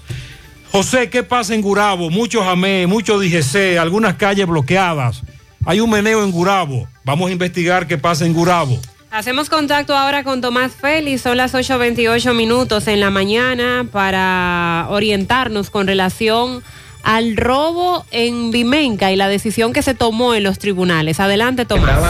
[0.75, 2.11] José, ¿qué pasa en Gurabo?
[2.11, 5.23] Muchos AME, muchos DGC, algunas calles bloqueadas.
[5.65, 6.89] Hay un meneo en Gurabo.
[7.05, 8.81] Vamos a investigar qué pasa en Gurabo.
[9.13, 15.71] Hacemos contacto ahora con Tomás Félix, son las 8.28 minutos en la mañana para orientarnos
[15.71, 16.65] con relación
[17.05, 21.21] al robo en Vimenca y la decisión que se tomó en los tribunales.
[21.21, 22.01] Adelante, Tomás.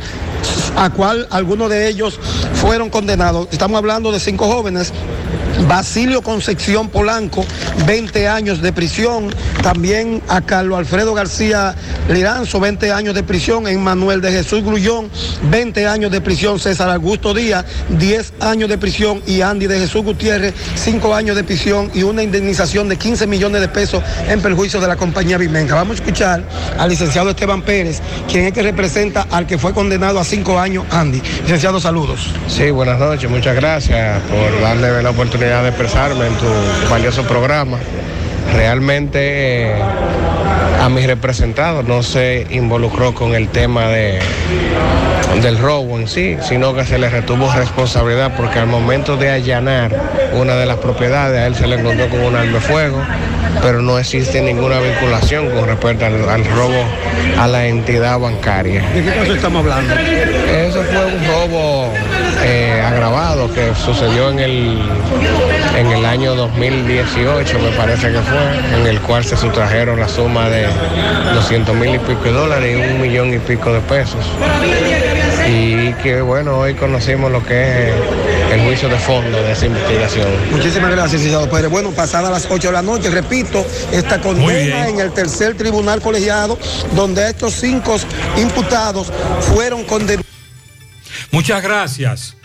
[0.77, 2.19] a cual algunos de ellos
[2.55, 3.49] fueron condenados.
[3.53, 4.93] Estamos hablando de cinco jóvenes.
[5.69, 7.45] Basilio Concepción Polanco,
[7.87, 9.31] 20 años de prisión.
[9.62, 11.75] También a Carlos Alfredo García
[12.09, 13.69] Liranzo, 20 años de prisión.
[13.69, 15.11] Emmanuel de Jesús Grullón,
[15.51, 16.59] 20 años de prisión.
[16.59, 19.23] César Augusto Díaz, 10 años de prisión.
[19.27, 23.61] Y Andy de Jesús Gutiérrez, 5 años de prisión y una indemnización de 15 millones
[23.61, 25.75] de pesos en perjuicio de la compañía Vimenca.
[25.75, 26.43] Vamos a escuchar
[26.79, 28.01] al licenciado Esteban Pérez,
[28.31, 31.20] quien es que representa al que fue condenado a 5 años, Andy.
[31.43, 32.32] Licenciado, saludos.
[32.47, 36.47] Sí, buenas noches, muchas gracias por darle la oportunidad de expresarme en tu
[36.89, 37.78] valioso programa.
[38.55, 39.83] Realmente eh,
[40.81, 44.19] a mi representado no se involucró con el tema de,
[45.43, 49.95] del robo en sí, sino que se le retuvo responsabilidad porque al momento de allanar
[50.35, 53.03] una de las propiedades a él se le encontró con un arma de fuego,
[53.62, 56.85] pero no existe ninguna vinculación con respecto al, al robo
[57.39, 58.83] a la entidad bancaria.
[58.91, 59.95] ¿De qué caso estamos hablando?
[59.95, 61.93] Eso fue un robo
[62.91, 64.79] agravado que sucedió en el,
[65.77, 70.49] en el año 2018, me parece que fue, en el cual se sustrajeron la suma
[70.49, 70.67] de
[71.35, 74.25] 200 mil y pico de dólares y un millón y pico de pesos.
[75.49, 77.95] Y que bueno, hoy conocimos lo que es
[78.53, 80.29] el juicio de fondo de esa investigación.
[80.51, 81.71] Muchísimas gracias, licenciado Pérez.
[81.71, 86.59] Bueno, pasada las 8 de la noche, repito, esta condena en el tercer tribunal colegiado,
[86.95, 87.97] donde estos cinco
[88.37, 89.12] imputados
[89.55, 90.27] fueron condenados.
[91.31, 92.40] Muchas gracias.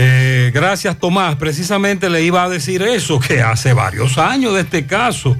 [0.00, 1.34] Eh, gracias Tomás.
[1.34, 5.36] Precisamente le iba a decir eso, que hace varios años de este caso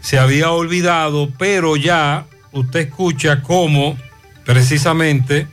[0.00, 3.98] se había olvidado, pero ya usted escucha cómo
[4.46, 5.46] precisamente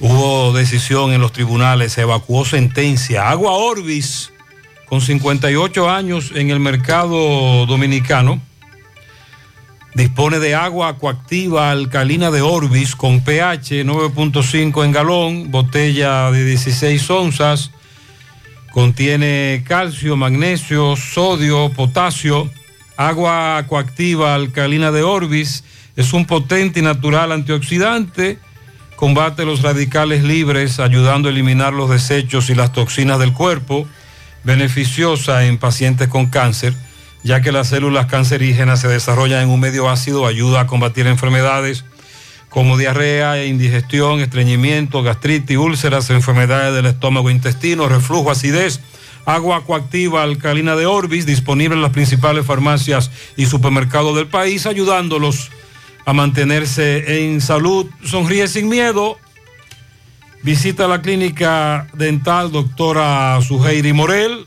[0.00, 3.28] hubo decisión en los tribunales, se evacuó sentencia.
[3.28, 4.32] Agua Orbis,
[4.86, 8.40] con 58 años en el mercado dominicano,
[9.94, 17.10] dispone de agua acuactiva alcalina de Orbis con pH 9.5 en galón, botella de 16
[17.10, 17.70] onzas,
[18.72, 22.50] contiene calcio, magnesio, sodio, potasio.
[22.96, 25.64] Agua acuactiva alcalina de Orbis
[25.96, 28.38] es un potente y natural antioxidante,
[28.96, 33.86] combate los radicales libres, ayudando a eliminar los desechos y las toxinas del cuerpo,
[34.42, 36.74] beneficiosa en pacientes con cáncer
[37.24, 41.84] ya que las células cancerígenas se desarrollan en un medio ácido, ayuda a combatir enfermedades
[42.50, 48.78] como diarrea, indigestión, estreñimiento, gastritis, úlceras, enfermedades del estómago, intestino, reflujo, acidez,
[49.24, 55.50] agua coactiva alcalina de Orbis, disponible en las principales farmacias y supermercados del país, ayudándolos
[56.04, 57.86] a mantenerse en salud.
[58.04, 59.18] Sonríe sin miedo.
[60.44, 64.46] Visita la clínica dental doctora Suheiri Morel.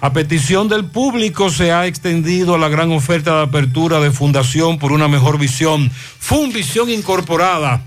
[0.00, 4.92] A petición del público se ha extendido la gran oferta de apertura de Fundación por
[4.92, 5.90] una mejor visión.
[5.90, 7.82] Funvisión Incorporada.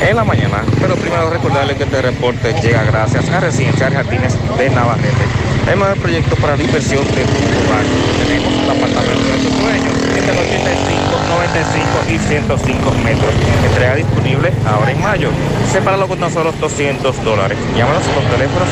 [0.01, 0.63] en la mañana.
[0.79, 5.25] Pero primero recordarles que este reporte llega gracias a Residencial Jardines de Navarrete.
[5.71, 7.85] El mejor proyecto para la inversión de tu hogar.
[8.25, 13.29] Tenemos un apartamento de tus sueños entre 85, 95 y 105 metros.
[13.65, 15.29] Entrega disponible ahora en mayo.
[15.71, 17.57] Sepáralo con solo 200 dólares.
[17.75, 18.67] Llámanos por teléfonos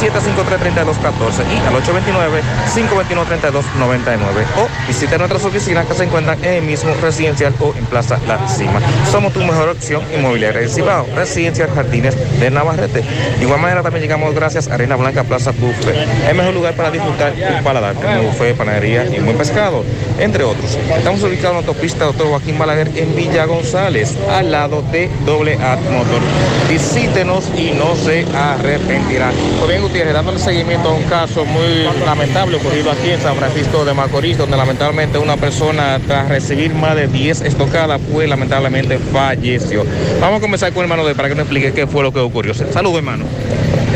[0.00, 4.46] 809-753-3214 y al 829-521-3299.
[4.56, 8.48] O visita nuestras oficinas que se encuentran en el mismo residencial o en Plaza La
[8.48, 8.80] Cima.
[9.10, 11.06] Somos tu mejor opción inmobiliaria del Cibao.
[11.14, 13.02] Residencial Jardines de Navarrete.
[13.02, 15.94] De igual manera también llegamos gracias a Arena Blanca Plaza Buffet.
[16.28, 17.94] El mejor lugar para disfrutar tu paladar.
[17.94, 19.84] Como buffet, panadería y un buen pescado,
[20.18, 20.78] entre otros.
[20.96, 25.54] Estamos ubicados en la autopista Doctor Joaquín Balaguer en Villa González, al lado de Doble
[25.54, 26.20] A Motor.
[26.68, 29.32] Visítenos y no se arrepentirá.
[29.58, 33.84] Pues bien, Gutiérrez, dándole seguimiento a un caso muy lamentable ocurrido aquí en San Francisco
[33.84, 39.84] de Macorís, donde lamentablemente una persona, tras recibir más de 10 estocadas, pues lamentablemente falleció.
[40.20, 42.20] Vamos a comenzar con el hermano de para que nos explique qué fue lo que
[42.20, 42.54] ocurrió.
[42.54, 43.24] Saludos, hermano.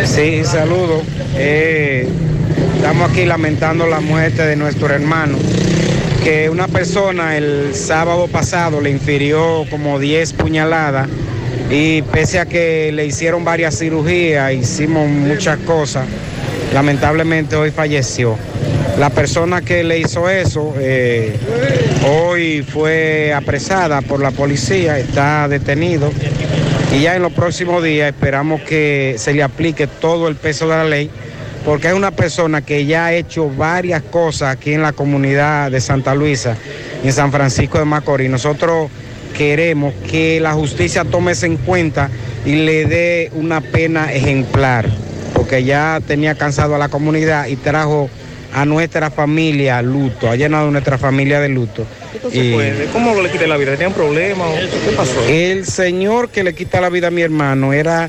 [0.04, 1.02] Sí, saludo.
[1.36, 2.08] Eh,
[2.76, 5.36] estamos aquí lamentando la muerte de nuestro hermano,
[6.28, 11.08] que una persona el sábado pasado le infirió como 10 puñaladas
[11.70, 16.06] y pese a que le hicieron varias cirugías, hicimos muchas cosas,
[16.74, 18.36] lamentablemente hoy falleció.
[18.98, 21.34] La persona que le hizo eso eh,
[22.06, 26.12] hoy fue apresada por la policía, está detenido
[26.94, 30.76] y ya en los próximos días esperamos que se le aplique todo el peso de
[30.76, 31.10] la ley
[31.68, 35.82] porque es una persona que ya ha hecho varias cosas aquí en la comunidad de
[35.82, 36.56] Santa Luisa,
[37.04, 38.30] en San Francisco de Macorís.
[38.30, 38.88] Nosotros
[39.36, 42.08] queremos que la justicia tome eso en cuenta
[42.46, 44.88] y le dé una pena ejemplar,
[45.34, 48.08] porque ya tenía cansado a la comunidad y trajo
[48.54, 51.84] a nuestra familia luto, ha llenado nuestra familia de luto.
[52.32, 53.72] Y- pues, ¿cómo le quité la vida?
[53.72, 54.46] ¿Tenía un problema?
[54.88, 55.22] ¿Qué pasó?
[55.28, 58.08] El señor que le quita la vida a mi hermano era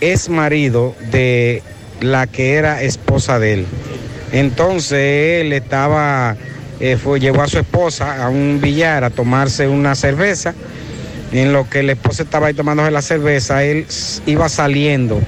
[0.00, 1.64] ex marido de
[2.00, 3.66] la que era esposa de él.
[4.32, 6.36] Entonces él estaba,
[6.80, 10.54] eh, fue, llevó a su esposa a un billar a tomarse una cerveza.
[11.32, 13.86] En lo que la esposa estaba ahí tomándose la cerveza, él
[14.26, 15.20] iba saliendo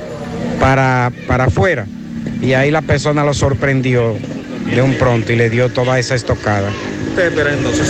[0.61, 1.87] para, para afuera.
[2.41, 4.17] Y ahí la persona lo sorprendió
[4.75, 6.71] de un pronto y le dio toda esa estocada.
[7.09, 7.89] ¿Usted espera entonces?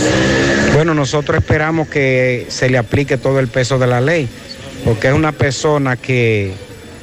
[0.74, 4.28] Bueno, nosotros esperamos que se le aplique todo el peso de la ley,
[4.84, 6.52] porque es una persona que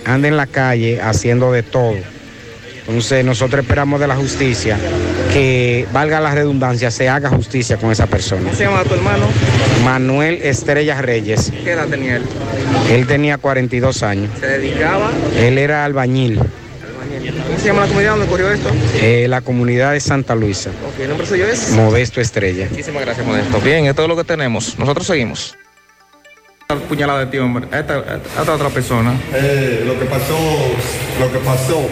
[0.06, 1.96] anda en la calle haciendo de todo.
[2.88, 4.78] Entonces nosotros esperamos de la justicia
[5.32, 8.44] que, valga la redundancia, se haga justicia con esa persona.
[8.44, 9.26] ¿Cómo se llama tu hermano?
[9.86, 11.52] Manuel Estrella Reyes.
[11.64, 12.24] ¿Qué edad tenía él?
[12.92, 14.30] Él tenía 42 años.
[14.40, 15.12] ¿Se dedicaba?
[15.38, 16.40] Él era albañil.
[17.48, 18.70] ¿Cómo se llama la comunidad donde ocurrió esto?
[18.96, 20.72] Eh, la comunidad de Santa Luisa.
[20.72, 21.72] Ok, ¿el nombre suyo es?
[21.72, 22.68] Modesto Estrella.
[22.70, 23.62] Muchísimas gracias, Modesto.
[23.62, 24.78] Bien, esto es lo que tenemos.
[24.78, 25.56] Nosotros seguimos.
[26.68, 27.68] Puñalada de ti, hombre.
[27.72, 29.14] Esta, otra persona.
[29.34, 30.38] Eh, lo que pasó,
[31.20, 31.88] lo que pasó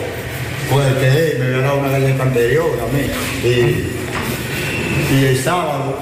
[0.70, 3.04] fue que él me había dado una galleta anterior a mí.
[3.44, 6.00] Y, y el sábado,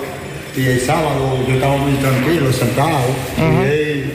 [0.56, 3.06] y el sábado yo estaba muy tranquilo, sentado.
[3.38, 4.14] Y él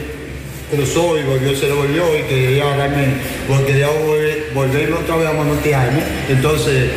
[0.71, 3.07] cruzó y volvió, se devolvió y quería darme,
[3.47, 6.01] porque quería volver, volverme otra vez a manotearme.
[6.29, 6.89] Entonces,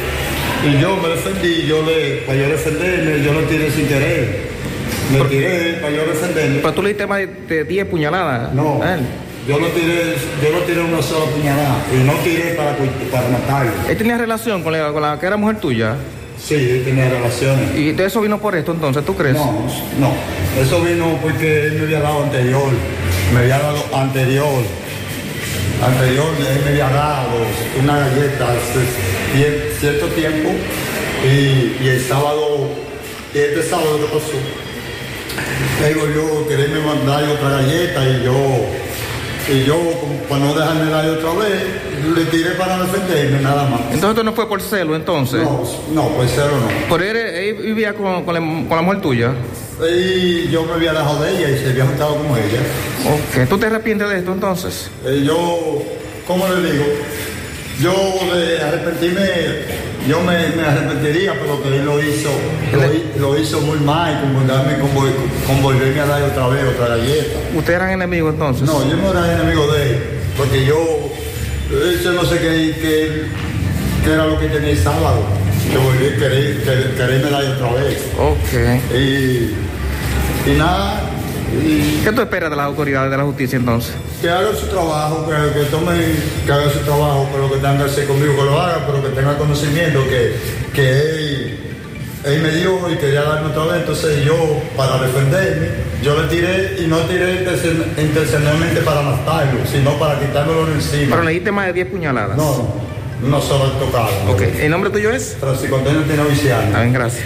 [0.65, 4.48] y yo me defendí, yo le, para yo defenderme, yo lo tiré sin querer.
[5.13, 6.59] Me tiré para yo defenderme.
[6.59, 8.53] Pero tú le diste más de 10 puñaladas.
[8.53, 8.83] No.
[8.83, 9.01] a él.
[9.47, 12.77] Yo no tiré, yo no tiré una sola puñalada y no tiré para,
[13.11, 13.73] para matarlo.
[13.89, 15.95] ¿Él tenía relación con la, con la que era mujer tuya?
[16.39, 17.75] Sí, él tenía relaciones.
[17.75, 19.37] ¿Y de eso vino por esto entonces, tú crees?
[19.37, 19.67] No,
[19.99, 20.13] no.
[20.61, 22.69] Eso vino porque él me había dado anterior.
[23.33, 24.63] Me había dado anterior.
[25.83, 27.31] Anterior, él me había dado
[27.81, 30.51] una galleta hace cierto tiempo.
[31.25, 32.69] Y, y el sábado,
[33.35, 34.33] y este sábado que pasó,
[35.95, 38.35] volvió a quererme mandar otra galleta y yo,
[39.53, 41.63] y yo, como para no dejarme dar otra vez,
[42.17, 43.81] le tiré para defenderme nada más.
[43.83, 45.43] Entonces esto no fue por celo entonces.
[45.43, 45.63] No,
[45.93, 46.69] no, por celo no.
[46.97, 49.33] Pero él, él vivía con, con la, con la mujer tuya.
[49.81, 52.61] Y yo me había dejado de ella y se había juntado con ella.
[53.07, 54.91] Ok, ¿tú te arrepientes de esto entonces?
[55.07, 55.83] Eh, yo,
[56.27, 56.85] ¿cómo le digo?
[57.81, 59.23] Yo de arrepentirme,
[60.07, 62.31] yo me, me arrepentiría, pero que él lo hizo,
[62.73, 64.75] lo, hi- lo hizo muy mal, con, darme,
[65.47, 67.39] con volverme a dar otra vez otra galleta.
[67.55, 68.63] ¿Ustedes eran enemigos entonces?
[68.67, 69.99] No, yo no era enemigo de él,
[70.37, 71.11] porque yo,
[72.03, 73.23] yo no sé qué, qué,
[74.05, 75.23] qué era lo que tenía el sábado,
[75.71, 77.99] que volví a querer, querer- quererme dar otra vez.
[78.19, 78.95] Ok.
[78.95, 81.08] Y, y nada,
[81.53, 83.95] y ¿Qué tú esperas de las autoridades de la justicia entonces?
[84.21, 85.95] que haga su trabajo, que, que tome,
[86.45, 89.03] que haga su trabajo, que lo que tenga que hacer conmigo, que lo haga, pero
[89.03, 90.35] que tenga conocimiento, que,
[90.75, 91.61] que él,
[92.25, 94.35] él me dio y quería darme otra vez, entonces yo,
[94.77, 95.69] para defenderme,
[96.03, 101.11] yo le tiré y no tiré intencion- intencionalmente para matarlo, sino para quitármelo de encima.
[101.11, 102.37] Pero le diste más de 10 puñaladas.
[102.37, 102.75] No,
[103.23, 104.09] no solo tocado.
[104.29, 105.37] Ok, ¿el nombre tuyo es?
[105.39, 106.77] Francisco Antonio Tino Viciano.
[106.77, 107.25] Ah, bien, gracias.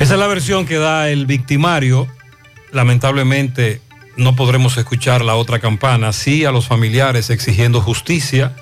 [0.00, 2.06] Esa es la versión que da el victimario.
[2.72, 3.80] Lamentablemente
[4.16, 6.12] no podremos escuchar la otra campana.
[6.12, 8.56] Sí a los familiares exigiendo justicia.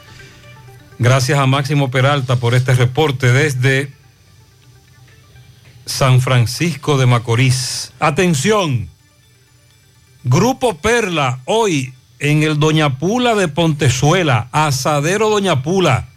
[0.98, 3.92] Gracias a Máximo Peralta por este reporte desde
[5.86, 7.92] San Francisco de Macorís.
[8.00, 8.88] Atención.
[10.24, 16.08] Grupo Perla, hoy en el Doña Pula de Pontezuela, Asadero Doña Pula,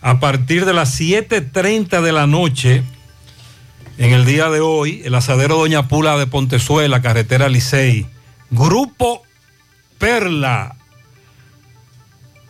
[0.00, 2.82] a partir de las 7.30 de la noche,
[3.98, 8.06] en el día de hoy, el Asadero Doña Pula de Pontezuela, carretera Licey,
[8.50, 9.22] Grupo
[9.98, 10.76] Perla.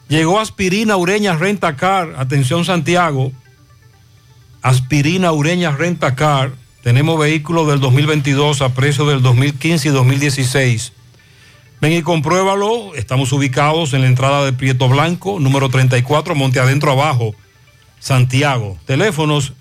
[0.08, 3.32] Llegó aspirina Ureña Renta Car, atención Santiago,
[4.62, 6.52] aspirina Ureña Renta Car.
[6.82, 10.92] Tenemos vehículos del 2022 a precio del 2015 y 2016.
[11.80, 12.94] Ven y compruébalo.
[12.94, 17.34] Estamos ubicados en la entrada de Prieto Blanco, número 34, Monte Adentro Abajo,
[17.98, 18.78] Santiago.
[18.86, 19.54] Teléfonos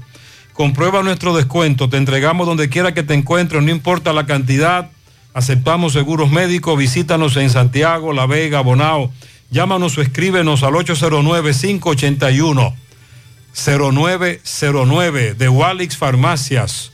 [0.53, 4.91] Comprueba nuestro descuento, te entregamos donde quiera que te encuentres, no importa la cantidad.
[5.35, 9.11] Aceptamos seguros médicos, visítanos en Santiago, La Vega, Bonao.
[9.51, 12.84] Llámanos o escríbenos al 809-581.
[13.55, 16.93] 0909 de Walix Farmacias.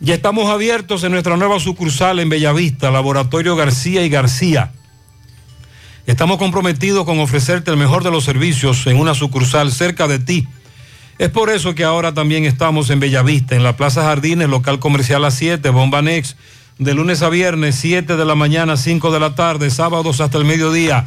[0.00, 4.72] Ya estamos abiertos en nuestra nueva sucursal en Bellavista, Laboratorio García y García.
[6.06, 10.48] Estamos comprometidos con ofrecerte el mejor de los servicios en una sucursal cerca de ti.
[11.18, 15.24] Es por eso que ahora también estamos en Bellavista, en la Plaza Jardines, local comercial
[15.24, 16.36] a 7, Bomba Next,
[16.78, 20.46] de lunes a viernes, 7 de la mañana, 5 de la tarde, sábados hasta el
[20.46, 21.06] mediodía.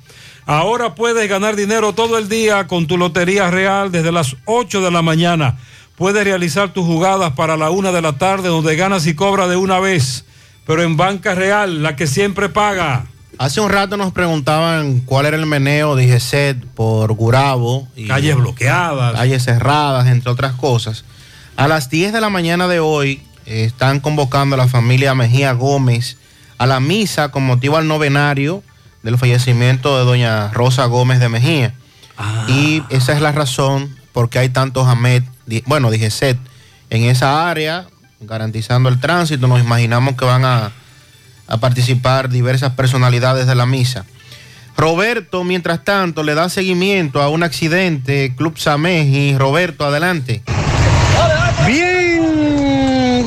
[0.45, 4.91] Ahora puedes ganar dinero todo el día con tu Lotería Real desde las 8 de
[4.91, 5.57] la mañana.
[5.95, 9.55] Puedes realizar tus jugadas para la una de la tarde donde ganas y cobras de
[9.55, 10.25] una vez.
[10.65, 13.05] pero en banca real, la que siempre paga.
[13.37, 17.87] Hace un rato nos preguntaban cuál era el meneo de IGESET por Gurabo.
[17.95, 19.13] Y Calles bloqueadas.
[19.13, 21.03] Calles cerradas, entre otras cosas.
[21.57, 25.53] A las 10 de la mañana de hoy eh, están convocando a la familia Mejía
[25.53, 26.17] Gómez
[26.61, 28.61] a la misa con motivo al novenario
[29.03, 31.73] del fallecimiento de doña Rosa Gómez de Mejía.
[32.47, 35.23] Y esa es la razón por qué hay tantos AMET,
[35.65, 36.37] bueno, dije SET,
[36.89, 37.87] en esa área,
[38.19, 39.47] garantizando el tránsito.
[39.47, 40.71] Nos imaginamos que van a,
[41.47, 44.05] a participar diversas personalidades de la misa.
[44.77, 49.37] Roberto, mientras tanto, le da seguimiento a un accidente, Club Sameji.
[49.37, 50.43] Roberto, adelante.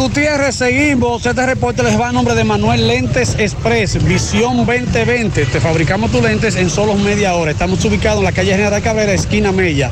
[0.05, 1.25] Gutiérrez, seguimos.
[1.25, 5.47] Este reporte les va a nombre de Manuel Lentes Express, Visión 2020.
[5.47, 7.53] Te fabricamos tus lentes en solo media hora.
[7.53, 9.91] Estamos ubicados en la calle General Cabrera, esquina Mella.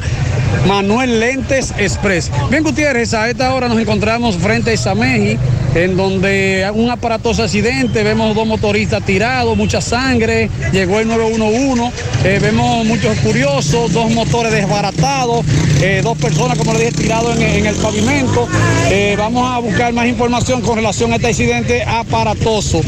[0.67, 2.31] Manuel Lentes Express.
[2.51, 5.39] Bien, Gutiérrez, a esta hora nos encontramos frente a Isameji,
[5.75, 11.91] en donde un aparatoso accidente, vemos dos motoristas tirados, mucha sangre, llegó el 911,
[12.25, 15.45] eh, vemos muchos curiosos, dos motores desbaratados,
[15.81, 18.47] eh, dos personas, como le dije, tirados en, en el pavimento.
[18.89, 22.81] Eh, vamos a buscar más información con relación a este accidente aparatoso.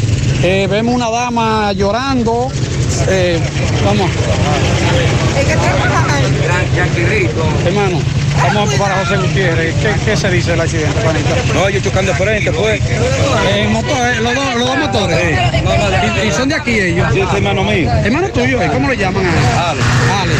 [0.43, 2.51] Eh, vemos una dama llorando.
[3.09, 3.39] Eh,
[3.85, 4.11] vamos.
[7.67, 8.01] Hermano,
[8.55, 9.75] vamos para José Gutiérrez.
[9.77, 11.29] ¿Qué, qué se dice del accidente, Juanito?
[11.55, 12.81] No, yo chocando de frente, pues.
[13.49, 15.39] Eh, motor, eh, los, dos, los dos motores.
[16.25, 17.09] ¿Y, y son de aquí ellos?
[17.13, 17.91] Sí, es hermano mío.
[17.91, 18.59] Hermano tuyo.
[18.73, 19.37] ¿cómo le llaman a él?
[19.57, 19.81] Ale.
[20.21, 20.35] Ale.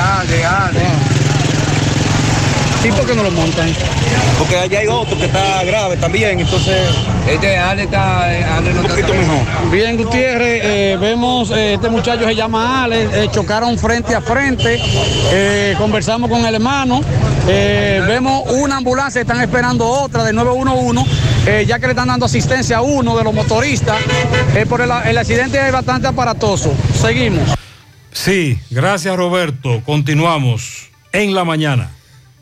[0.00, 1.09] Ale, Ale.
[2.82, 3.68] ¿Y por qué no lo montan?
[4.38, 6.76] Porque allá hay otro que está grave también, entonces.
[7.28, 8.26] Este Ale está
[8.74, 9.70] un poquito mejor.
[9.70, 14.80] Bien, Gutiérrez, eh, vemos, eh, este muchacho se llama Ale, eh, chocaron frente a frente,
[15.30, 17.02] eh, conversamos con el hermano,
[17.46, 21.04] eh, vemos una ambulancia, están esperando otra de 911,
[21.46, 23.98] eh, ya que le están dando asistencia a uno de los motoristas,
[24.56, 26.72] eh, por el, el accidente es bastante aparatoso.
[26.98, 27.50] Seguimos.
[28.12, 29.82] Sí, gracias Roberto.
[29.84, 31.90] Continuamos en la mañana.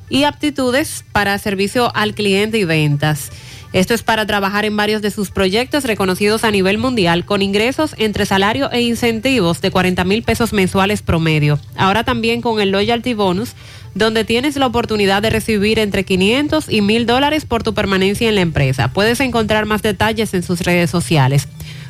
[0.08, 3.30] y aptitudes para servicio al cliente y ventas.
[3.72, 7.94] Esto es para trabajar en varios de sus proyectos reconocidos a nivel mundial con ingresos
[7.98, 11.58] entre salario e incentivos de 40 mil pesos mensuales promedio.
[11.76, 13.52] Ahora también con el Loyalty Bonus,
[13.94, 18.36] donde tienes la oportunidad de recibir entre 500 y 1000 dólares por tu permanencia en
[18.36, 18.90] la empresa.
[18.92, 21.46] Puedes encontrar más detalles en sus redes sociales.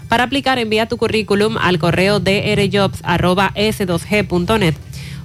[0.08, 4.74] Para aplicar, envía tu currículum al correo drjobs.s2g.net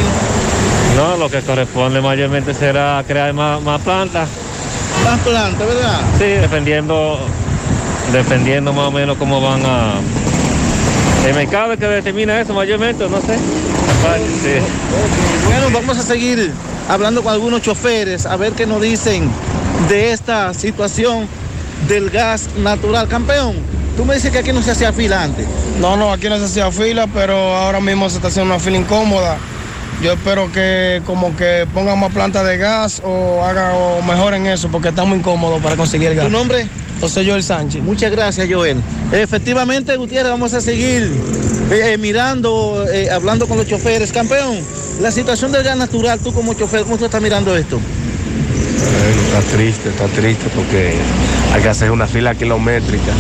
[0.97, 4.28] No, lo que corresponde mayormente será crear más, más plantas.
[5.03, 6.01] Más plantas, ¿verdad?
[6.19, 7.19] Sí, dependiendo,
[8.12, 9.95] dependiendo más o menos cómo van a...
[11.27, 13.39] El mercado es que determina eso mayormente, no sé.
[14.43, 14.61] Sí.
[15.47, 16.53] Bueno, vamos a seguir
[16.89, 19.31] hablando con algunos choferes a ver qué nos dicen
[19.89, 21.27] de esta situación
[21.89, 23.09] del gas natural.
[23.09, 23.55] Campeón,
[23.97, 25.47] tú me dices que aquí no se hacía fila antes.
[25.81, 28.77] No, no, aquí no se hacía fila, pero ahora mismo se está haciendo una fila
[28.77, 29.39] incómoda.
[30.05, 34.68] Yo espero que como que pongan más plantas de gas o hagan o mejoren eso,
[34.68, 36.26] porque está muy incómodo para conseguir el gas.
[36.26, 36.68] ¿Tu nombre?
[37.01, 37.82] José Joel Sánchez.
[37.82, 38.82] Muchas gracias, Joel.
[39.12, 41.10] Efectivamente, Gutiérrez, vamos a seguir
[41.70, 44.12] eh, eh, mirando, eh, hablando con los choferes.
[44.12, 44.59] Campeón,
[45.01, 47.81] la situación del gas natural, tú como chofer, ¿cómo tú estás mirando esto?
[47.81, 50.97] Bueno, está triste, está triste porque
[51.55, 53.12] hay que hacer una fila kilométrica.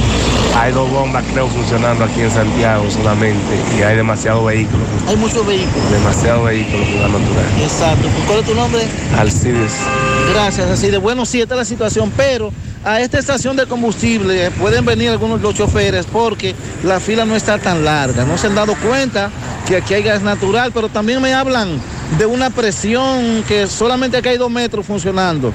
[0.58, 3.38] Hay dos bombas, creo, funcionando aquí en Santiago solamente
[3.78, 5.90] y hay demasiados vehículos, Hay muchos vehículos.
[5.92, 7.44] demasiados vehículos con gas natural.
[7.62, 8.08] Exacto.
[8.26, 8.82] ¿Cuál es tu nombre?
[9.16, 9.74] Alcides.
[10.32, 12.52] Gracias, de bueno, sí, esta es la situación, pero
[12.84, 17.36] a esta estación de combustible pueden venir algunos de los choferes porque la fila no
[17.36, 18.24] está tan larga.
[18.24, 19.30] No se han dado cuenta
[19.68, 21.80] que aquí hay gas natural, pero también me hablan
[22.18, 25.52] de una presión que solamente aquí hay dos metros funcionando.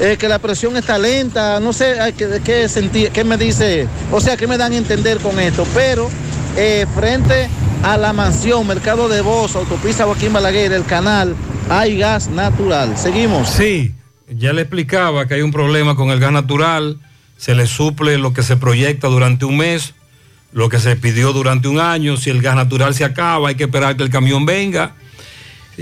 [0.00, 4.20] Eh, que la presión está lenta, no sé qué, qué, senti- qué me dice, o
[4.20, 6.10] sea, qué me dan a entender con esto, pero
[6.56, 7.48] eh, frente
[7.82, 11.34] a la mansión, Mercado de Voz, Autopista Joaquín Balaguer, el canal,
[11.68, 12.96] hay gas natural.
[12.98, 13.48] Seguimos.
[13.48, 13.94] Sí,
[14.28, 16.98] ya le explicaba que hay un problema con el gas natural,
[17.36, 19.94] se le suple lo que se proyecta durante un mes,
[20.52, 23.64] lo que se pidió durante un año, si el gas natural se acaba hay que
[23.64, 24.94] esperar que el camión venga.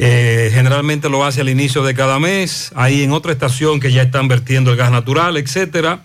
[0.00, 4.02] Eh, generalmente lo hace al inicio de cada mes, ahí en otra estación que ya
[4.02, 6.04] están vertiendo el gas natural, etcétera.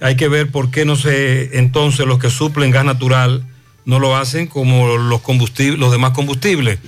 [0.00, 3.44] Hay que ver por qué no se, entonces los que suplen gas natural
[3.84, 6.78] no lo hacen como los combustibles, los demás combustibles,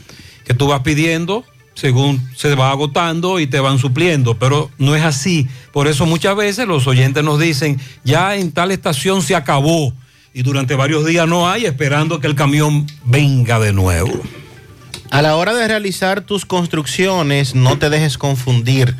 [0.47, 1.45] que tú vas pidiendo
[1.75, 5.47] según se va agotando y te van supliendo, pero no es así.
[5.73, 9.93] Por eso muchas veces los oyentes nos dicen, ya en tal estación se acabó
[10.33, 14.23] y durante varios días no hay, esperando que el camión venga de nuevo.
[15.11, 18.95] A la hora de realizar tus construcciones, no te dejes confundir.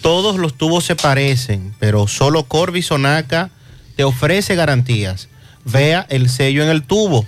[0.00, 3.50] Todos los tubos se parecen, pero solo Corby Sonaca
[3.94, 5.28] te ofrece garantías.
[5.64, 7.24] Vea el sello en el tubo.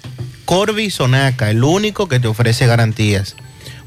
[0.47, 3.37] Corby Sonaca, el único que te ofrece garantías.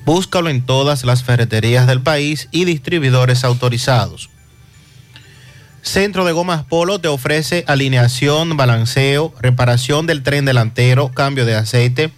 [0.05, 4.29] Búscalo en todas las ferreterías del país y distribuidores autorizados.
[5.81, 12.11] Centro de Gomas Polo te ofrece alineación, balanceo, reparación del tren delantero, cambio de aceite,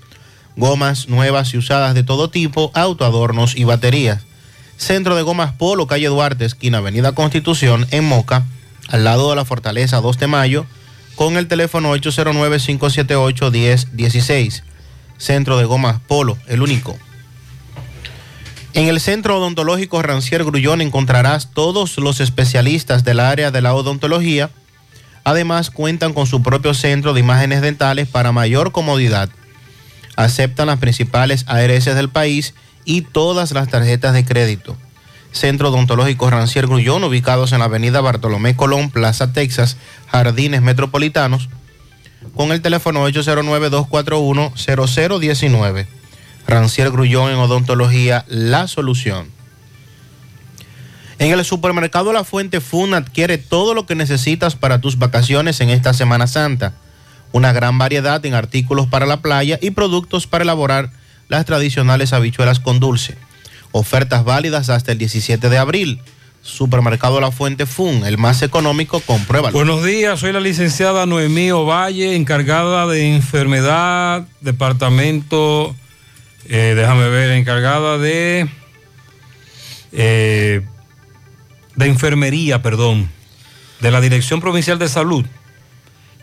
[0.60, 4.26] gomas nuevas y usadas de todo tipo, autoadornos y baterías.
[4.78, 8.46] Centro de Gomas Polo, calle Duarte, esquina Avenida Constitución, en Moca,
[8.88, 10.68] al lado de la Fortaleza 2 de Mayo,
[11.16, 14.62] con el teléfono 809-578-1016.
[15.18, 16.96] Centro de Gomas Polo, el único.
[18.74, 24.50] En el Centro Odontológico Rancier Grullón encontrarás todos los especialistas del área de la odontología.
[25.24, 29.30] Además, cuentan con su propio centro de imágenes dentales para mayor comodidad.
[30.20, 34.76] Aceptan las principales ARS del país y todas las tarjetas de crédito.
[35.32, 39.78] Centro Odontológico Rancier Grullón, ubicados en la avenida Bartolomé Colón, Plaza Texas,
[40.08, 41.48] Jardines Metropolitanos,
[42.36, 45.88] con el teléfono 809-241-0019.
[46.46, 49.30] Rancier Grullón en Odontología, la solución.
[51.18, 55.70] En el supermercado La Fuente Fun adquiere todo lo que necesitas para tus vacaciones en
[55.70, 56.74] esta Semana Santa.
[57.32, 60.92] Una gran variedad en artículos para la playa y productos para elaborar
[61.28, 63.18] las tradicionales habichuelas con dulce.
[63.72, 66.02] Ofertas válidas hasta el 17 de abril.
[66.42, 69.54] Supermercado La Fuente Fun, el más económico, compruébalo.
[69.54, 75.76] Buenos días, soy la licenciada Noemí Ovalle, encargada de enfermedad, departamento,
[76.46, 78.48] eh, déjame ver, encargada de
[79.92, 80.62] eh,
[81.76, 83.10] de enfermería, perdón,
[83.80, 85.26] de la Dirección Provincial de Salud.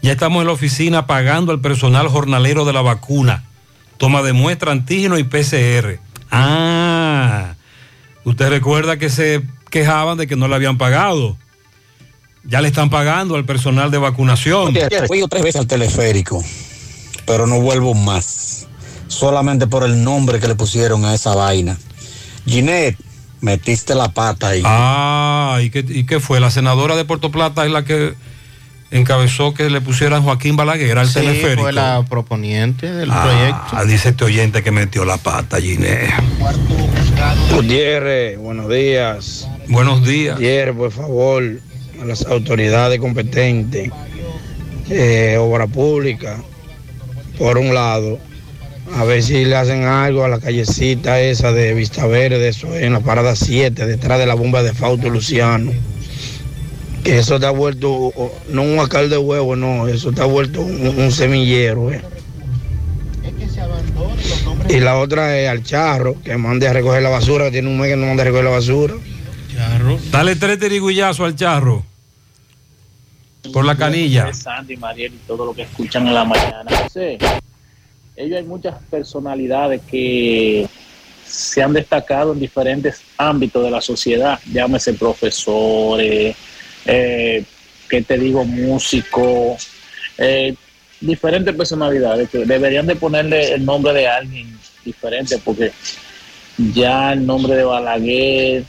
[0.06, 3.42] Ya estamos en la oficina pagando al personal jornalero de la vacuna.
[3.96, 5.98] Toma de muestra, antígeno y PCR.
[6.30, 7.54] Ah,
[8.22, 11.36] usted recuerda que se quejaban de que no le habían pagado.
[12.44, 14.76] Ya le están pagando al personal de vacunación.
[15.08, 16.40] Fui yo tres veces al teleférico,
[17.26, 18.68] pero no vuelvo más.
[19.08, 21.76] Solamente por el nombre que le pusieron a esa vaina.
[22.46, 22.96] Ginette,
[23.40, 24.62] metiste la pata ahí.
[24.64, 26.38] Ah, ¿y qué, y qué fue?
[26.38, 28.14] La senadora de Puerto Plata es la que
[28.90, 31.62] encabezó que le pusieran Joaquín Balaguer al Sí, teleférico.
[31.62, 33.86] fue la proponiente del Ah, proyecto.
[33.92, 36.10] dice este oyente que metió la pata, Ginés.
[37.54, 39.48] Gutiérrez, buenos días.
[39.68, 40.36] Buenos días.
[40.36, 41.42] Gutiérrez, por favor,
[42.00, 43.90] a las autoridades competentes,
[44.90, 46.36] eh, obra pública,
[47.38, 48.18] por un lado,
[48.94, 52.82] a ver si le hacen algo a la callecita esa de Vista Verde, eso es
[52.84, 55.72] en la parada 7, detrás de la bomba de Fausto Luciano.
[57.06, 58.12] Que eso está vuelto,
[58.48, 61.92] no un alcalde de huevo, no, eso está vuelto un, un semillero.
[61.92, 62.02] eh.
[64.68, 67.78] Y la otra es al charro, que mande a recoger la basura, que tiene un
[67.78, 68.94] mes que no manda a recoger la basura.
[70.10, 71.84] Dale tres tirigullazos al charro.
[73.52, 74.32] Por la canilla.
[74.34, 76.64] Sandy, Mariel y todo lo que escuchan en la mañana.
[76.82, 77.18] José,
[78.16, 80.66] ellos hay muchas personalidades que
[81.24, 86.34] se han destacado en diferentes ámbitos de la sociedad, llámese profesores,
[86.86, 87.44] eh,
[87.88, 89.68] que te digo, músicos,
[90.18, 90.54] eh,
[91.00, 95.72] diferentes personalidades que deberían de ponerle el nombre de alguien diferente porque
[96.56, 98.64] ya el nombre de Balaguer,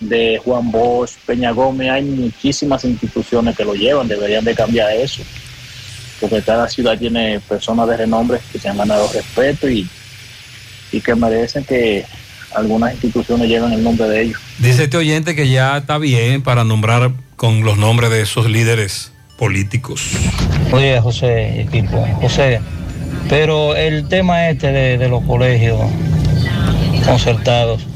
[0.00, 5.22] de Juan Bosch, Peña Gómez, hay muchísimas instituciones que lo llevan, deberían de cambiar eso,
[6.18, 9.86] porque cada ciudad tiene personas de renombre que se han ganado respeto y,
[10.90, 12.06] y que merecen que
[12.54, 14.40] algunas instituciones lleven el nombre de ellos.
[14.58, 19.12] Dice este oyente que ya está bien para nombrar con los nombres de esos líderes
[19.38, 20.10] políticos.
[20.72, 22.60] Oye, José, equipo, José,
[23.28, 25.80] pero el tema este de, de los colegios
[27.04, 27.86] concertados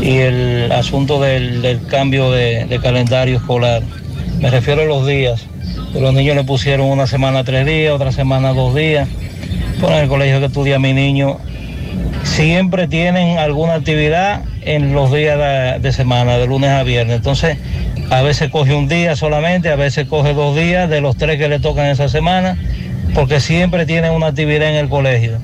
[0.00, 3.82] y el asunto del, del cambio de, de calendario escolar,
[4.40, 5.46] me refiero a los días,
[5.92, 9.08] que los niños le pusieron una semana tres días, otra semana dos días,
[9.80, 11.38] por el colegio que estudia mi niño,
[12.28, 17.58] siempre tienen alguna actividad en los días de, de semana, de lunes a viernes, entonces
[18.10, 21.48] a veces coge un día solamente, a veces coge dos días de los tres que
[21.48, 22.56] le tocan esa semana,
[23.14, 25.38] porque siempre tienen una actividad en el colegio.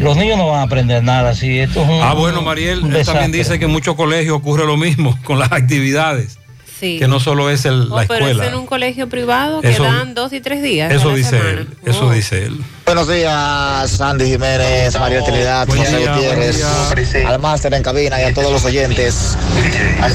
[0.00, 2.94] Los niños no van a aprender nada, si esto es un Ah, bueno, Mariel, un
[2.94, 6.38] él también dice que en muchos colegios ocurre lo mismo con las actividades,
[6.82, 6.98] Sí.
[6.98, 8.42] que no solo es el- Oh, la pero escuela.
[8.44, 10.90] es en un colegio privado que Eso- dan dos y tres días.
[10.90, 11.50] a Eso la dice semana.
[11.50, 12.60] él, eso dice él.
[12.84, 16.64] Buenos días, Sandy Jiménez, María Trinidad, Buen José día, Gutiérrez,
[17.24, 19.38] al máster en cabina y a todos los oyentes.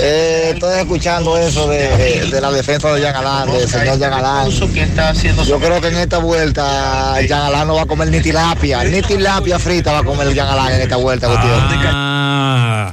[0.01, 4.11] Eh, estoy escuchando eso de, de- de la defensa de Jean Alain, del señor Jean
[4.11, 4.51] Alain.
[4.51, 9.01] Yo creo que en esta vuelta Jean Alain no va a comer ni tilapia, ni
[9.01, 11.89] tilapia frita va a comer Jean Alain en esta vuelta, Gutiérrez.
[11.93, 12.91] Ah,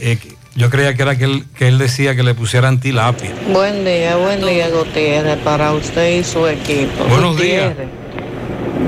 [0.00, 0.18] eh,
[0.60, 3.30] yo creía que era que él, que él decía que le pusieran tilapia.
[3.50, 7.02] Buen día, buen día Gutiérrez, para usted y su equipo.
[7.08, 7.72] Buenos días.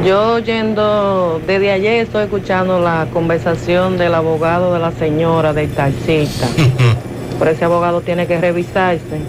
[0.05, 6.47] Yo yendo, desde ayer estoy escuchando la conversación del abogado de la señora del taxista.
[7.39, 9.23] Pero ese abogado tiene que revisarse.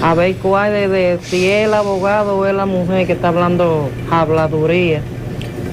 [0.00, 3.28] A ver cuál es de, si es el abogado o es la mujer que está
[3.28, 5.00] hablando habladuría.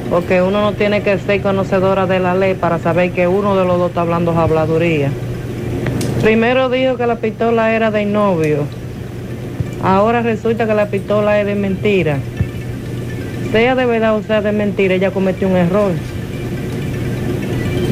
[0.10, 3.66] Porque uno no tiene que ser conocedora de la ley para saber que uno de
[3.66, 5.12] los dos está hablando habladuría.
[6.22, 8.66] Primero dijo que la pistola era del novio.
[9.84, 12.18] Ahora resulta que la pistola es de mentira.
[13.52, 15.92] Sea de verdad o sea de mentira, ella cometió un error.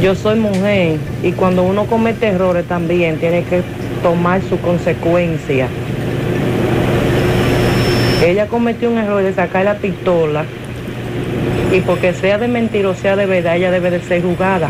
[0.01, 3.61] Yo soy mujer y cuando uno comete errores también tiene que
[4.01, 5.67] tomar su consecuencia.
[8.25, 10.45] Ella cometió un error de sacar la pistola
[11.71, 14.69] y porque sea de mentira o sea de verdad, ella debe de ser juzgada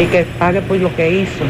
[0.00, 1.44] y que pague por lo que hizo.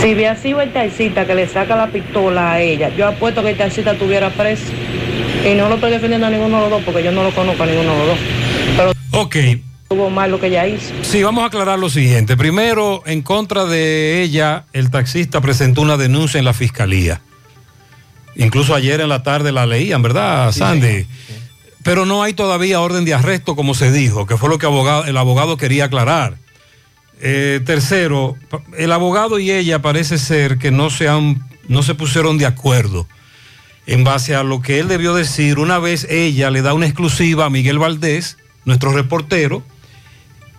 [0.00, 3.50] Si hubiera sido el taxista que le saca la pistola a ella, yo apuesto que
[3.50, 4.64] el taxista estuviera preso.
[5.44, 7.62] Y no lo estoy defendiendo a ninguno de los dos porque yo no lo conozco
[7.62, 8.18] a ninguno de los dos.
[8.76, 9.36] Pero Ok,
[9.88, 10.92] tuvo mal lo que ella hizo.
[11.02, 12.36] sí, vamos a aclarar lo siguiente.
[12.36, 17.20] Primero, en contra de ella, el taxista presentó una denuncia en la fiscalía.
[18.36, 21.06] Incluso ayer en la tarde la leían, ¿verdad, Sandy?
[21.82, 25.04] Pero no hay todavía orden de arresto, como se dijo, que fue lo que abogado-
[25.06, 26.36] el abogado quería aclarar.
[27.20, 28.36] Eh, tercero,
[28.76, 33.06] el abogado y ella parece ser que no se, han, no se pusieron de acuerdo
[33.86, 37.46] en base a lo que él debió decir una vez ella le da una exclusiva
[37.46, 39.62] a Miguel Valdés, nuestro reportero,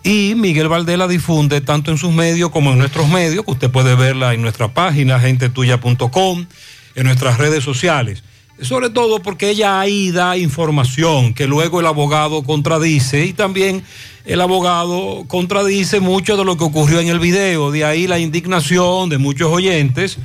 [0.02, 3.70] Y Miguel Valdés la difunde tanto en sus medios como en nuestros medios, que usted
[3.70, 6.46] puede verla en nuestra página, gentetuya.com,
[6.94, 8.22] en nuestras redes sociales.
[8.60, 13.84] Sobre todo porque ella ahí da información que luego el abogado contradice y también
[14.24, 17.70] el abogado contradice mucho de lo que ocurrió en el video.
[17.70, 20.18] De ahí la indignación de muchos oyentes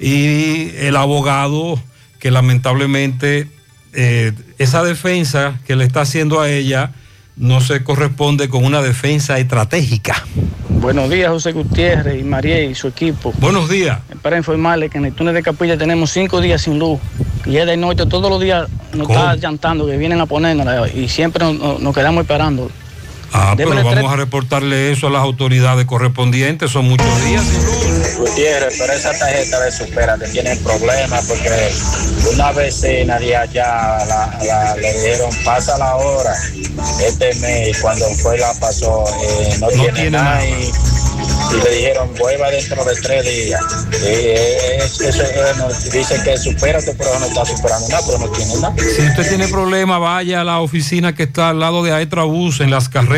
[0.00, 1.78] y el abogado
[2.18, 3.48] que lamentablemente
[3.92, 6.92] eh, esa defensa que le está haciendo a ella
[7.38, 10.24] no se corresponde con una defensa estratégica.
[10.68, 13.32] Buenos días, José Gutiérrez y María y su equipo.
[13.38, 14.00] Buenos días.
[14.22, 17.00] Para informarle que en el túnel de Capilla tenemos cinco días sin luz.
[17.46, 19.18] Y es de noche, todos los días nos ¿Cómo?
[19.18, 22.70] está llantando que vienen a ponernos y siempre nos, quedamos esperando.
[23.32, 27.44] Ah, pero vamos tres- a reportarle eso a las autoridades correspondientes, son muchos días.
[28.18, 31.70] Gutiérrez, pero esa tarjeta de Supérate tiene problemas porque
[32.32, 36.32] una vecina de allá la, la- le dijeron pasa la hora
[37.06, 40.46] este mes y cuando fue la pasó eh, no, tiene, tiene nada, nada.
[40.48, 40.72] Y,
[41.54, 43.60] y le dijeron vuelva dentro de tres días.
[43.92, 44.98] Y, eh, es-
[45.56, 48.74] no- dice que supérate pero no está superando nada, pero no tiene nada.
[48.78, 52.60] Si usted tiene problema, vaya a la oficina que está al lado de Aetra Bus
[52.60, 53.17] en las carreras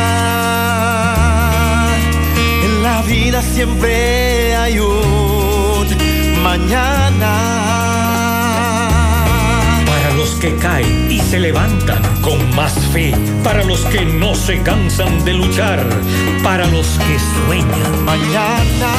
[3.01, 5.87] la vida siempre hay un
[6.43, 7.33] mañana.
[9.85, 13.13] Para los que caen y se levantan con más fe,
[13.43, 15.79] para los que no se cansan de luchar,
[16.43, 18.05] para los que sueñan.
[18.05, 18.91] Mañana,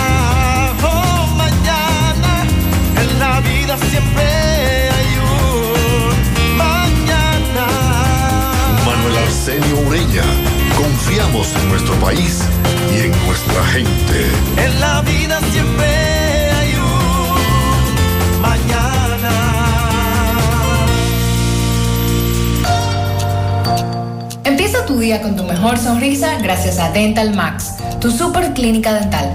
[0.82, 2.44] oh mañana,
[3.02, 4.24] en la vida siempre
[4.96, 7.66] hay un mañana.
[8.84, 10.51] Manuel Arsenio Ureña.
[10.92, 12.42] Confiamos en nuestro país
[12.94, 14.26] y en nuestra gente.
[14.58, 15.86] En la vida siempre
[16.50, 19.30] hay un mañana.
[24.44, 29.34] Empieza tu día con tu mejor sonrisa gracias a Dental Max, tu super clínica dental.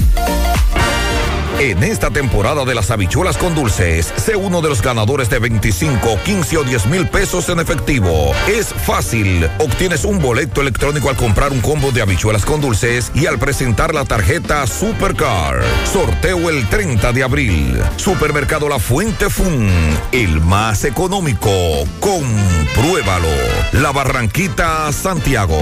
[1.61, 6.17] En esta temporada de las habichuelas con dulces, sé uno de los ganadores de 25,
[6.25, 8.33] 15 o 10 mil pesos en efectivo.
[8.47, 9.47] Es fácil.
[9.59, 13.93] Obtienes un boleto electrónico al comprar un combo de habichuelas con dulces y al presentar
[13.93, 15.61] la tarjeta Supercar.
[15.85, 17.79] Sorteo el 30 de abril.
[17.95, 19.69] Supermercado La Fuente Fun.
[20.11, 21.51] El más económico.
[21.99, 23.27] Compruébalo.
[23.73, 25.61] La Barranquita, Santiago.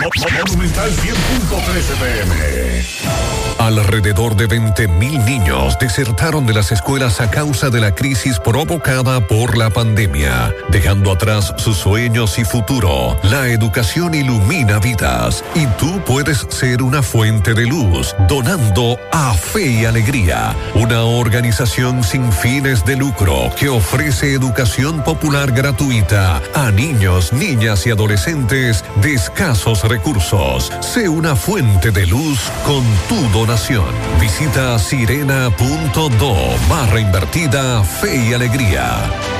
[0.00, 3.20] Monumental 100.13 pm.
[3.58, 9.58] Alrededor de 20.000 niños desertaron de las escuelas a causa de la crisis provocada por
[9.58, 13.18] la pandemia, dejando atrás sus sueños y futuro.
[13.22, 19.66] La educación ilumina vidas y tú puedes ser una fuente de luz donando a Fe
[19.66, 27.34] y Alegría, una organización sin fines de lucro que ofrece educación popular gratuita a niños,
[27.34, 30.70] niñas y adolescentes de escasos recursos.
[30.80, 33.92] Sé una fuente de luz con tu donación.
[34.20, 36.36] Visita sirena.do
[36.68, 39.39] barra invertida Fe y Alegría.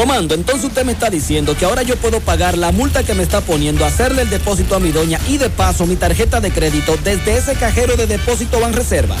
[0.00, 3.22] Comando, entonces usted me está diciendo que ahora yo puedo pagar la multa que me
[3.22, 6.96] está poniendo, hacerle el depósito a mi doña y de paso mi tarjeta de crédito
[7.04, 9.20] desde ese cajero de depósito Banreservas.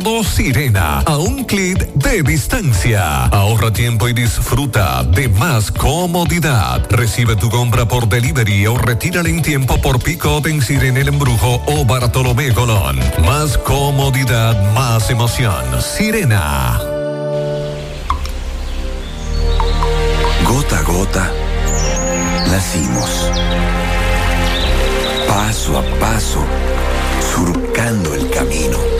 [0.00, 3.26] Sirena, a un clic de distancia.
[3.26, 6.86] Ahorra tiempo y disfruta de más comodidad.
[6.88, 11.62] Recibe tu compra por delivery o retírala en tiempo por pick-up en Sirena El Embrujo
[11.66, 12.98] o Bartolomé Colón.
[13.26, 15.64] Más comodidad, más emoción.
[15.82, 16.80] Sirena.
[20.44, 21.32] Gota a gota,
[22.48, 23.30] nacimos.
[25.28, 26.42] Paso a paso,
[27.34, 28.99] surcando el camino.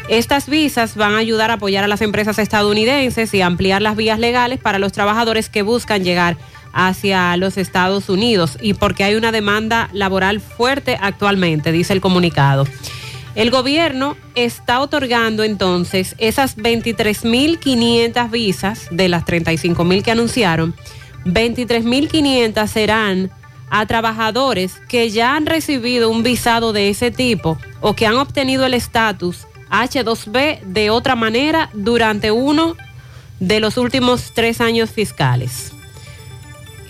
[0.10, 4.20] Estas visas van a ayudar a apoyar a las empresas estadounidenses y ampliar las vías
[4.20, 6.38] legales para los trabajadores que buscan llegar
[6.76, 12.68] hacia los Estados Unidos y porque hay una demanda laboral fuerte actualmente, dice el comunicado.
[13.34, 20.76] El gobierno está otorgando entonces esas 23.500 visas de las 35.000 que anunciaron.
[21.26, 23.32] 23.500 serán
[23.70, 28.66] a trabajadores que ya han recibido un visado de ese tipo o que han obtenido
[28.66, 32.76] el estatus H2B de otra manera durante uno
[33.40, 35.75] de los últimos tres años fiscales.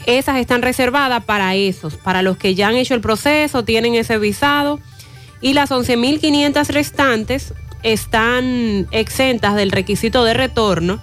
[0.05, 4.17] Esas están reservadas para esos, para los que ya han hecho el proceso, tienen ese
[4.17, 4.79] visado
[5.41, 11.01] y las 11.500 restantes están exentas del requisito de retorno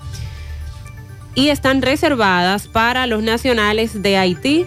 [1.34, 4.66] y están reservadas para los nacionales de Haití,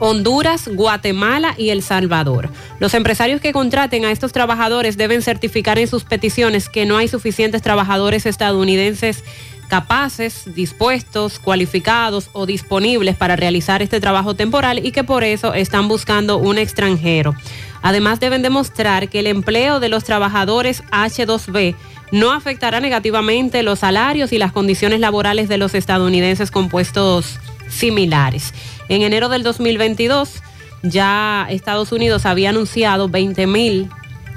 [0.00, 2.48] Honduras, Guatemala y El Salvador.
[2.78, 7.06] Los empresarios que contraten a estos trabajadores deben certificar en sus peticiones que no hay
[7.06, 9.22] suficientes trabajadores estadounidenses
[9.70, 15.86] capaces, dispuestos, cualificados o disponibles para realizar este trabajo temporal y que por eso están
[15.86, 17.34] buscando un extranjero.
[17.80, 21.76] Además deben demostrar que el empleo de los trabajadores H2B
[22.10, 27.38] no afectará negativamente los salarios y las condiciones laborales de los estadounidenses con puestos
[27.68, 28.52] similares.
[28.88, 30.42] En enero del 2022
[30.82, 33.88] ya Estados Unidos había anunciado 20 mil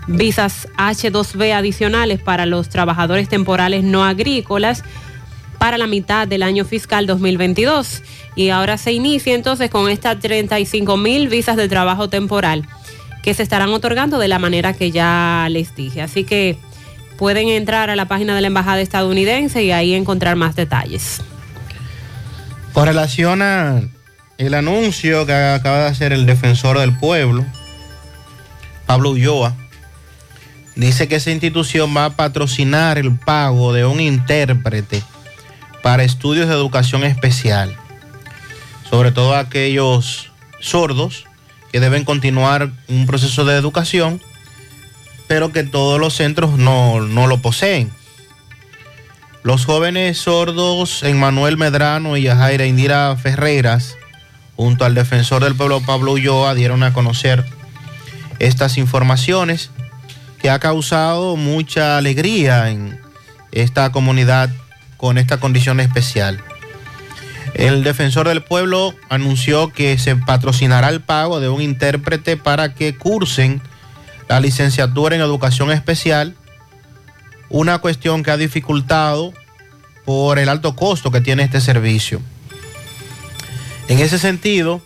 [0.07, 4.83] visas H2B adicionales para los trabajadores temporales no agrícolas
[5.57, 8.01] para la mitad del año fiscal 2022.
[8.35, 12.67] Y ahora se inicia entonces con estas 35 mil visas de trabajo temporal
[13.23, 16.01] que se estarán otorgando de la manera que ya les dije.
[16.01, 16.57] Así que
[17.17, 21.21] pueden entrar a la página de la Embajada estadounidense y ahí encontrar más detalles.
[22.73, 23.81] Con relación a
[24.37, 27.45] el anuncio que acaba de hacer el defensor del pueblo,
[28.85, 29.55] Pablo Ulloa,
[30.75, 35.01] dice que esa institución va a patrocinar el pago de un intérprete
[35.83, 37.77] para estudios de educación especial,
[38.89, 41.25] sobre todo aquellos sordos
[41.71, 44.19] que deben continuar un proceso de educación,
[45.27, 47.91] pero que todos los centros no, no lo poseen.
[49.43, 53.97] Los jóvenes sordos Emmanuel Medrano y Jaira Indira Ferreras
[54.55, 57.43] junto al defensor del pueblo Pablo Ulloa, dieron a conocer
[58.39, 59.71] estas informaciones
[60.41, 62.99] que ha causado mucha alegría en
[63.51, 64.49] esta comunidad
[65.03, 66.41] con esta condición especial.
[67.55, 72.95] El defensor del pueblo anunció que se patrocinará el pago de un intérprete para que
[72.95, 73.61] cursen
[74.29, 76.37] la licenciatura en educación especial,
[77.49, 79.33] una cuestión que ha dificultado
[80.05, 82.21] por el alto costo que tiene este servicio.
[83.89, 84.81] En ese sentido,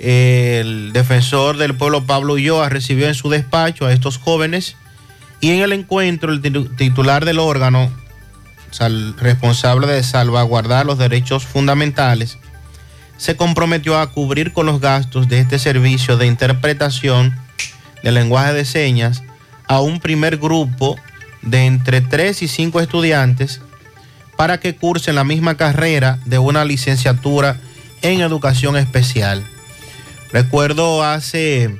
[0.00, 4.74] el defensor del pueblo Pablo Ulloa recibió en su despacho a estos jóvenes
[5.40, 6.42] y en el encuentro el
[6.74, 7.92] titular del órgano,
[9.18, 12.38] responsable de salvaguardar los derechos fundamentales,
[13.16, 17.34] se comprometió a cubrir con los gastos de este servicio de interpretación
[18.02, 19.22] del lenguaje de señas
[19.66, 20.96] a un primer grupo
[21.42, 23.60] de entre 3 y 5 estudiantes
[24.36, 27.58] para que cursen la misma carrera de una licenciatura
[28.02, 29.42] en educación especial.
[30.30, 31.78] Recuerdo hace,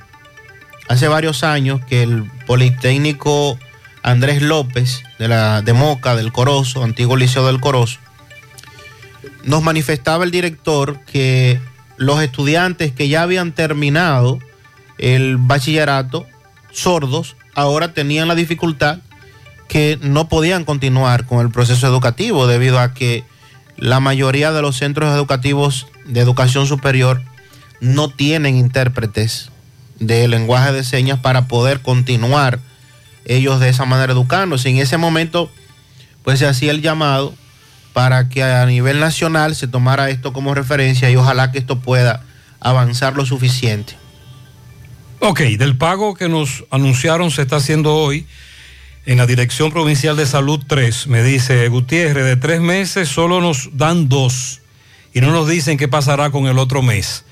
[0.89, 3.59] hace varios años que el Politécnico
[4.07, 7.99] Andrés López de, la, de Moca, del Corozo, antiguo Liceo del Corozo,
[9.43, 11.61] nos manifestaba el director que
[11.97, 14.39] los estudiantes que ya habían terminado
[14.99, 16.25] el bachillerato,
[16.71, 18.99] sordos, ahora tenían la dificultad
[19.67, 23.25] que no podían continuar con el proceso educativo debido a que
[23.77, 27.23] la mayoría de los centros educativos de educación superior
[27.81, 29.51] no tienen intérpretes
[29.99, 32.61] de lenguaje de señas para poder continuar
[33.27, 34.71] ellos de esa manera educándose.
[34.71, 35.51] En ese momento,
[36.23, 37.35] pues se hacía el llamado
[37.93, 42.23] para que a nivel nacional se tomara esto como referencia y ojalá que esto pueda
[42.61, 43.95] avanzar lo suficiente.
[45.21, 48.27] Ok, del pago que nos anunciaron se está haciendo hoy
[49.07, 51.07] en la Dirección Provincial de Salud 3.
[51.07, 54.61] Me dice Gutiérrez, de tres meses solo nos dan dos
[55.15, 57.25] y no nos dicen qué pasará con el otro mes.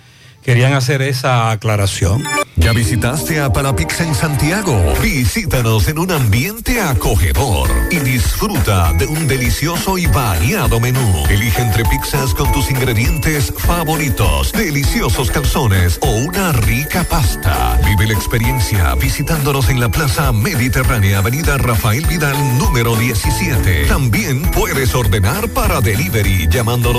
[0.44, 2.22] Querían hacer esa aclaración.
[2.56, 4.78] ¿Ya visitaste a Palapizza en Santiago?
[5.02, 11.24] Visítanos en un ambiente acogedor y disfruta de un delicioso y variado menú.
[11.30, 17.80] Elige entre pizzas con tus ingredientes favoritos, deliciosos calzones o una rica pasta.
[17.84, 23.86] Vive la experiencia visitándonos en la Plaza Mediterránea, Avenida Rafael Vidal, número 17.
[23.86, 26.96] También puedes ordenar para delivery llamando al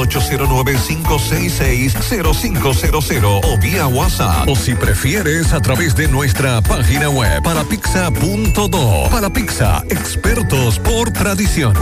[3.42, 4.48] 809-566-0500 o vía WhatsApp.
[4.48, 9.10] O si prefieres, a través de nuestra página web palapizza.do.
[9.10, 11.74] Para Pizza, expertos por tradición.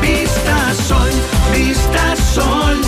[0.00, 1.10] Vista Sol,
[1.52, 2.80] Vista Sol,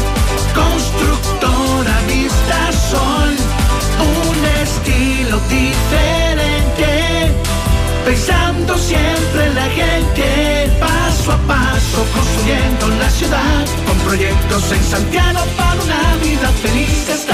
[0.54, 3.36] constructora Vista Sol,
[4.00, 7.32] un estilo diferente,
[8.04, 15.40] pensando siempre en la gente, paso a paso construyendo la ciudad, con proyectos en Santiago
[15.56, 17.33] para una vida feliz, estamos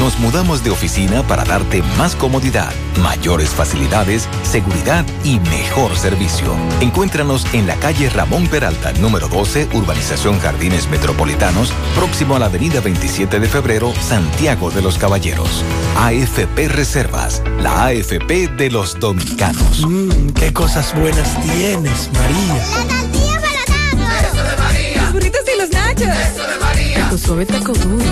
[0.00, 2.72] Nos mudamos de oficina para darte más comodidad,
[3.02, 6.56] mayores facilidades, seguridad y mejor servicio.
[6.80, 12.80] Encuéntranos en la calle Ramón Peralta, número 12, Urbanización Jardines Metropolitanos, próximo a la avenida
[12.80, 15.62] 27 de febrero, Santiago de los Caballeros.
[15.98, 19.86] AFP Reservas, la AFP de los dominicanos.
[19.86, 22.56] Mmm, qué cosas buenas tienes, María.
[22.56, 25.02] Eso de María.
[25.02, 26.08] Los burritos y los nachos.
[26.08, 27.08] Eso de María.
[27.10, 28.04] Tu suave taco duro.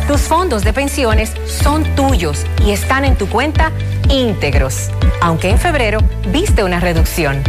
[0.07, 3.71] Tus fondos de pensiones son tuyos y están en tu cuenta
[4.09, 4.89] íntegros,
[5.21, 7.41] aunque en febrero viste una reducción.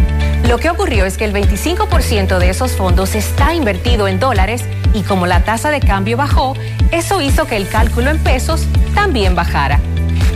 [0.48, 4.62] Lo que ocurrió es que el 25% de esos fondos está invertido en dólares
[4.94, 6.54] y como la tasa de cambio bajó,
[6.90, 9.80] eso hizo que el cálculo en pesos también bajara.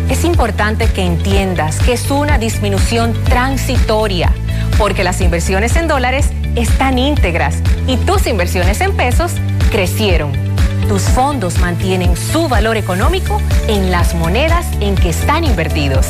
[0.08, 4.32] Es importante que entiendas que es una disminución transitoria,
[4.78, 7.56] porque las inversiones en dólares están íntegras
[7.86, 9.32] y tus inversiones en pesos
[9.70, 10.32] crecieron.
[10.88, 16.06] Tus fondos mantienen su valor económico en las monedas en que están invertidos.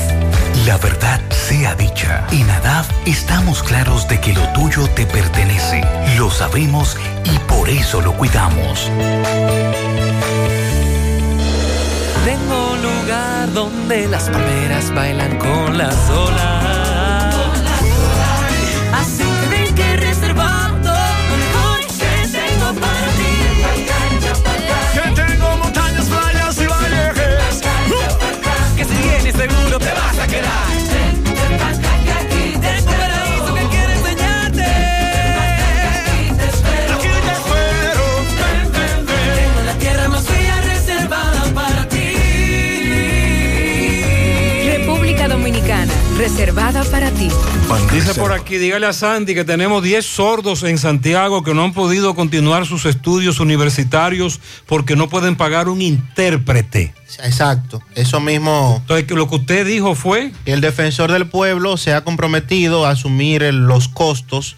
[0.66, 5.80] La verdad sea dicha, en ADAF estamos claros de que lo tuyo te pertenece.
[6.18, 8.90] Lo sabemos y por eso lo cuidamos.
[12.24, 16.75] Tengo lugar donde las palmeras bailan con las olas.
[46.40, 47.28] Reservada para ti.
[47.92, 51.72] Dice por aquí, dígale a Sandy que tenemos 10 sordos en Santiago que no han
[51.72, 56.92] podido continuar sus estudios universitarios porque no pueden pagar un intérprete.
[57.24, 58.76] Exacto, eso mismo.
[58.82, 60.30] Entonces, lo que usted dijo fue...
[60.44, 64.56] El defensor del pueblo se ha comprometido a asumir los costos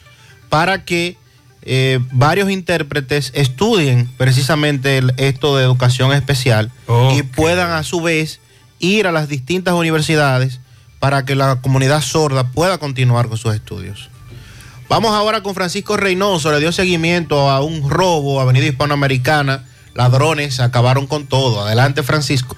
[0.49, 1.17] para que
[1.63, 6.73] eh, varios intérpretes estudien precisamente el- esto de educación especial
[7.17, 8.41] y puedan a su vez
[8.81, 10.59] ir a las distintas universidades
[10.99, 14.11] para que la comunidad sorda pueda continuar con sus estudios.
[14.89, 21.07] Vamos ahora con Francisco Reynoso, le dio seguimiento a un robo, Avenida Hispanoamericana, ladrones acabaron
[21.07, 21.63] con todo.
[21.63, 22.57] Adelante Francisco.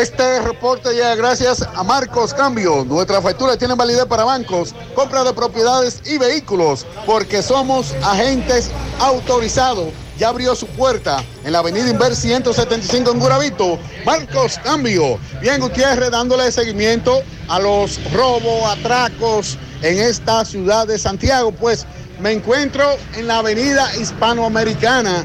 [0.00, 2.84] Este reporte llega gracias a Marcos Cambio.
[2.84, 9.88] Nuestra factura tiene validez para bancos, compra de propiedades y vehículos, porque somos agentes autorizados.
[10.18, 13.78] Ya abrió su puerta en la avenida Inver 175 en Guravito.
[14.04, 15.18] Marcos Cambio.
[15.40, 21.52] Bien, Gutiérrez dándole seguimiento a los robos, atracos en esta ciudad de Santiago.
[21.52, 21.86] Pues
[22.20, 22.84] me encuentro
[23.14, 25.24] en la avenida Hispanoamericana,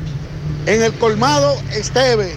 [0.66, 2.35] en el colmado Esteve.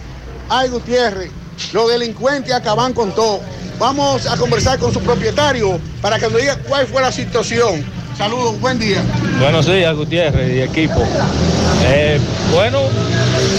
[0.49, 1.31] Ay, Gutiérrez,
[1.73, 3.41] los delincuentes acaban con todo.
[3.79, 8.00] Vamos a conversar con su propietario para que nos diga cuál fue la situación.
[8.21, 9.03] Saludos, buen día.
[9.41, 11.03] Buenos días, Gutiérrez y equipo.
[11.87, 12.21] Eh,
[12.53, 12.81] bueno,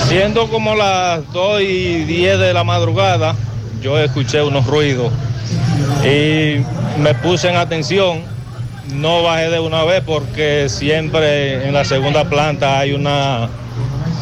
[0.08, 3.34] siendo como las 2 y 10 de la madrugada,
[3.82, 5.12] yo escuché unos ruidos
[6.06, 6.62] y
[7.00, 8.22] me puse en atención.
[8.94, 13.50] No bajé de una vez porque siempre en la segunda planta hay una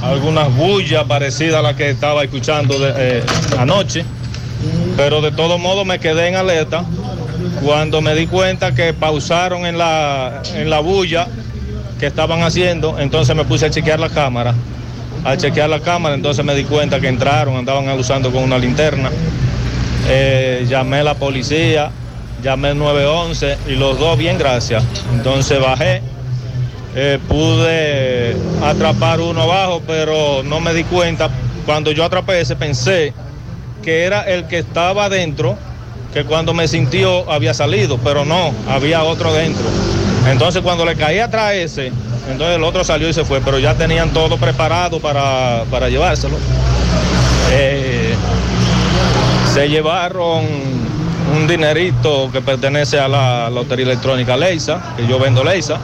[0.02, 3.26] alguna bulla parecida a la que estaba escuchando eh,
[3.58, 4.06] anoche.
[4.96, 6.86] Pero de todo modo me quedé en alerta
[7.64, 11.28] cuando me di cuenta que pausaron en la, en la bulla
[12.00, 14.54] que estaban haciendo, entonces me puse a chequear la cámara.
[15.24, 19.10] Al chequear la cámara, entonces me di cuenta que entraron, andaban usando con una linterna.
[20.08, 21.92] Eh, llamé a la policía,
[22.42, 24.84] llamé al 911 y los dos bien gracias.
[25.14, 26.02] Entonces bajé,
[26.96, 31.30] eh, pude atrapar uno abajo, pero no me di cuenta.
[31.66, 33.14] Cuando yo atrapé ese pensé
[33.84, 35.58] que era el que estaba adentro,
[36.14, 39.66] que cuando me sintió había salido, pero no, había otro dentro.
[40.30, 41.88] Entonces cuando le caí atrás ese,
[42.30, 46.38] entonces el otro salió y se fue, pero ya tenían todo preparado para, para llevárselo.
[47.52, 48.14] Eh,
[49.54, 50.46] se llevaron
[51.36, 55.78] un dinerito que pertenece a la lotería electrónica Leisa, que yo vendo Leisa.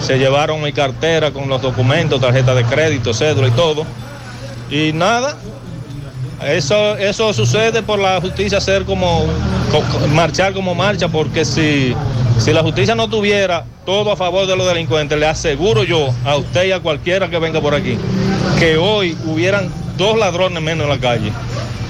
[0.00, 3.84] Se llevaron mi cartera con los documentos, tarjeta de crédito, cédula y todo.
[4.70, 5.34] Y nada,
[6.46, 9.32] eso, eso sucede por la justicia ser como, co-
[10.14, 11.94] marchar como marcha, porque si,
[12.38, 16.36] si la justicia no tuviera todo a favor de los delincuentes, le aseguro yo a
[16.36, 17.96] usted y a cualquiera que venga por aquí,
[18.58, 21.32] que hoy hubieran dos ladrones menos en la calle.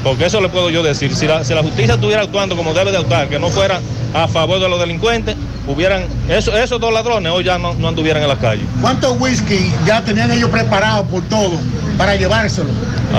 [0.05, 2.92] Porque eso le puedo yo decir, si la, si la justicia estuviera actuando como debe
[2.92, 3.81] de actuar, que no fuera
[4.15, 5.34] a favor de los delincuentes,
[5.66, 8.62] hubieran, eso, esos dos ladrones hoy ya no, no anduvieran en la calle.
[8.81, 11.58] ¿Cuántos whisky ya tenían ellos preparados por todo
[11.97, 12.70] para llevárselo?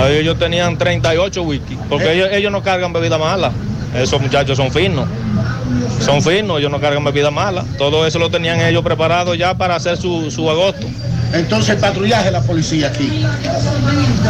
[0.09, 3.51] Ellos tenían 38 whisky, porque ellos, ellos no cargan bebida mala.
[3.95, 5.07] Esos muchachos son finos.
[5.99, 7.63] Son finos, ellos no cargan bebida mala.
[7.77, 10.87] Todo eso lo tenían ellos preparado ya para hacer su, su agosto.
[11.33, 13.23] Entonces el patrullaje de la policía aquí.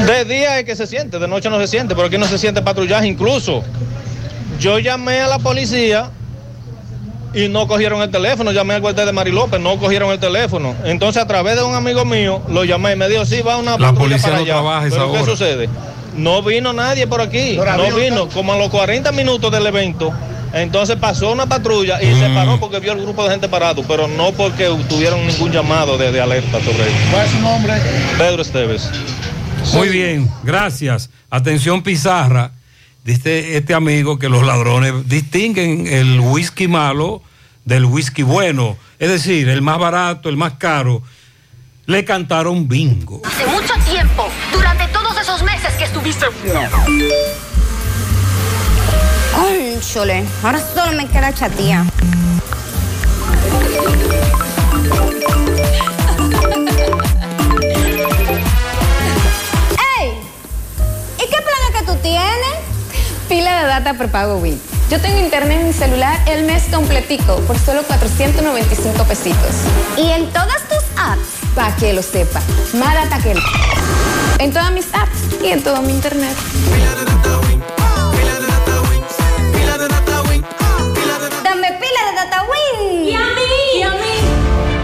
[0.05, 2.37] De día es que se siente, de noche no se siente, pero aquí no se
[2.37, 3.07] siente patrullaje.
[3.07, 3.63] Incluso
[4.59, 6.09] yo llamé a la policía
[7.33, 8.51] y no cogieron el teléfono.
[8.51, 10.75] Llamé al cuartel de Mari López, no cogieron el teléfono.
[10.83, 13.71] Entonces a través de un amigo mío lo llamé y me dijo, sí, va una
[13.71, 14.53] La patrulla policía para no allá.
[14.53, 15.69] trabaja esa pero ¿qué sucede?
[16.15, 18.27] No vino nadie por aquí, no vino.
[18.29, 20.11] Como a los 40 minutos del evento,
[20.53, 22.19] entonces pasó una patrulla y Mm.
[22.19, 25.97] se paró porque vio el grupo de gente parado, pero no porque tuvieron ningún llamado
[25.97, 26.97] de, de alerta sobre eso.
[27.11, 27.73] ¿Cuál es su nombre?
[28.17, 28.89] Pedro Esteves.
[29.73, 31.09] Muy bien, gracias.
[31.29, 32.51] Atención Pizarra,
[33.03, 37.21] dice este amigo que los ladrones distinguen el whisky malo
[37.65, 41.03] del whisky bueno, es decir, el más barato, el más caro.
[41.85, 43.21] Le cantaron bingo.
[43.25, 43.88] Hace mucho tiempo,
[46.01, 46.77] meses que estuviste.
[49.35, 51.85] Cónchole, ahora solo me queda chatía.
[59.99, 60.13] ¡Ey!
[61.17, 61.37] ¿Y qué
[61.77, 62.29] que tú tienes?
[63.27, 64.59] Pila de data prepago Win.
[64.89, 69.55] Yo tengo internet en mi celular el mes completico por solo 495 pesitos.
[69.97, 71.27] ¿Y en todas tus apps?
[71.53, 72.41] Para que lo sepa.
[72.73, 73.39] Más data que el...
[74.39, 76.35] En todas mis apps y en todo mi internet.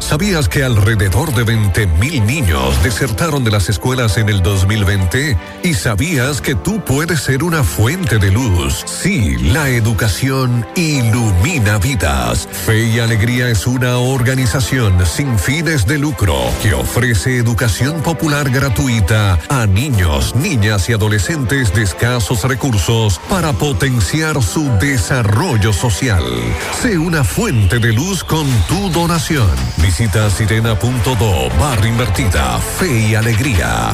[0.05, 5.35] ¿Sabías que alrededor de 20.000 niños desertaron de las escuelas en el 2020?
[5.63, 8.83] ¿Y sabías que tú puedes ser una fuente de luz?
[8.85, 12.47] Sí, la educación ilumina vidas.
[12.51, 19.39] Fe y Alegría es una organización sin fines de lucro que ofrece educación popular gratuita
[19.49, 26.23] a niños, niñas y adolescentes de escasos recursos para potenciar su desarrollo social.
[26.79, 29.49] Sé una fuente de luz con tu donación.
[29.97, 33.93] Visita sirena.do barra invertida, fe y alegría.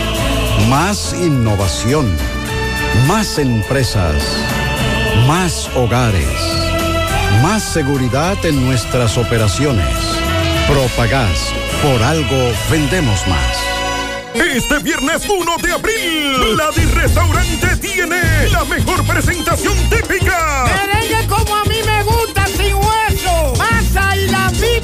[0.69, 2.15] Más innovación.
[3.07, 4.23] Más empresas.
[5.27, 6.25] Más hogares.
[7.41, 9.87] Más seguridad en nuestras operaciones.
[10.67, 11.53] Propagás.
[11.81, 13.71] Por algo vendemos más.
[14.33, 20.65] Este viernes 1 de abril, Vladi Restaurante tiene la mejor presentación típica.
[20.65, 23.53] Merengue como a mí me gusta, sin hueso.
[23.57, 24.81] Masa y la Big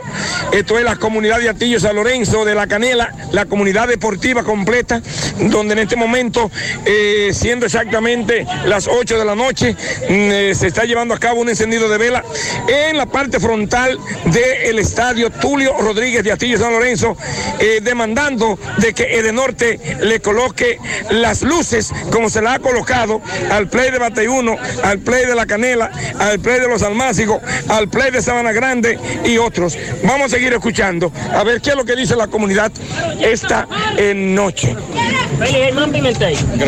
[0.51, 5.01] esto es la comunidad de Atillo San Lorenzo de la Canela, la comunidad deportiva completa,
[5.39, 6.51] donde en este momento,
[6.85, 9.75] eh, siendo exactamente las 8 de la noche, mm,
[10.09, 12.23] eh, se está llevando a cabo un encendido de vela
[12.67, 17.17] en la parte frontal del estadio Tulio Rodríguez de Atillo San Lorenzo,
[17.59, 20.77] eh, demandando de que Edenorte le coloque
[21.09, 25.45] las luces como se la ha colocado al play de Bateyuno, al play de la
[25.45, 29.77] Canela, al play de los Almácigos, al play de Sabana Grande y otros.
[30.03, 32.71] Vamos a seguir escuchando a ver qué es lo que dice la comunidad
[33.19, 33.67] esta
[33.97, 34.75] eh, noche.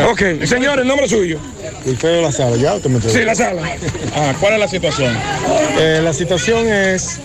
[0.09, 1.40] Ok, señor, el nombre suyo.
[1.85, 2.75] Wilfredo La Sala, ¿ya?
[2.75, 3.61] ¿Usted me Sí, la sala.
[4.15, 5.15] Ah, ¿Cuál es la situación?
[5.79, 7.19] Eh, la situación es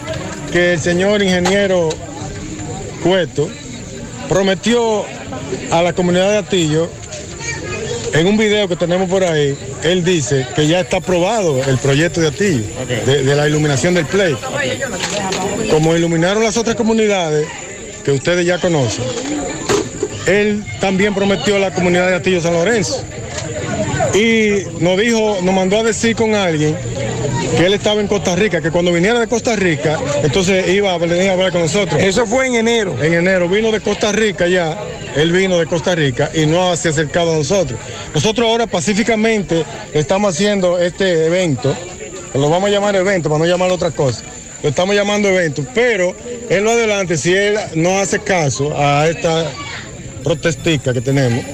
[0.53, 1.89] que el señor ingeniero
[3.03, 3.49] Cueto
[4.29, 5.05] prometió
[5.71, 6.89] a la comunidad de Atillo,
[8.13, 12.21] en un video que tenemos por ahí, él dice que ya está aprobado el proyecto
[12.21, 14.37] de Atillo, de, de la iluminación del Play.
[15.71, 17.49] Como iluminaron las otras comunidades
[18.05, 19.05] que ustedes ya conocen,
[20.27, 23.03] él también prometió a la comunidad de Atillo San Lorenzo.
[24.15, 26.77] Y nos dijo, nos mandó a decir con alguien
[27.57, 30.99] que él estaba en Costa Rica, que cuando viniera de Costa Rica, entonces iba a
[30.99, 32.01] venir a hablar con nosotros.
[32.01, 32.97] Eso fue en enero.
[33.03, 34.79] En enero, vino de Costa Rica ya,
[35.17, 37.79] él vino de Costa Rica y no se ha acercado a nosotros.
[38.15, 41.75] Nosotros ahora pacíficamente estamos haciendo este evento,
[42.35, 44.23] lo vamos a llamar evento para no llamarlo otra cosa.
[44.63, 46.15] Lo estamos llamando evento, pero
[46.49, 49.51] en lo adelante, si él no hace caso a esta
[50.23, 51.45] protestica que tenemos,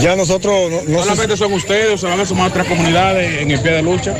[0.00, 3.82] Ya nosotros no, ¿Solamente son ustedes o solamente son otras comunidades en el pie de
[3.82, 4.14] lucha?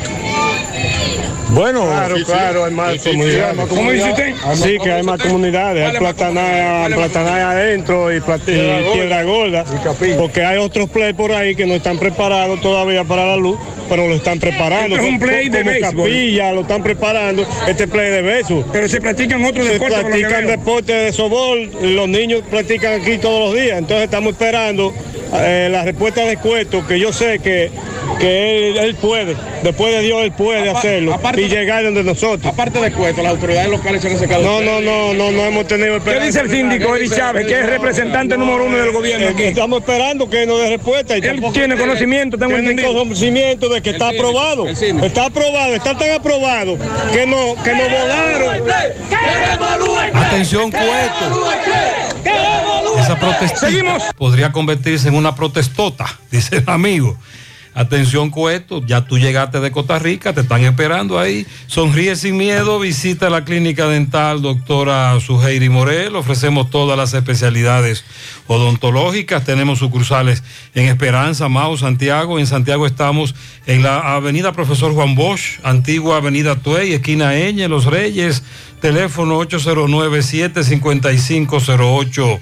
[1.51, 3.67] Bueno, Claro, claro, hay más comunidades.
[3.69, 4.33] ¿Cómo dice usted?
[4.53, 5.89] Sí, que hay más comunidades.
[5.89, 9.65] Hay platanaya, platanaya adentro y, plat- y piedra gorda.
[10.17, 13.57] Porque hay otros play por ahí que no están preparados todavía para la luz,
[13.89, 14.95] pero lo están preparando.
[14.95, 16.03] Esto es un play de Como.
[16.03, 17.47] Capilla, lo están preparando.
[17.67, 18.63] Este play de beso.
[18.71, 21.71] Pero se practican otros Se deportes, que practican deportes de sobol.
[21.81, 23.79] Los niños practican aquí todos los días.
[23.79, 24.93] Entonces estamos esperando
[25.33, 27.71] eh, la respuesta de Cueto, que yo sé que,
[28.19, 29.35] que él, él puede.
[29.63, 31.19] Después de Dios, él puede hacerlo.
[31.35, 32.51] y llegar donde nosotros.
[32.51, 34.41] Aparte de Cueto, las autoridades locales se han acercado.
[34.43, 37.65] No, no, no, no, no hemos tenido ¿Qué dice el síndico Eddie Chávez, que es
[37.65, 39.43] representante número uno del gobierno aquí?
[39.43, 41.17] Estamos esperando que nos dé respuesta.
[41.17, 42.93] Y Él tiene conocimiento, tengo tiene entendido.
[42.93, 44.67] conocimiento de que está aprobado.
[44.67, 46.77] Está aprobado, está tan aprobado
[47.11, 48.63] que no, que nos volaron.
[50.13, 51.49] Atención, Cueto.
[53.09, 53.67] Esa protesta
[54.17, 57.17] podría convertirse en una protestota, dice el amigo.
[57.73, 61.47] Atención, Cueto, ya tú llegaste de Costa Rica, te están esperando ahí.
[61.65, 66.15] Sonríe sin miedo, visita la clínica dental doctora Suheiri Morel.
[66.15, 68.05] Ofrecemos todas las especialidades
[68.45, 69.43] odontológicas.
[69.43, 70.43] Tenemos sucursales
[70.75, 72.37] en Esperanza, Mau, Santiago.
[72.37, 73.33] En Santiago estamos
[73.65, 78.43] en la avenida Profesor Juan Bosch, antigua avenida Tuey, esquina Eñe, Los Reyes.
[78.81, 82.39] Teléfono 809-755-08.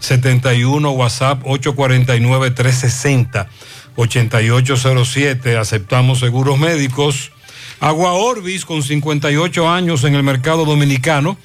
[0.00, 3.48] 71 WhatsApp 849 360
[3.96, 5.56] 8807.
[5.56, 7.32] Aceptamos seguros médicos.
[7.78, 11.38] Agua Orbis, con 58 años en el mercado dominicano,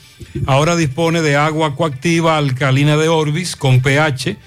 [0.48, 4.38] ahora dispone de agua coactiva alcalina de Orbis con pH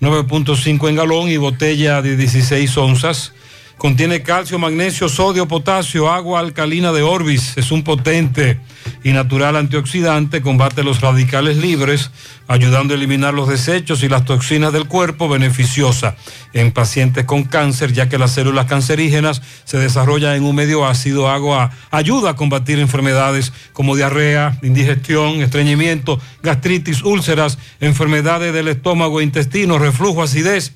[0.00, 3.32] 9.5 en galón y botella de 16 onzas.
[3.78, 7.56] Contiene calcio, magnesio, sodio, potasio, agua alcalina de Orbis.
[7.56, 8.58] Es un potente
[9.04, 12.10] y natural antioxidante, combate los radicales libres,
[12.48, 16.16] ayudando a eliminar los desechos y las toxinas del cuerpo, beneficiosa
[16.54, 21.30] en pacientes con cáncer, ya que las células cancerígenas se desarrollan en un medio ácido.
[21.30, 29.78] Agua ayuda a combatir enfermedades como diarrea, indigestión, estreñimiento, gastritis, úlceras, enfermedades del estómago, intestino,
[29.78, 30.72] reflujo, acidez.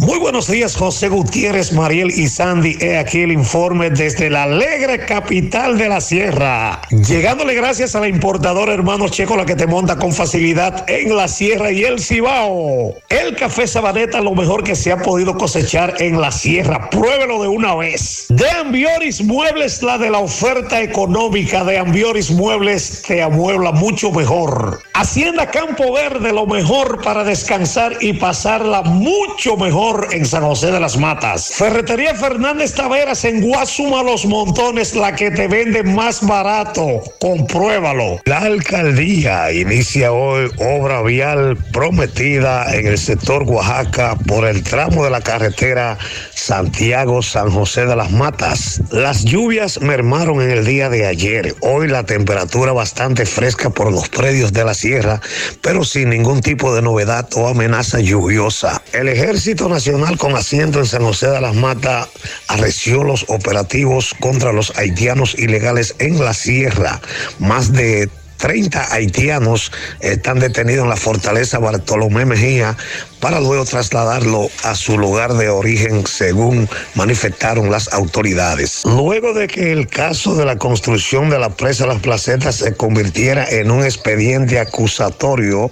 [0.00, 2.78] Muy buenos días, José Gutiérrez, Mariel y Sandy.
[2.80, 6.80] He aquí el informe desde la alegre capital de la sierra.
[6.90, 11.26] Llegándole gracias a la importadora Hermanos Checo, la que te monta con facilidad en la
[11.26, 12.94] sierra y el Cibao.
[13.08, 16.90] El café Sabaneta, lo mejor que se ha podido cosechar en la sierra.
[16.90, 18.26] Pruébelo de una vez.
[18.28, 24.80] De Ambioris Muebles, la de la oferta económica de Ambioris Muebles te amuebla mucho mejor.
[24.94, 30.80] Hacienda Campo Verde, lo mejor para descansar y pasarla mucho mejor en San José de
[30.80, 31.50] las Matas.
[31.54, 37.02] Ferretería Fernández Taveras en Guasuma Los Montones, la que te vende más barato.
[37.20, 38.20] Compruébalo.
[38.26, 45.10] La alcaldía inicia hoy obra vial prometida en el sector Oaxaca por el tramo de
[45.10, 45.96] la carretera
[46.34, 48.82] Santiago-San José de las Matas.
[48.90, 51.54] Las lluvias mermaron en el día de ayer.
[51.62, 55.20] Hoy la temperatura bastante fresca por los predios de la sierra,
[55.62, 58.82] pero sin ningún tipo de novedad o amenaza lluviosa.
[58.92, 59.77] El Ejército Nacional
[60.18, 62.08] con asiento en San José de las Matas
[62.48, 67.00] arreció los operativos contra los haitianos ilegales en la sierra.
[67.38, 68.08] Más de
[68.38, 72.76] 30 haitianos están detenidos en la fortaleza Bartolomé Mejía
[73.20, 78.82] para luego trasladarlo a su lugar de origen según manifestaron las autoridades.
[78.84, 83.48] Luego de que el caso de la construcción de la presa Las Placetas se convirtiera
[83.48, 85.70] en un expediente acusatorio,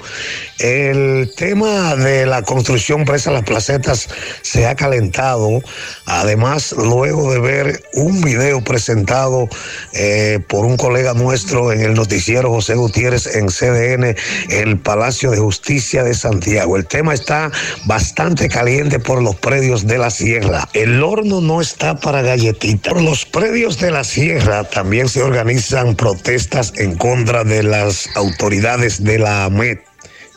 [0.58, 4.08] el tema de la construcción presa Las Placetas
[4.42, 5.60] se ha calentado.
[6.06, 9.48] Además, luego de ver un video presentado
[9.92, 14.16] eh, por un colega nuestro en el noticiero José Gutiérrez en CDN,
[14.48, 16.78] el Palacio de Justicia de Santiago.
[16.78, 17.52] El tema está
[17.84, 20.66] bastante caliente por los predios de la sierra.
[20.72, 22.94] El horno no está para galletitas.
[22.94, 29.04] Por los predios de la sierra también se organizan protestas en contra de las autoridades
[29.04, 29.85] de la AMET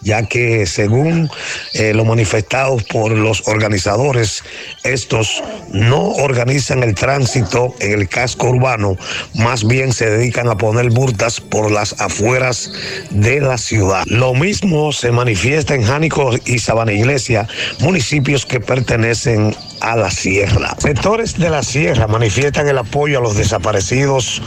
[0.02, 1.30] ya que según
[1.74, 4.44] eh, lo manifestado por los organizadores,
[4.84, 8.98] estos no organizan el tránsito en el casco urbano,
[9.36, 12.72] más bien se dedican a poner multas por las afueras
[13.10, 14.04] de la ciudad.
[14.08, 17.48] Lo mismo se manifiesta en Jánico y Sabana Iglesia,
[17.80, 20.76] municipios que pertenecen a la sierra.
[20.78, 24.42] Sectores de la sierra manifiestan el apoyo a los desaparecidos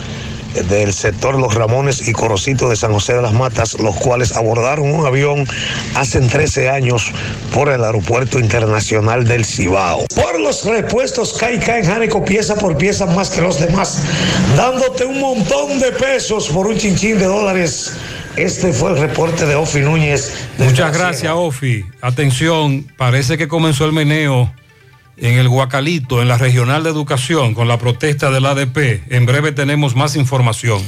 [0.52, 4.92] del sector Los Ramones y Corocito de San José de las Matas, los cuales abordaron
[4.92, 5.46] un avión
[5.94, 7.10] hace 13 años
[7.52, 10.06] por el Aeropuerto Internacional del Cibao.
[10.14, 14.02] Por los repuestos Caica en Jánico pieza por pieza más que los demás,
[14.56, 17.92] dándote un montón de pesos por un chinchín de dólares.
[18.36, 20.32] Este fue el reporte de Ofi Núñez.
[20.58, 21.84] Muchas gracias, Ofi.
[22.00, 24.52] Atención, parece que comenzó el meneo
[25.22, 29.04] en el Guacalito, en la Regional de Educación, con la protesta del ADP.
[29.08, 30.82] En breve tenemos más información.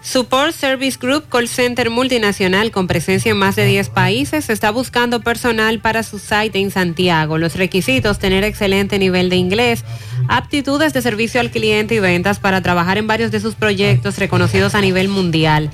[0.00, 5.20] Support Service Group, call center multinacional con presencia en más de 10 países, está buscando
[5.20, 7.36] personal para su site en Santiago.
[7.36, 9.84] Los requisitos, tener excelente nivel de inglés,
[10.28, 14.76] aptitudes de servicio al cliente y ventas para trabajar en varios de sus proyectos reconocidos
[14.76, 15.70] a nivel mundial.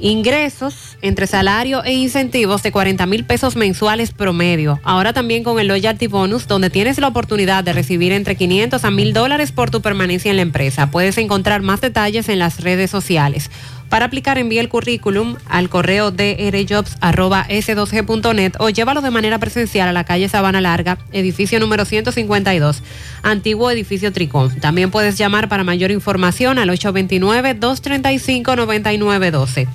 [0.00, 4.78] Ingresos entre salario e incentivos de 40 mil pesos mensuales promedio.
[4.84, 8.90] Ahora también con el Loyalty Bonus, donde tienes la oportunidad de recibir entre 500 a
[8.90, 10.90] 1000 dólares por tu permanencia en la empresa.
[10.90, 13.50] Puedes encontrar más detalles en las redes sociales.
[13.88, 20.04] Para aplicar, envía el currículum al correo drjobs.s2g.net o llévalo de manera presencial a la
[20.04, 22.82] calle Sabana Larga, edificio número 152,
[23.22, 24.60] antiguo edificio Tricón.
[24.60, 29.68] También puedes llamar para mayor información al 829-235-9912.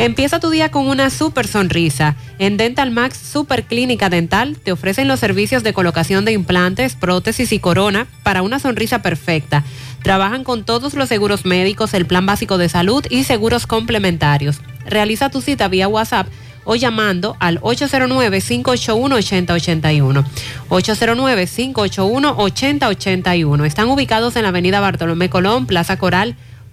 [0.00, 2.16] Empieza tu día con una super sonrisa.
[2.38, 7.52] En Dental Max Super Clínica Dental te ofrecen los servicios de colocación de implantes, prótesis
[7.52, 9.62] y corona para una sonrisa perfecta.
[10.02, 14.62] Trabajan con todos los seguros médicos, el plan básico de salud y seguros complementarios.
[14.86, 16.28] Realiza tu cita vía WhatsApp
[16.64, 20.24] o llamando al 809-581-8081.
[20.70, 23.66] 809-581-8081.
[23.66, 26.36] Están ubicados en la avenida Bartolomé Colón, Plaza Coral,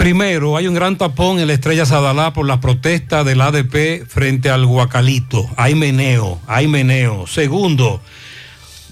[0.00, 4.48] Primero, hay un gran tapón en la estrella Sadalá por las protestas del ADP frente
[4.48, 5.46] al Guacalito.
[5.58, 7.26] Hay meneo, hay meneo.
[7.26, 8.00] Segundo,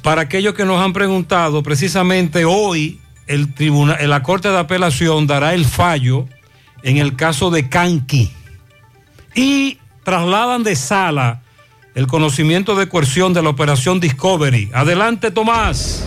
[0.02, 5.54] para aquellos que nos han preguntado, precisamente hoy el tribunal, la Corte de Apelación dará
[5.54, 6.26] el fallo
[6.82, 8.30] en el caso de Canqui
[9.34, 11.40] y trasladan de sala
[11.94, 14.68] el conocimiento de coerción de la operación Discovery.
[14.74, 16.06] Adelante, Tomás.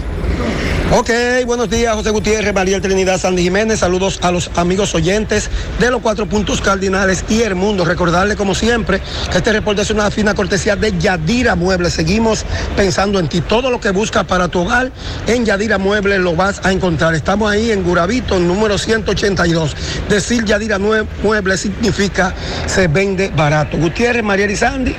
[0.94, 1.10] Ok,
[1.46, 3.80] buenos días, José Gutiérrez, María Trinidad, Sandy Jiménez.
[3.80, 7.86] Saludos a los amigos oyentes de los cuatro puntos cardinales y el mundo.
[7.86, 11.94] Recordarle, como siempre, que este reporte es una fina cortesía de Yadira Muebles.
[11.94, 12.44] Seguimos
[12.76, 13.40] pensando en ti.
[13.40, 14.92] Todo lo que buscas para tu hogar,
[15.28, 17.16] en Yadira Muebles lo vas a encontrar.
[17.16, 19.78] Estamos ahí en Guravito, número 182.
[20.10, 23.78] Decir Yadira Muebles significa se vende barato.
[23.78, 24.96] Gutiérrez, María y Sandy.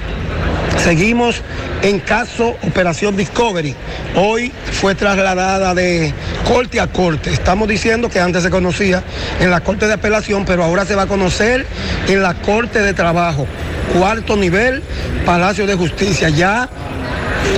[0.83, 1.43] Seguimos
[1.83, 3.77] en caso Operación Discovery.
[4.17, 6.13] Hoy fue trasladada de
[6.45, 7.33] corte a corte.
[7.33, 9.05] Estamos diciendo que antes se conocía
[9.39, 11.67] en la corte de apelación, pero ahora se va a conocer
[12.09, 13.47] en la corte de trabajo.
[13.97, 14.83] Cuarto nivel,
[15.25, 16.31] Palacio de Justicia.
[16.31, 16.69] Ya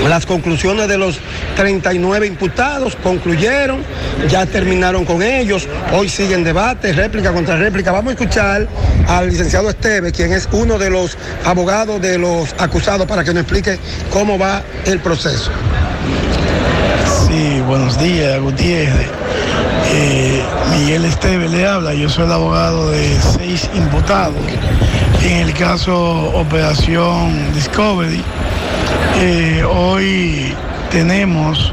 [0.06, 1.18] las conclusiones de los
[1.56, 3.82] 39 imputados concluyeron,
[4.28, 7.92] ya terminaron con ellos, hoy siguen debates, réplica contra réplica.
[7.92, 8.66] Vamos a escuchar
[9.08, 13.42] al licenciado Esteve, quien es uno de los abogados de los acusados, para que nos
[13.42, 13.78] explique
[14.10, 15.50] cómo va el proceso.
[17.26, 19.08] Sí, buenos días, Gutiérrez.
[19.92, 20.42] Eh,
[20.72, 24.40] Miguel Esteve le habla, yo soy el abogado de seis imputados
[25.24, 25.94] en el caso
[26.34, 28.22] Operación Discovery.
[29.20, 30.52] Eh, hoy
[30.94, 31.72] tenemos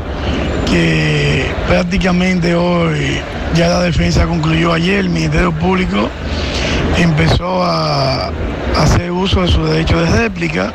[0.65, 3.21] que prácticamente hoy
[3.53, 4.73] ya la defensa concluyó.
[4.73, 6.09] Ayer, el Ministerio Público
[6.97, 8.31] empezó a
[8.75, 10.73] hacer uso de su derecho de réplica,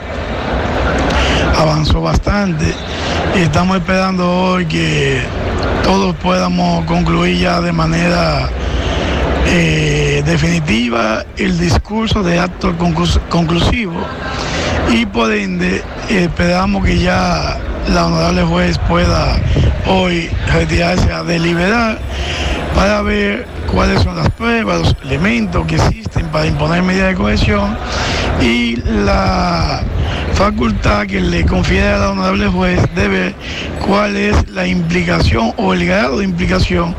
[1.58, 2.72] avanzó bastante.
[3.34, 5.22] Y estamos esperando hoy que
[5.82, 8.48] todos podamos concluir ya de manera
[9.48, 12.76] eh, definitiva el discurso de acto
[13.28, 14.00] conclusivo
[14.90, 17.58] y por ende esperamos que ya
[17.88, 19.40] la honorable juez pueda
[19.86, 21.98] hoy retirarse a deliberar
[22.74, 27.76] para ver cuáles son las pruebas, los elementos que existen para imponer medidas de cohesión
[28.40, 29.82] y la
[30.34, 33.34] facultad que le confiere a la honorable juez de ver
[33.86, 36.94] cuál es la implicación o el grado de implicación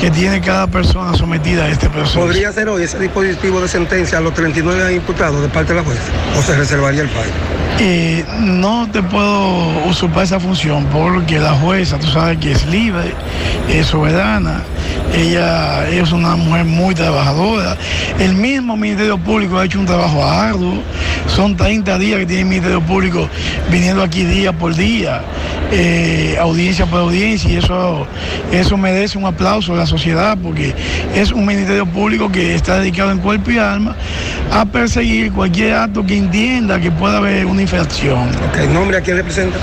[0.00, 2.20] que tiene cada persona sometida a este proceso.
[2.20, 5.84] ¿Podría ser hoy ese dispositivo de sentencia a los 39 imputados de parte de la
[5.84, 5.98] juez
[6.38, 7.57] o se reservaría el fallo?
[7.80, 13.14] Eh, no te puedo usurpar esa función porque la jueza, tú sabes que es libre,
[13.68, 14.64] es soberana,
[15.14, 17.76] ella es una mujer muy trabajadora.
[18.18, 20.82] El mismo Ministerio Público ha hecho un trabajo arduo,
[21.28, 23.28] son 30 días que tiene el Ministerio Público
[23.70, 25.22] viniendo aquí día por día,
[25.70, 28.06] eh, audiencia por audiencia, y eso,
[28.52, 30.74] eso merece un aplauso de la sociedad porque
[31.14, 33.94] es un Ministerio Público que está dedicado en cuerpo y alma
[34.52, 38.28] a perseguir cualquier acto que entienda que pueda haber una infracción.
[38.48, 39.58] Ok, ¿nombre a quién representa?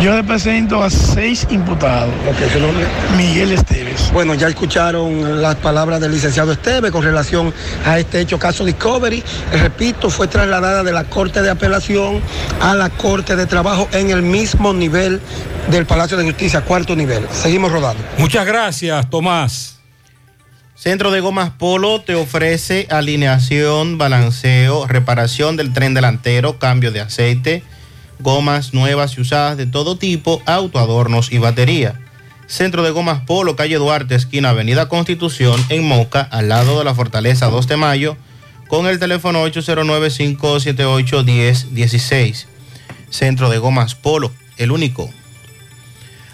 [0.00, 2.12] Yo represento a seis imputados.
[2.28, 2.86] Ok, ¿su nombre?
[3.16, 4.10] Miguel Esteves.
[4.12, 7.52] Bueno, ya escucharon las palabras del licenciado Esteves con relación
[7.84, 9.22] a este hecho caso Discovery.
[9.52, 12.20] Repito, fue trasladada de la Corte de Apelación
[12.60, 15.20] a la Corte de Trabajo en el mismo nivel
[15.76, 17.28] del Palacio de Justicia, cuarto nivel.
[17.30, 18.02] Seguimos rodando.
[18.18, 19.76] Muchas gracias, Tomás.
[20.74, 27.62] Centro de Gomas Polo te ofrece alineación, balanceo, reparación del tren delantero, cambio de aceite,
[28.18, 32.00] gomas nuevas y usadas de todo tipo, autoadornos y batería.
[32.46, 36.94] Centro de Gomas Polo, calle Duarte, esquina Avenida Constitución, en Moca, al lado de la
[36.94, 38.16] Fortaleza 2 de Mayo,
[38.66, 42.46] con el teléfono 809-578-1016.
[43.10, 45.10] Centro de Gomas Polo, el único.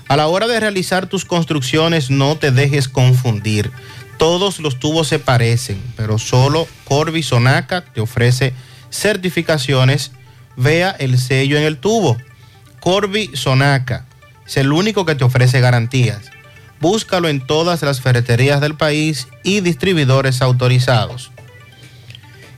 [0.08, 3.72] A la hora de realizar tus construcciones, no te dejes confundir.
[4.18, 8.54] Todos los tubos se parecen, pero solo Corby Sonaca te ofrece
[8.90, 10.12] certificaciones.
[10.56, 12.16] Vea el sello en el tubo.
[12.80, 14.06] Corby Sonaca
[14.46, 16.30] es el único que te ofrece garantías.
[16.80, 21.30] Búscalo en todas las ferreterías del país y distribuidores autorizados.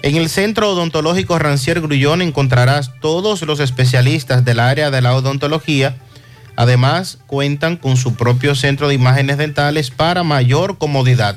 [0.02, 5.96] En el Centro Odontológico Rancier Grullón encontrarás todos los especialistas del área de la odontología.
[6.58, 11.36] Además, cuentan con su propio centro de imágenes dentales para mayor comodidad.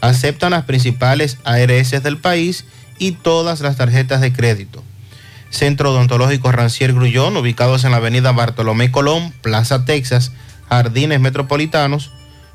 [0.00, 2.64] Aceptan las principales ARS del país
[2.98, 4.82] y todas las tarjetas de crédito.
[5.50, 10.32] Centro Odontológico Rancier Grullón, ubicados en la avenida Bartolomé Colón, Plaza Texas,
[10.68, 12.10] Jardines Metropolitanos,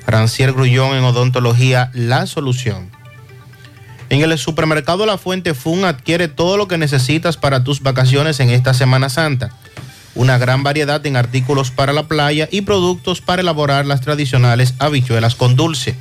[0.08, 2.90] Rancier Grullón en Odontología, la solución.
[4.10, 8.50] En el supermercado La Fuente Fun adquiere todo lo que necesitas para tus vacaciones en
[8.50, 9.52] esta Semana Santa.
[10.16, 15.36] Una gran variedad en artículos para la playa y productos para elaborar las tradicionales habichuelas
[15.36, 15.96] con dulce.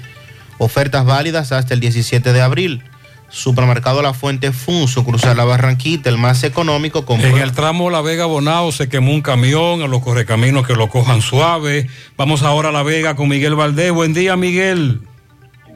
[0.56, 2.82] Ofertas válidas hasta el 17 de abril.
[3.28, 7.04] Supermercado La Fuente Fun, cruzar La Barranquita, el más económico.
[7.04, 10.74] Con en el tramo La Vega Bonao se quemó un camión, a los correcaminos que
[10.74, 11.88] lo cojan suave.
[12.16, 13.92] Vamos ahora a La Vega con Miguel Valdés.
[13.92, 15.02] Buen día, Miguel.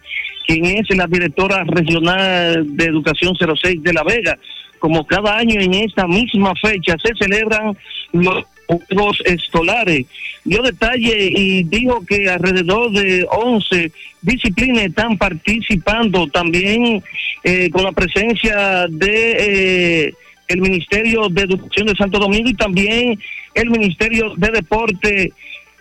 [0.46, 4.36] quien es la directora regional de Educación 06 de La Vega.
[4.80, 7.76] Como cada año en esta misma fecha se celebran
[8.12, 10.06] los Juegos Escolares.
[10.44, 17.02] Dio detalle y dijo que alrededor de 11 disciplinas están participando también
[17.44, 20.14] eh, con la presencia de eh,
[20.48, 23.18] el Ministerio de Educación de Santo Domingo y también
[23.54, 25.32] el Ministerio de Deporte.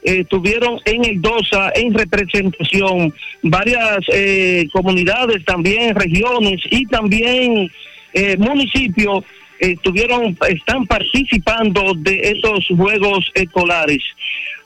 [0.04, 3.14] Estuvieron en el DOSA en representación.
[3.44, 7.70] Varias eh, comunidades también regiones y también
[8.14, 9.24] eh, municipios
[9.62, 14.04] estuvieron están participando de estos juegos escolares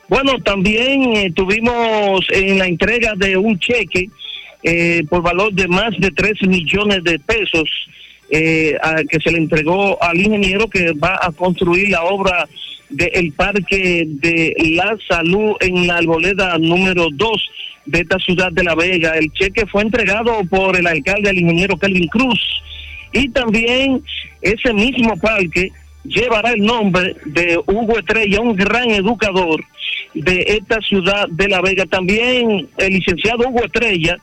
[0.09, 4.09] bueno también estuvimos en la entrega de un cheque
[4.63, 7.69] eh, por valor de más de 3 millones de pesos
[8.27, 12.47] que se le entregó al ingeniero que va a construir la obra
[12.89, 17.49] del Parque de la Salud en la arboleda número 2
[17.85, 19.17] de esta ciudad de La Vega.
[19.17, 22.39] El cheque fue entregado por el alcalde, el ingeniero Kelvin Cruz.
[23.15, 24.03] Y también
[24.41, 25.71] ese mismo parque
[26.03, 29.63] llevará el nombre de Hugo Estrella, un gran educador
[30.13, 31.85] de esta ciudad de La Vega.
[31.85, 34.17] También el licenciado Hugo Estrella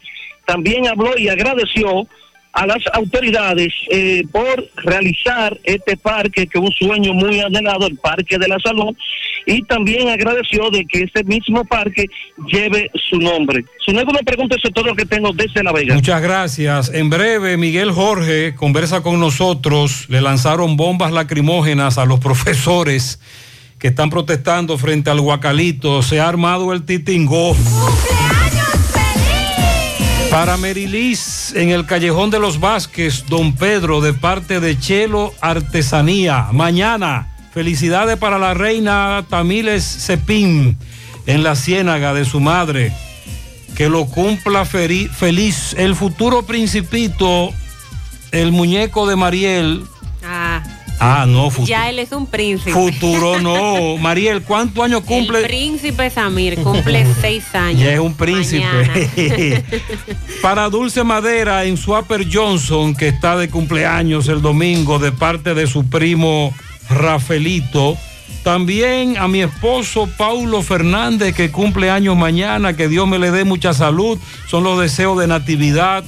[0.44, 2.06] también habló y agradeció
[2.52, 7.96] a las autoridades eh, por realizar este parque, que es un sueño muy anhelado, el
[7.96, 8.94] Parque de la Salud,
[9.46, 12.06] y también agradeció de que este mismo parque
[12.46, 13.64] lleve su nombre.
[13.84, 15.94] Su nuevo me pregunta, eso es todo lo que tengo desde La Vega.
[15.94, 16.90] Muchas gracias.
[16.92, 20.08] En breve, Miguel Jorge conversa con nosotros.
[20.08, 23.18] Le lanzaron bombas lacrimógenas a los profesores
[23.78, 26.02] que están protestando frente al Guacalito.
[26.02, 27.56] Se ha armado el titingó.
[30.32, 36.48] Para Merilis, en el Callejón de los Vázquez, Don Pedro, de parte de Chelo Artesanía.
[36.52, 40.78] Mañana, felicidades para la reina Tamiles Cepín,
[41.26, 42.94] en la ciénaga de su madre.
[43.76, 45.74] Que lo cumpla feliz.
[45.76, 47.50] El futuro principito,
[48.30, 49.84] el muñeco de Mariel.
[50.24, 50.62] Ah.
[51.04, 51.66] Ah, no, futuro.
[51.66, 52.70] Ya él es un príncipe.
[52.70, 53.96] Futuro no.
[53.96, 55.40] Mariel, ¿cuántos años cumple?
[55.40, 57.80] El príncipe Samir cumple seis años.
[57.80, 59.64] Ya es un príncipe.
[60.42, 65.66] Para Dulce Madera en Swapper Johnson, que está de cumpleaños el domingo de parte de
[65.66, 66.54] su primo
[66.88, 67.96] Rafaelito.
[68.44, 73.44] También a mi esposo Paulo Fernández, que cumple años mañana, que Dios me le dé
[73.44, 74.20] mucha salud.
[74.48, 76.04] Son los deseos de Natividad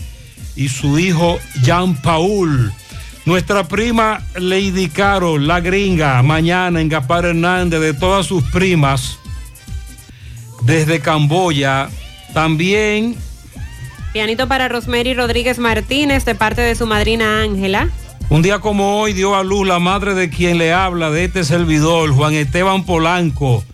[0.54, 2.72] y su hijo Jean Paul.
[3.26, 9.18] Nuestra prima Lady Caro, la gringa, mañana en Gaspar Hernández, de todas sus primas,
[10.62, 11.88] desde Camboya.
[12.34, 13.16] También.
[14.12, 17.88] Pianito para Rosemary Rodríguez Martínez, de parte de su madrina Ángela.
[18.28, 21.44] Un día como hoy dio a luz la madre de quien le habla, de este
[21.44, 23.64] servidor, Juan Esteban Polanco.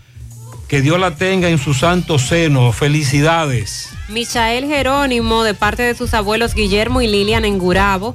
[0.69, 2.71] Que Dios la tenga en su santo seno.
[2.71, 3.89] Felicidades.
[4.07, 8.13] Michael Jerónimo, de parte de sus abuelos Guillermo y Lilian en Gurabo.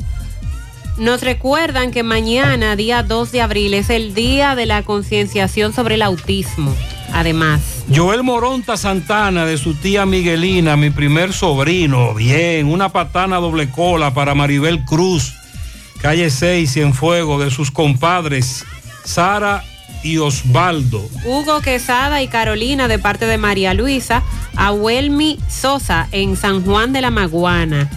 [0.98, 5.96] Nos recuerdan que mañana, día 2 de abril, es el día de la concienciación sobre
[5.96, 6.74] el autismo.
[7.12, 7.84] Además.
[7.94, 12.14] Joel Moronta Santana, de su tía Miguelina, mi primer sobrino.
[12.14, 15.34] Bien, una patana doble cola para Maribel Cruz.
[16.00, 18.64] Calle 6, fuego de sus compadres,
[19.04, 19.64] Sara
[20.02, 21.06] y Osvaldo.
[21.24, 24.22] Hugo Quesada y Carolina, de parte de María Luisa.
[24.56, 27.90] Abuelmi Sosa, en San Juan de la Maguana.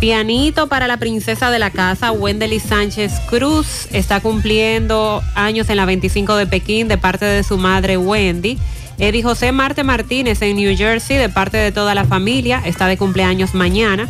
[0.00, 5.86] Pianito para la princesa de la casa, Wendely Sánchez Cruz, está cumpliendo años en la
[5.86, 8.58] 25 de Pekín de parte de su madre Wendy.
[8.98, 12.96] Eddie José Marte Martínez en New Jersey de parte de toda la familia, está de
[12.96, 14.08] cumpleaños mañana.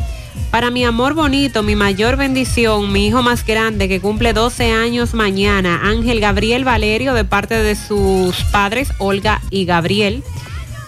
[0.51, 5.15] Para mi amor bonito, mi mayor bendición, mi hijo más grande que cumple 12 años
[5.15, 10.23] mañana, Ángel Gabriel Valerio de parte de sus padres Olga y Gabriel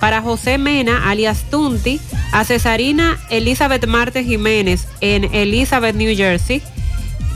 [0.01, 2.01] para José Mena, alias Tunti,
[2.33, 6.63] a Cesarina Elizabeth Marte Jiménez en Elizabeth, New Jersey,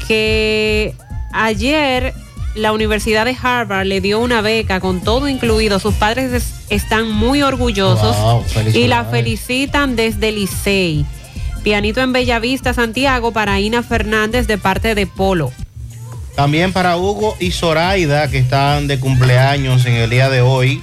[0.06, 0.94] que
[1.32, 2.14] ayer
[2.54, 5.78] la Universidad de Harvard le dio una beca con todo incluido.
[5.78, 8.16] Sus padres están muy orgullosos
[8.74, 11.06] y la felicitan desde Licey.
[11.62, 15.52] Pianito en Bellavista, Santiago, para Ina Fernández de parte de Polo.
[16.34, 20.82] También para Hugo y Zoraida, que están de cumpleaños en el día de hoy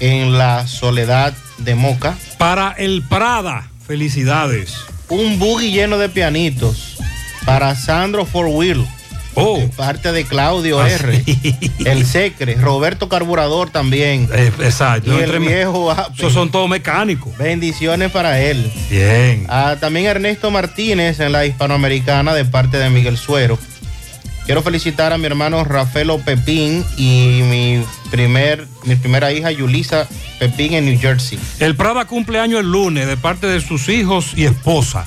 [0.00, 2.16] en la Soledad de Moca.
[2.38, 4.74] Para el Prada, Felicidades.
[5.08, 6.98] Un buggy lleno de pianitos
[7.46, 8.86] para Sandro For Wheel.
[9.34, 9.58] Oh.
[9.58, 11.22] De parte de Claudio Ah, R.
[11.86, 12.56] El Secre.
[12.56, 14.28] Roberto Carburador también.
[14.34, 15.12] Eh, exacto.
[15.12, 15.94] Y el entre- viejo.
[16.16, 17.36] Esos son todos mecánicos.
[17.38, 18.70] Bendiciones para él.
[18.90, 19.46] Bien.
[19.48, 23.58] Ah, también Ernesto Martínez en la hispanoamericana de parte de Miguel Suero.
[24.44, 30.74] Quiero felicitar a mi hermano Rafaelo Pepín y mi, primer, mi primera hija Yulisa Pepín
[30.74, 31.38] en New Jersey.
[31.60, 35.06] El Prada cumple año el lunes de parte de sus hijos y esposa.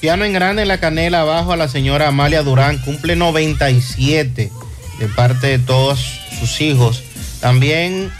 [0.00, 4.50] Piano en grande en la canela abajo a la señora Amalia Durán, cumple 97
[4.98, 6.00] de parte de todos
[6.38, 7.02] sus hijos.
[7.40, 8.10] También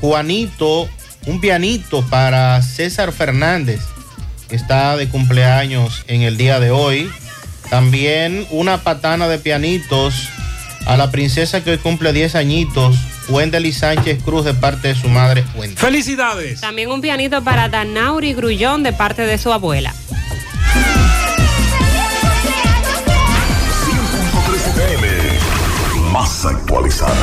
[0.00, 0.88] Juanito,
[1.26, 3.80] un pianito para César Fernández,
[4.48, 7.10] que está de cumpleaños en el día de hoy.
[7.70, 10.28] También una patana de pianitos
[10.86, 12.96] a la princesa que hoy cumple 10 añitos,
[13.28, 15.76] Wendely Sánchez Cruz de parte de su madre Wendy.
[15.76, 16.60] ¡Felicidades!
[16.60, 19.94] También un pianito para Danauri Grullón de parte de su abuela.
[23.86, 25.06] 100.3 FM,
[26.12, 27.14] más actualizada.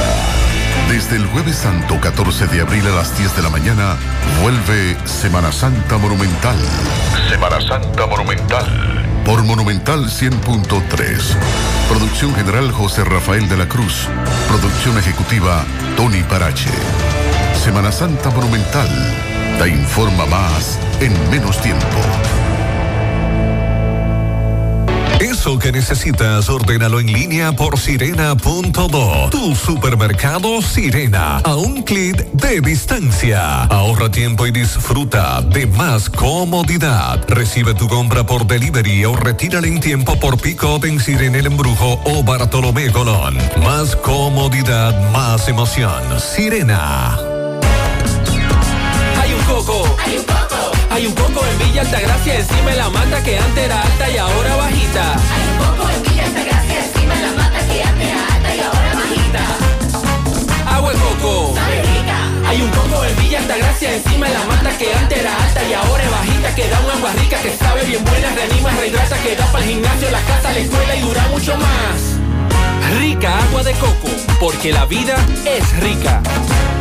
[0.89, 3.95] Desde el jueves santo 14 de abril a las 10 de la mañana,
[4.41, 6.57] vuelve Semana Santa Monumental.
[7.29, 9.10] Semana Santa Monumental.
[9.25, 11.35] Por Monumental 100.3.
[11.89, 14.07] Producción general José Rafael de la Cruz.
[14.47, 15.63] Producción ejecutiva
[15.95, 16.69] Tony Parache.
[17.63, 18.89] Semana Santa Monumental.
[19.59, 21.85] Te informa más en menos tiempo.
[25.41, 29.29] Eso que necesitas, ordénalo en línea por sirena.do.
[29.31, 33.63] Tu supermercado Sirena, a un clic de distancia.
[33.63, 37.25] Ahorra tiempo y disfruta de más comodidad.
[37.27, 41.99] Recibe tu compra por delivery o retírala en tiempo por pick-up en Sirena El Embrujo
[42.03, 43.35] o Bartolomé Colón.
[43.63, 46.03] Más comodidad, más emoción.
[46.19, 47.17] Sirena.
[49.19, 49.97] Hay un coco.
[50.05, 50.50] Hay un coco.
[51.01, 54.17] Hay un coco en Villa Altagracia encima de la mata que antes era alta y
[54.17, 55.15] ahora bajita.
[55.33, 58.59] Hay un coco en Villa Altagracia encima de la mata que antes era alta y
[58.59, 60.75] ahora bajita.
[60.75, 61.55] Agua de coco.
[62.47, 65.73] Hay un coco en Villa Altagracia encima de la mata que antes era alta y
[65.73, 66.55] ahora es bajita.
[66.55, 69.71] Que da un agua rica que sabe bien buena, reanima, rehidrata, que da para el
[69.71, 72.99] gimnasio, la casa, la escuela y dura mucho más.
[72.99, 75.15] Rica agua de coco, porque la vida
[75.45, 76.21] es rica.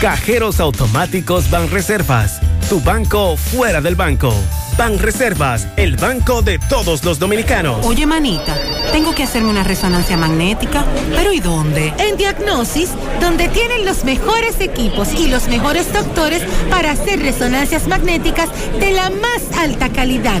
[0.00, 4.32] Cajeros automáticos Banreservas, tu banco fuera del banco.
[4.76, 7.84] Banreservas, el banco de todos los dominicanos.
[7.84, 8.56] Oye, manita,
[8.92, 10.84] tengo que hacerme una resonancia magnética.
[11.10, 11.92] ¿Pero y dónde?
[11.98, 18.50] En Diagnosis, donde tienen los mejores equipos y los mejores doctores para hacer resonancias magnéticas
[18.78, 20.40] de la más alta calidad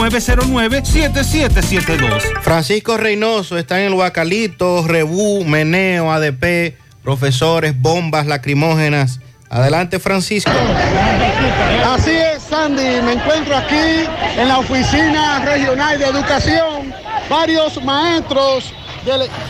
[0.00, 2.42] 829-909-7772.
[2.42, 9.20] Francisco Reynoso está en el Huacalito, Rebú, Meneo, ADP, profesores, bombas lacrimógenas.
[9.50, 10.50] Adelante, Francisco.
[11.84, 13.02] Así es, Sandy.
[13.02, 14.06] Me encuentro aquí
[14.38, 16.94] en la Oficina Regional de Educación.
[17.28, 18.72] Varios maestros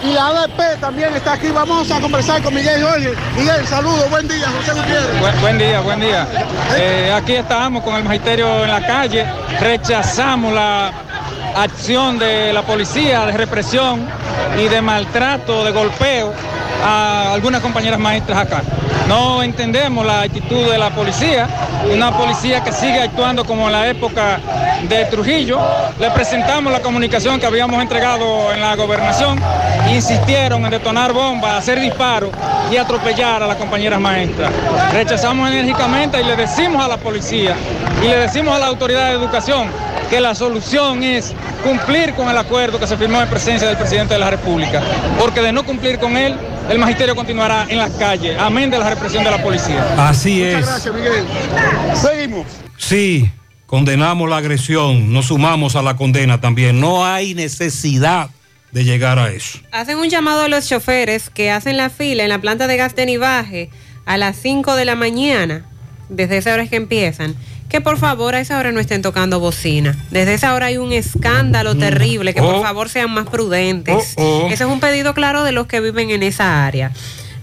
[0.04, 1.48] y la ADP también está aquí.
[1.48, 3.14] Vamos a conversar con Miguel Jorge.
[3.36, 4.08] Miguel, saludos.
[4.08, 5.40] Buen día, José Gutiérrez.
[5.40, 6.26] Buen, día, buen día.
[6.76, 9.26] Eh, aquí estamos con el magisterio en la calle.
[9.60, 10.92] Rechazamos la
[11.54, 14.06] acción de la policía de represión
[14.58, 16.32] y de maltrato, de golpeo
[16.84, 18.62] a algunas compañeras maestras acá.
[19.08, 21.48] No entendemos la actitud de la policía,
[21.92, 24.38] una policía que sigue actuando como en la época
[24.88, 25.58] de Trujillo.
[25.98, 29.40] Le presentamos la comunicación que habíamos entregado en la gobernación.
[29.92, 32.30] Insistieron en detonar bombas, hacer disparos
[32.70, 34.52] y atropellar a las compañeras maestras.
[34.92, 37.56] Rechazamos enérgicamente y le decimos a la policía
[38.02, 39.68] y le decimos a la autoridad de educación
[40.10, 41.32] que la solución es
[41.62, 44.82] cumplir con el acuerdo que se firmó en presencia del presidente de la República,
[45.18, 46.34] porque de no cumplir con él,
[46.68, 49.86] el magisterio continuará en las calles, amén de la represión de la policía.
[49.96, 50.66] Así Muchas es.
[50.66, 51.24] gracias, Miguel.
[51.94, 52.46] Seguimos.
[52.76, 53.30] Sí,
[53.66, 56.80] condenamos la agresión, nos sumamos a la condena también.
[56.80, 58.30] No hay necesidad
[58.72, 59.60] de llegar a eso.
[59.70, 62.96] Hacen un llamado a los choferes que hacen la fila en la planta de gas
[62.96, 63.70] de Nivaje
[64.06, 65.66] a las 5 de la mañana,
[66.08, 67.36] desde esa hora es que empiezan,
[67.70, 69.96] que por favor a esa hora no estén tocando bocina.
[70.10, 72.62] Desde esa hora hay un escándalo terrible, que por Oh.
[72.62, 74.14] favor sean más prudentes.
[74.16, 74.46] Oh, oh.
[74.50, 76.92] Ese es un pedido claro de los que viven en esa área.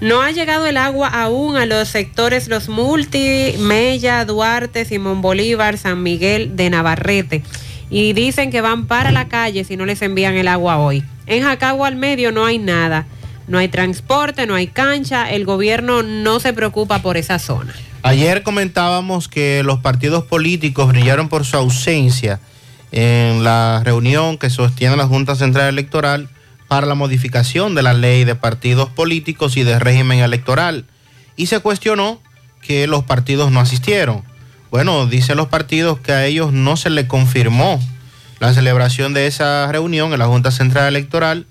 [0.02, 5.78] No ha llegado el agua aún a los sectores Los Multi, Mella, Duarte, Simón Bolívar,
[5.80, 7.42] San Miguel de Navarrete.
[7.90, 11.04] Y dicen que van para la calle si no les envían el agua hoy.
[11.26, 13.08] En Jacagua al medio no hay nada.
[13.48, 15.32] No hay transporte, no hay cancha.
[15.32, 17.74] El gobierno no se preocupa por esa zona.
[18.08, 22.40] Ayer comentábamos que los partidos políticos brillaron por su ausencia
[22.94, 26.30] en la reunión que sostiene la Junta Central Electoral
[26.70, 30.86] para la modificación de la ley de partidos políticos y de régimen electoral.
[31.36, 32.22] Y se cuestionó
[32.62, 34.24] que los partidos no asistieron.
[34.72, 37.78] Bueno, dicen los partidos que a ellos no se le confirmó
[38.40, 41.46] la celebración de esa reunión en la Junta Central Electoral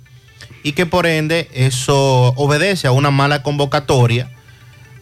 [0.62, 4.31] y que por ende eso obedece a una mala convocatoria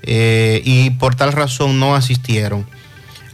[0.07, 2.67] eh, y por tal razón no asistieron.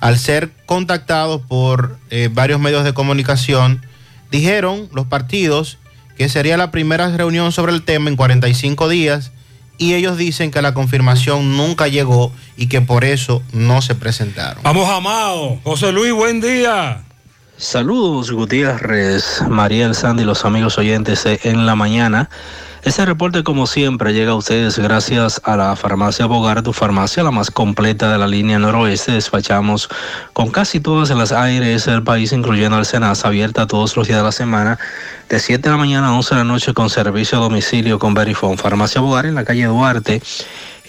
[0.00, 3.84] Al ser contactados por eh, varios medios de comunicación,
[4.30, 5.78] dijeron los partidos
[6.16, 9.32] que sería la primera reunión sobre el tema en 45 días
[9.78, 14.62] y ellos dicen que la confirmación nunca llegó y que por eso no se presentaron.
[14.62, 15.58] Vamos a Mao.
[15.64, 17.02] José Luis, buen día.
[17.56, 22.30] Saludos Gutiérrez, Mariel Sandy, los amigos oyentes en la mañana.
[22.82, 27.30] Este reporte como siempre llega a ustedes gracias a la farmacia Bogar, tu farmacia la
[27.30, 29.12] más completa de la línea noroeste.
[29.12, 29.90] Despachamos
[30.32, 34.24] con casi todas las aires del país, incluyendo el Senasa, abierta todos los días de
[34.24, 34.78] la semana,
[35.28, 38.14] de 7 de la mañana a 11 de la noche con servicio a domicilio con
[38.14, 38.56] Verifone.
[38.56, 40.22] Farmacia Bogar en la calle Duarte,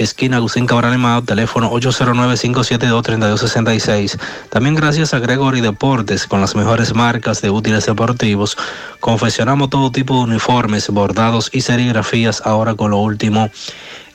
[0.04, 4.18] esquina Agustín Cabral Emao, teléfono 809-572-3266.
[4.50, 8.58] También gracias a Gregory Deportes, con las mejores marcas de útiles deportivos.
[9.00, 13.50] Confeccionamos todo tipo de uniformes, bordados y serigrafías, ahora con lo último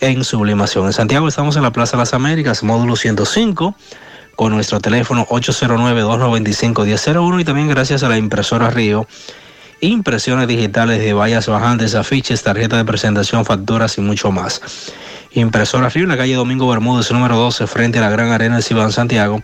[0.00, 0.86] en sublimación.
[0.86, 3.74] En Santiago estamos en la Plaza de las Américas, módulo 105
[4.36, 9.06] con nuestro teléfono 809-295-1001 y también gracias a la impresora Río,
[9.80, 14.62] impresiones digitales de vallas bajantes, afiches, tarjeta de presentación, facturas y mucho más.
[15.36, 18.62] Impresora Río en la calle Domingo Bermúdez, número 12, frente a la Gran Arena de
[18.62, 19.42] Cibán Santiago,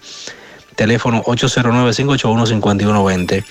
[0.75, 3.45] teléfono 809-581-5120.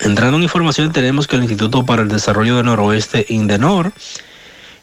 [0.00, 3.92] Entrando en información, tenemos que el Instituto para el Desarrollo del Noroeste, INDENOR,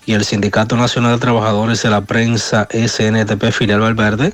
[0.05, 4.33] y el Sindicato Nacional de Trabajadores de la Prensa, SNTP Filial Valverde,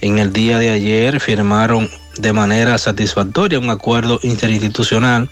[0.00, 5.30] en el día de ayer firmaron de manera satisfactoria un acuerdo interinstitucional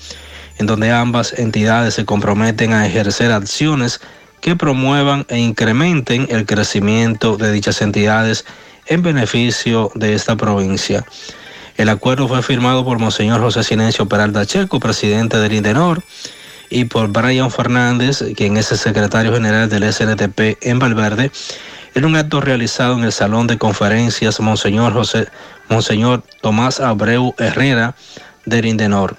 [0.58, 4.00] en donde ambas entidades se comprometen a ejercer acciones
[4.42, 8.44] que promuevan e incrementen el crecimiento de dichas entidades
[8.86, 11.06] en beneficio de esta provincia.
[11.76, 16.02] El acuerdo fue firmado por Monseñor José Silencio Peralta Checo, presidente del INDENOR,
[16.68, 21.30] y por Brian Fernández, quien es el secretario general del SNTP en Valverde,
[21.94, 25.28] en un acto realizado en el Salón de Conferencias Monseñor José,
[25.68, 27.94] Monseñor Tomás Abreu Herrera
[28.44, 29.16] del Indenor.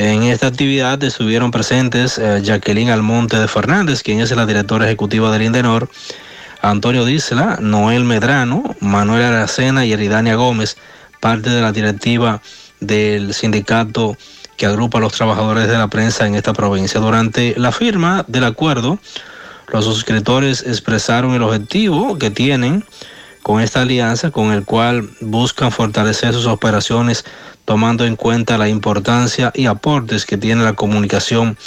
[0.00, 5.32] En esta actividad estuvieron presentes eh, Jacqueline Almonte de Fernández, quien es la directora ejecutiva
[5.32, 5.90] del Indenor,
[6.62, 10.76] Antonio Disla, Noel Medrano, Manuel Aracena y Eridania Gómez,
[11.18, 12.40] parte de la directiva
[12.78, 14.16] del sindicato
[14.56, 17.00] que agrupa a los trabajadores de la prensa en esta provincia.
[17.00, 19.00] Durante la firma del acuerdo,
[19.72, 22.84] los suscriptores expresaron el objetivo que tienen
[23.42, 27.24] con esta alianza, con el cual buscan fortalecer sus operaciones
[27.68, 31.58] tomando en cuenta la importancia y aportes que tiene la comunicación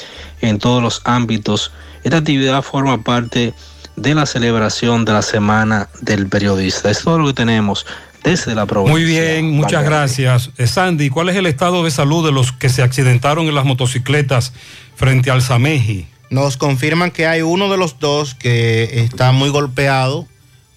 [0.41, 1.71] en todos los ámbitos.
[2.03, 3.53] Esta actividad forma parte
[3.95, 6.89] de la celebración de la Semana del Periodista.
[6.89, 7.85] Es todo lo que tenemos
[8.23, 8.93] desde la provincia.
[8.93, 10.49] Muy bien, muchas gracias.
[10.57, 13.65] Eh, Sandy, ¿cuál es el estado de salud de los que se accidentaron en las
[13.65, 14.53] motocicletas
[14.95, 16.07] frente al Sameji?
[16.31, 20.27] Nos confirman que hay uno de los dos que está muy golpeado,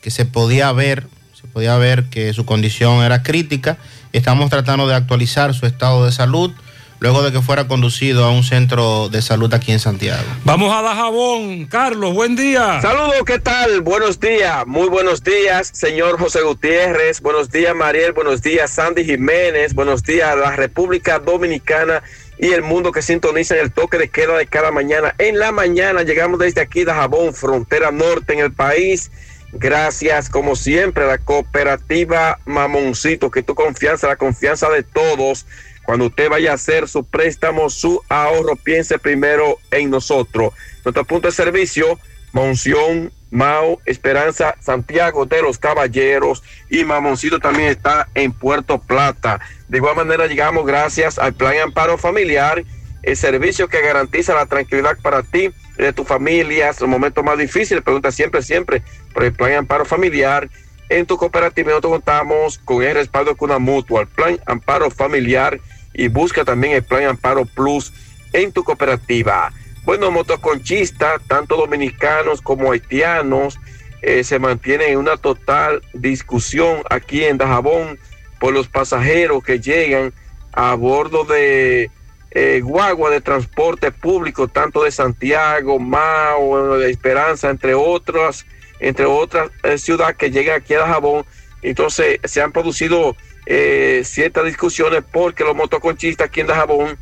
[0.03, 3.79] que se podía ver, se podía ver que su condición era crítica.
[4.15, 6.53] Estamos tratando de actualizar su estado de salud
[7.01, 10.23] luego de que fuera conducido a un centro de salud aquí en Santiago.
[10.45, 11.67] Vamos a Dajabón.
[11.67, 12.81] Carlos, buen día.
[12.81, 13.81] Saludos, ¿qué tal?
[13.81, 17.21] Buenos días, muy buenos días, señor José Gutiérrez.
[17.23, 18.13] Buenos días, Mariel.
[18.13, 19.75] Buenos días, Sandy Jiménez.
[19.75, 22.01] Buenos días a la República Dominicana
[22.39, 25.17] y el mundo que sintoniza en el toque de queda de cada mañana.
[25.19, 29.11] En la mañana llegamos desde aquí, Dajabón, frontera norte en el país.
[29.57, 35.47] Gracias, como siempre, a la cooperativa Mamoncito, que tu confianza, la confianza de todos.
[35.85, 40.55] Cuando usted vaya a hacer su préstamo, su ahorro, piense primero en nosotros.
[40.85, 42.01] Nuestro punto de servicio,
[42.33, 49.41] Monción, Mao, Esperanza, Santiago de los Caballeros y Mamoncito también está en Puerto Plata.
[49.69, 52.65] De igual manera llegamos gracias al Plan Amparo Familiar,
[53.03, 56.71] el servicio que garantiza la tranquilidad para ti de tu familia.
[56.71, 60.49] Es el momento más difícil, pregunta siempre, siempre por el Plan Amparo Familiar.
[60.89, 65.59] En tu cooperativa nosotros contamos con el respaldo de una mutua, el Plan Amparo Familiar
[65.95, 67.93] y busca también el Plan Amparo Plus
[68.33, 69.53] en tu cooperativa.
[69.85, 73.59] Bueno, motoconchistas, tanto dominicanos como haitianos,
[74.03, 77.99] eh, se mantienen en una total discusión aquí en Dajabón
[78.39, 80.13] por los pasajeros que llegan
[80.53, 81.91] a bordo de
[82.35, 88.45] eh, guagua de transporte público, tanto de Santiago, Mao, de Esperanza, entre otras,
[88.81, 91.25] entre otras eh, ciudades que llegan aquí a Dajabón.
[91.63, 96.99] Entonces se han producido eh, ciertas discusiones porque los motoconchistas aquí en Dajabón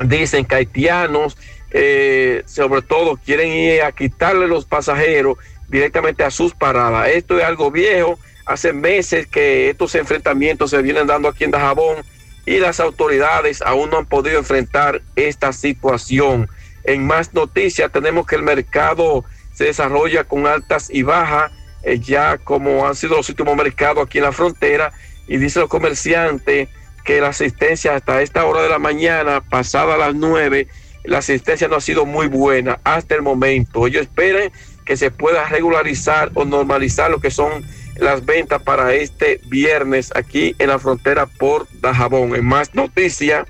[0.00, 1.36] dicen que haitianos,
[1.72, 7.08] eh, sobre todo, quieren ir a quitarle los pasajeros directamente a sus paradas.
[7.08, 8.18] Esto es algo viejo.
[8.46, 11.96] Hace meses que estos enfrentamientos se vienen dando aquí en Dajabón
[12.46, 16.48] y las autoridades aún no han podido enfrentar esta situación.
[16.84, 21.52] En más noticias tenemos que el mercado se desarrolla con altas y bajas,
[21.84, 24.92] eh, ya como han sido los últimos mercados aquí en la frontera,
[25.28, 26.68] y dice los comerciantes
[27.04, 30.68] que la asistencia hasta esta hora de la mañana, pasada las nueve,
[31.04, 33.86] la asistencia no ha sido muy buena hasta el momento.
[33.86, 34.52] Ellos esperan
[34.84, 37.64] que se pueda regularizar o normalizar lo que son
[37.96, 42.34] las ventas para este viernes aquí en la frontera por Dajabón.
[42.34, 43.46] En más noticias,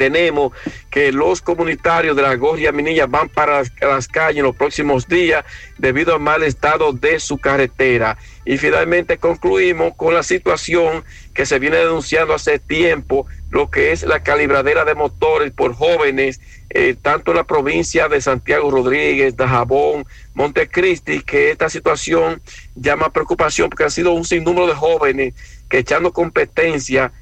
[0.00, 0.52] tenemos
[0.90, 5.44] que los comunitarios de la Gorria Minilla van para las, calles en los próximos días
[5.76, 8.16] debido al mal estado de su carretera.
[8.46, 11.04] Y finalmente concluimos con la situación
[11.34, 16.40] que se viene denunciando hace tiempo, lo que es la calibradera de motores por jóvenes,
[16.70, 22.40] eh, tanto en la provincia de Santiago Rodríguez, Dajabón, Montecristi, que esta situación
[22.74, 25.34] llama preocupación porque han sido un sinnúmero de jóvenes
[25.68, 27.12] que echando competencia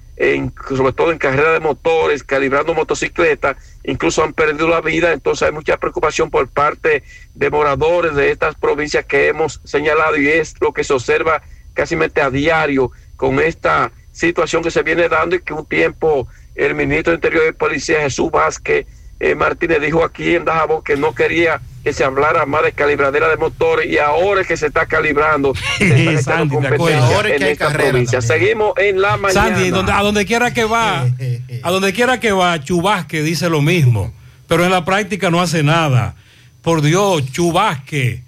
[0.77, 5.53] sobre todo en carrera de motores, calibrando motocicletas, incluso han perdido la vida, entonces hay
[5.53, 10.73] mucha preocupación por parte de moradores de estas provincias que hemos señalado y es lo
[10.73, 15.53] que se observa casi a diario con esta situación que se viene dando y que
[15.53, 18.87] un tiempo el ministro de Interior y Policía Jesús Vázquez
[19.21, 23.29] eh, Martínez dijo aquí en Dajabón que no quería que se hablara más de calibradera
[23.29, 27.73] de motores y ahora es que se está calibrando se está Sandy, competencia en esta
[27.73, 28.21] provincia.
[28.21, 29.57] Seguimos en la mañana.
[29.57, 31.07] Sandy, donde, a donde quiera que va,
[31.63, 34.13] a donde quiera que va, Chubasque dice lo mismo,
[34.47, 36.15] pero en la práctica no hace nada.
[36.63, 38.28] Por Dios, Chubasque.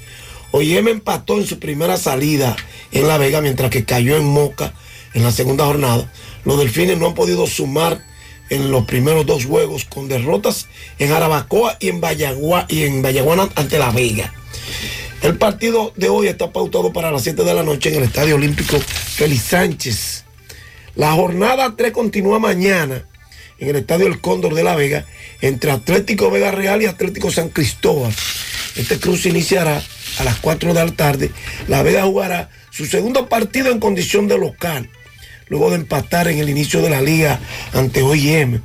[0.56, 2.56] OIM empató en su primera salida
[2.92, 4.72] en La Vega mientras que cayó en Moca
[5.16, 6.12] en la segunda jornada.
[6.46, 8.06] Los delfines no han podido sumar
[8.52, 10.68] en los primeros dos juegos con derrotas
[11.00, 14.32] en Arabacoa y en, Vallagua, y en Vallaguana ante La Vega.
[15.24, 18.36] El partido de hoy está pautado para las 7 de la noche en el Estadio
[18.36, 20.26] Olímpico Félix Sánchez.
[20.94, 23.08] La jornada 3 continúa mañana
[23.58, 25.08] en el Estadio El Cóndor de La Vega
[25.42, 28.14] entre Atlético Vega Real y Atlético San Cristóbal.
[28.76, 29.82] Este cruce iniciará
[30.20, 31.32] a las 4 de la tarde.
[31.68, 34.90] La Vega jugará su segundo partido en condición de local,
[35.48, 37.40] luego de empatar en el inicio de la liga
[37.74, 38.62] ante OIM.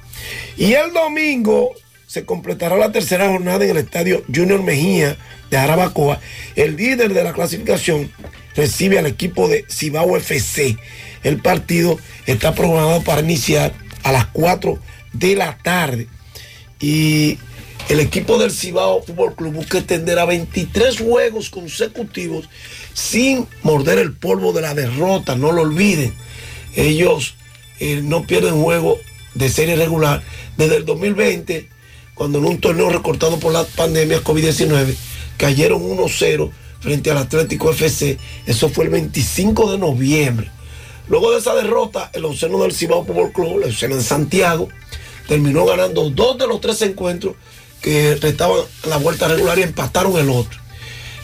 [0.56, 1.72] Y el domingo
[2.06, 5.16] se completará la tercera jornada en el estadio Junior Mejía
[5.50, 6.20] de Arabacoa.
[6.56, 8.10] El líder de la clasificación
[8.56, 10.76] recibe al equipo de Cibao FC.
[11.22, 14.78] El partido está programado para iniciar a las 4
[15.12, 16.08] de la tarde.
[16.80, 17.38] Y
[17.88, 22.48] el equipo del Cibao Fútbol Club busca extender a 23 juegos consecutivos
[22.92, 26.14] sin morder el polvo de la derrota, no lo olviden.
[26.76, 27.34] Ellos
[27.80, 28.98] eh, no pierden juego
[29.34, 30.22] de serie regular
[30.58, 31.68] desde el 2020,
[32.14, 34.94] cuando en un torneo recortado por la pandemia COVID-19
[35.38, 36.50] cayeron 1-0
[36.80, 38.18] frente al Atlético FC.
[38.46, 40.50] Eso fue el 25 de noviembre.
[41.08, 44.68] Luego de esa derrota, el onceno del Cibao Fútbol Club, el onceno en Santiago,
[45.26, 47.34] terminó ganando dos de los tres encuentros
[47.80, 50.58] que restaban la vuelta regular y empataron el otro.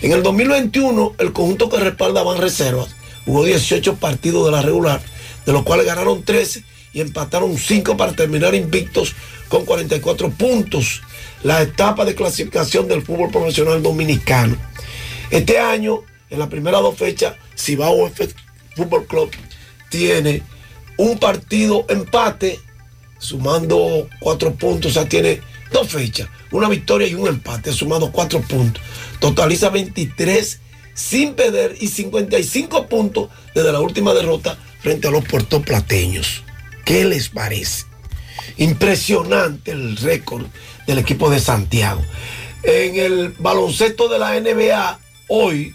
[0.02, 5.00] En el 2021, el conjunto que respalda Van Reservas jugó 18 partidos de la regular,
[5.46, 9.14] de los cuales ganaron 13 y empataron 5 para terminar invictos
[9.48, 11.02] con 44 puntos.
[11.42, 14.56] La etapa de clasificación del fútbol profesional dominicano.
[15.30, 18.10] Este año, en la primera dos fechas, Cibao
[18.76, 19.30] Fútbol Club
[19.88, 20.42] tiene
[20.96, 22.60] un partido empate,
[23.18, 25.40] sumando cuatro puntos, o sea, tiene
[25.74, 28.82] dos fechas, una victoria y un empate, sumado cuatro puntos.
[29.18, 30.60] Totaliza 23
[30.94, 36.44] sin perder y 55 puntos desde la última derrota frente a los puertoplateños.
[36.84, 37.86] ¿Qué les parece?
[38.56, 40.46] Impresionante el récord
[40.86, 42.02] del equipo de Santiago.
[42.62, 45.74] En el baloncesto de la NBA, hoy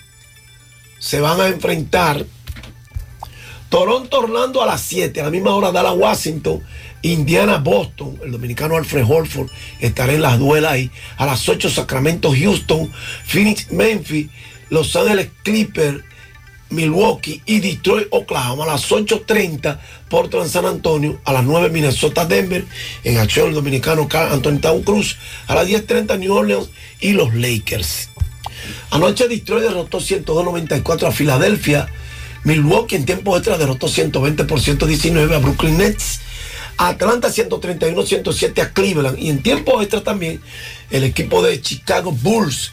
[1.00, 2.26] se van a enfrentar
[3.68, 6.64] Toronto Orlando a las 7, a la misma hora Dallas Washington,
[7.02, 10.92] Indiana Boston, el dominicano Alfred Holford estará en las duelas ahí.
[11.18, 12.92] A las 8 Sacramento Houston,
[13.26, 14.28] Phoenix Memphis,
[14.70, 16.04] Los Ángeles Clippers,
[16.70, 18.66] Milwaukee y Detroit Oklahoma.
[18.66, 19.80] A las 8.30
[20.10, 22.66] Portland San Antonio, a las 9 Minnesota Denver,
[23.04, 26.70] en acción el dominicano Anthony Town Cruz, a las 10.30 New Orleans
[27.00, 28.10] y los Lakers.
[28.92, 31.88] Anoche Detroit derrotó 102.94 a Filadelfia.
[32.44, 36.22] Milwaukee en tiempo extra derrotó 120 por 119 a Brooklyn Nets.
[36.80, 39.20] Atlanta 131-107 a Cleveland.
[39.20, 40.42] Y en tiempo extra también
[40.90, 42.72] el equipo de Chicago Bulls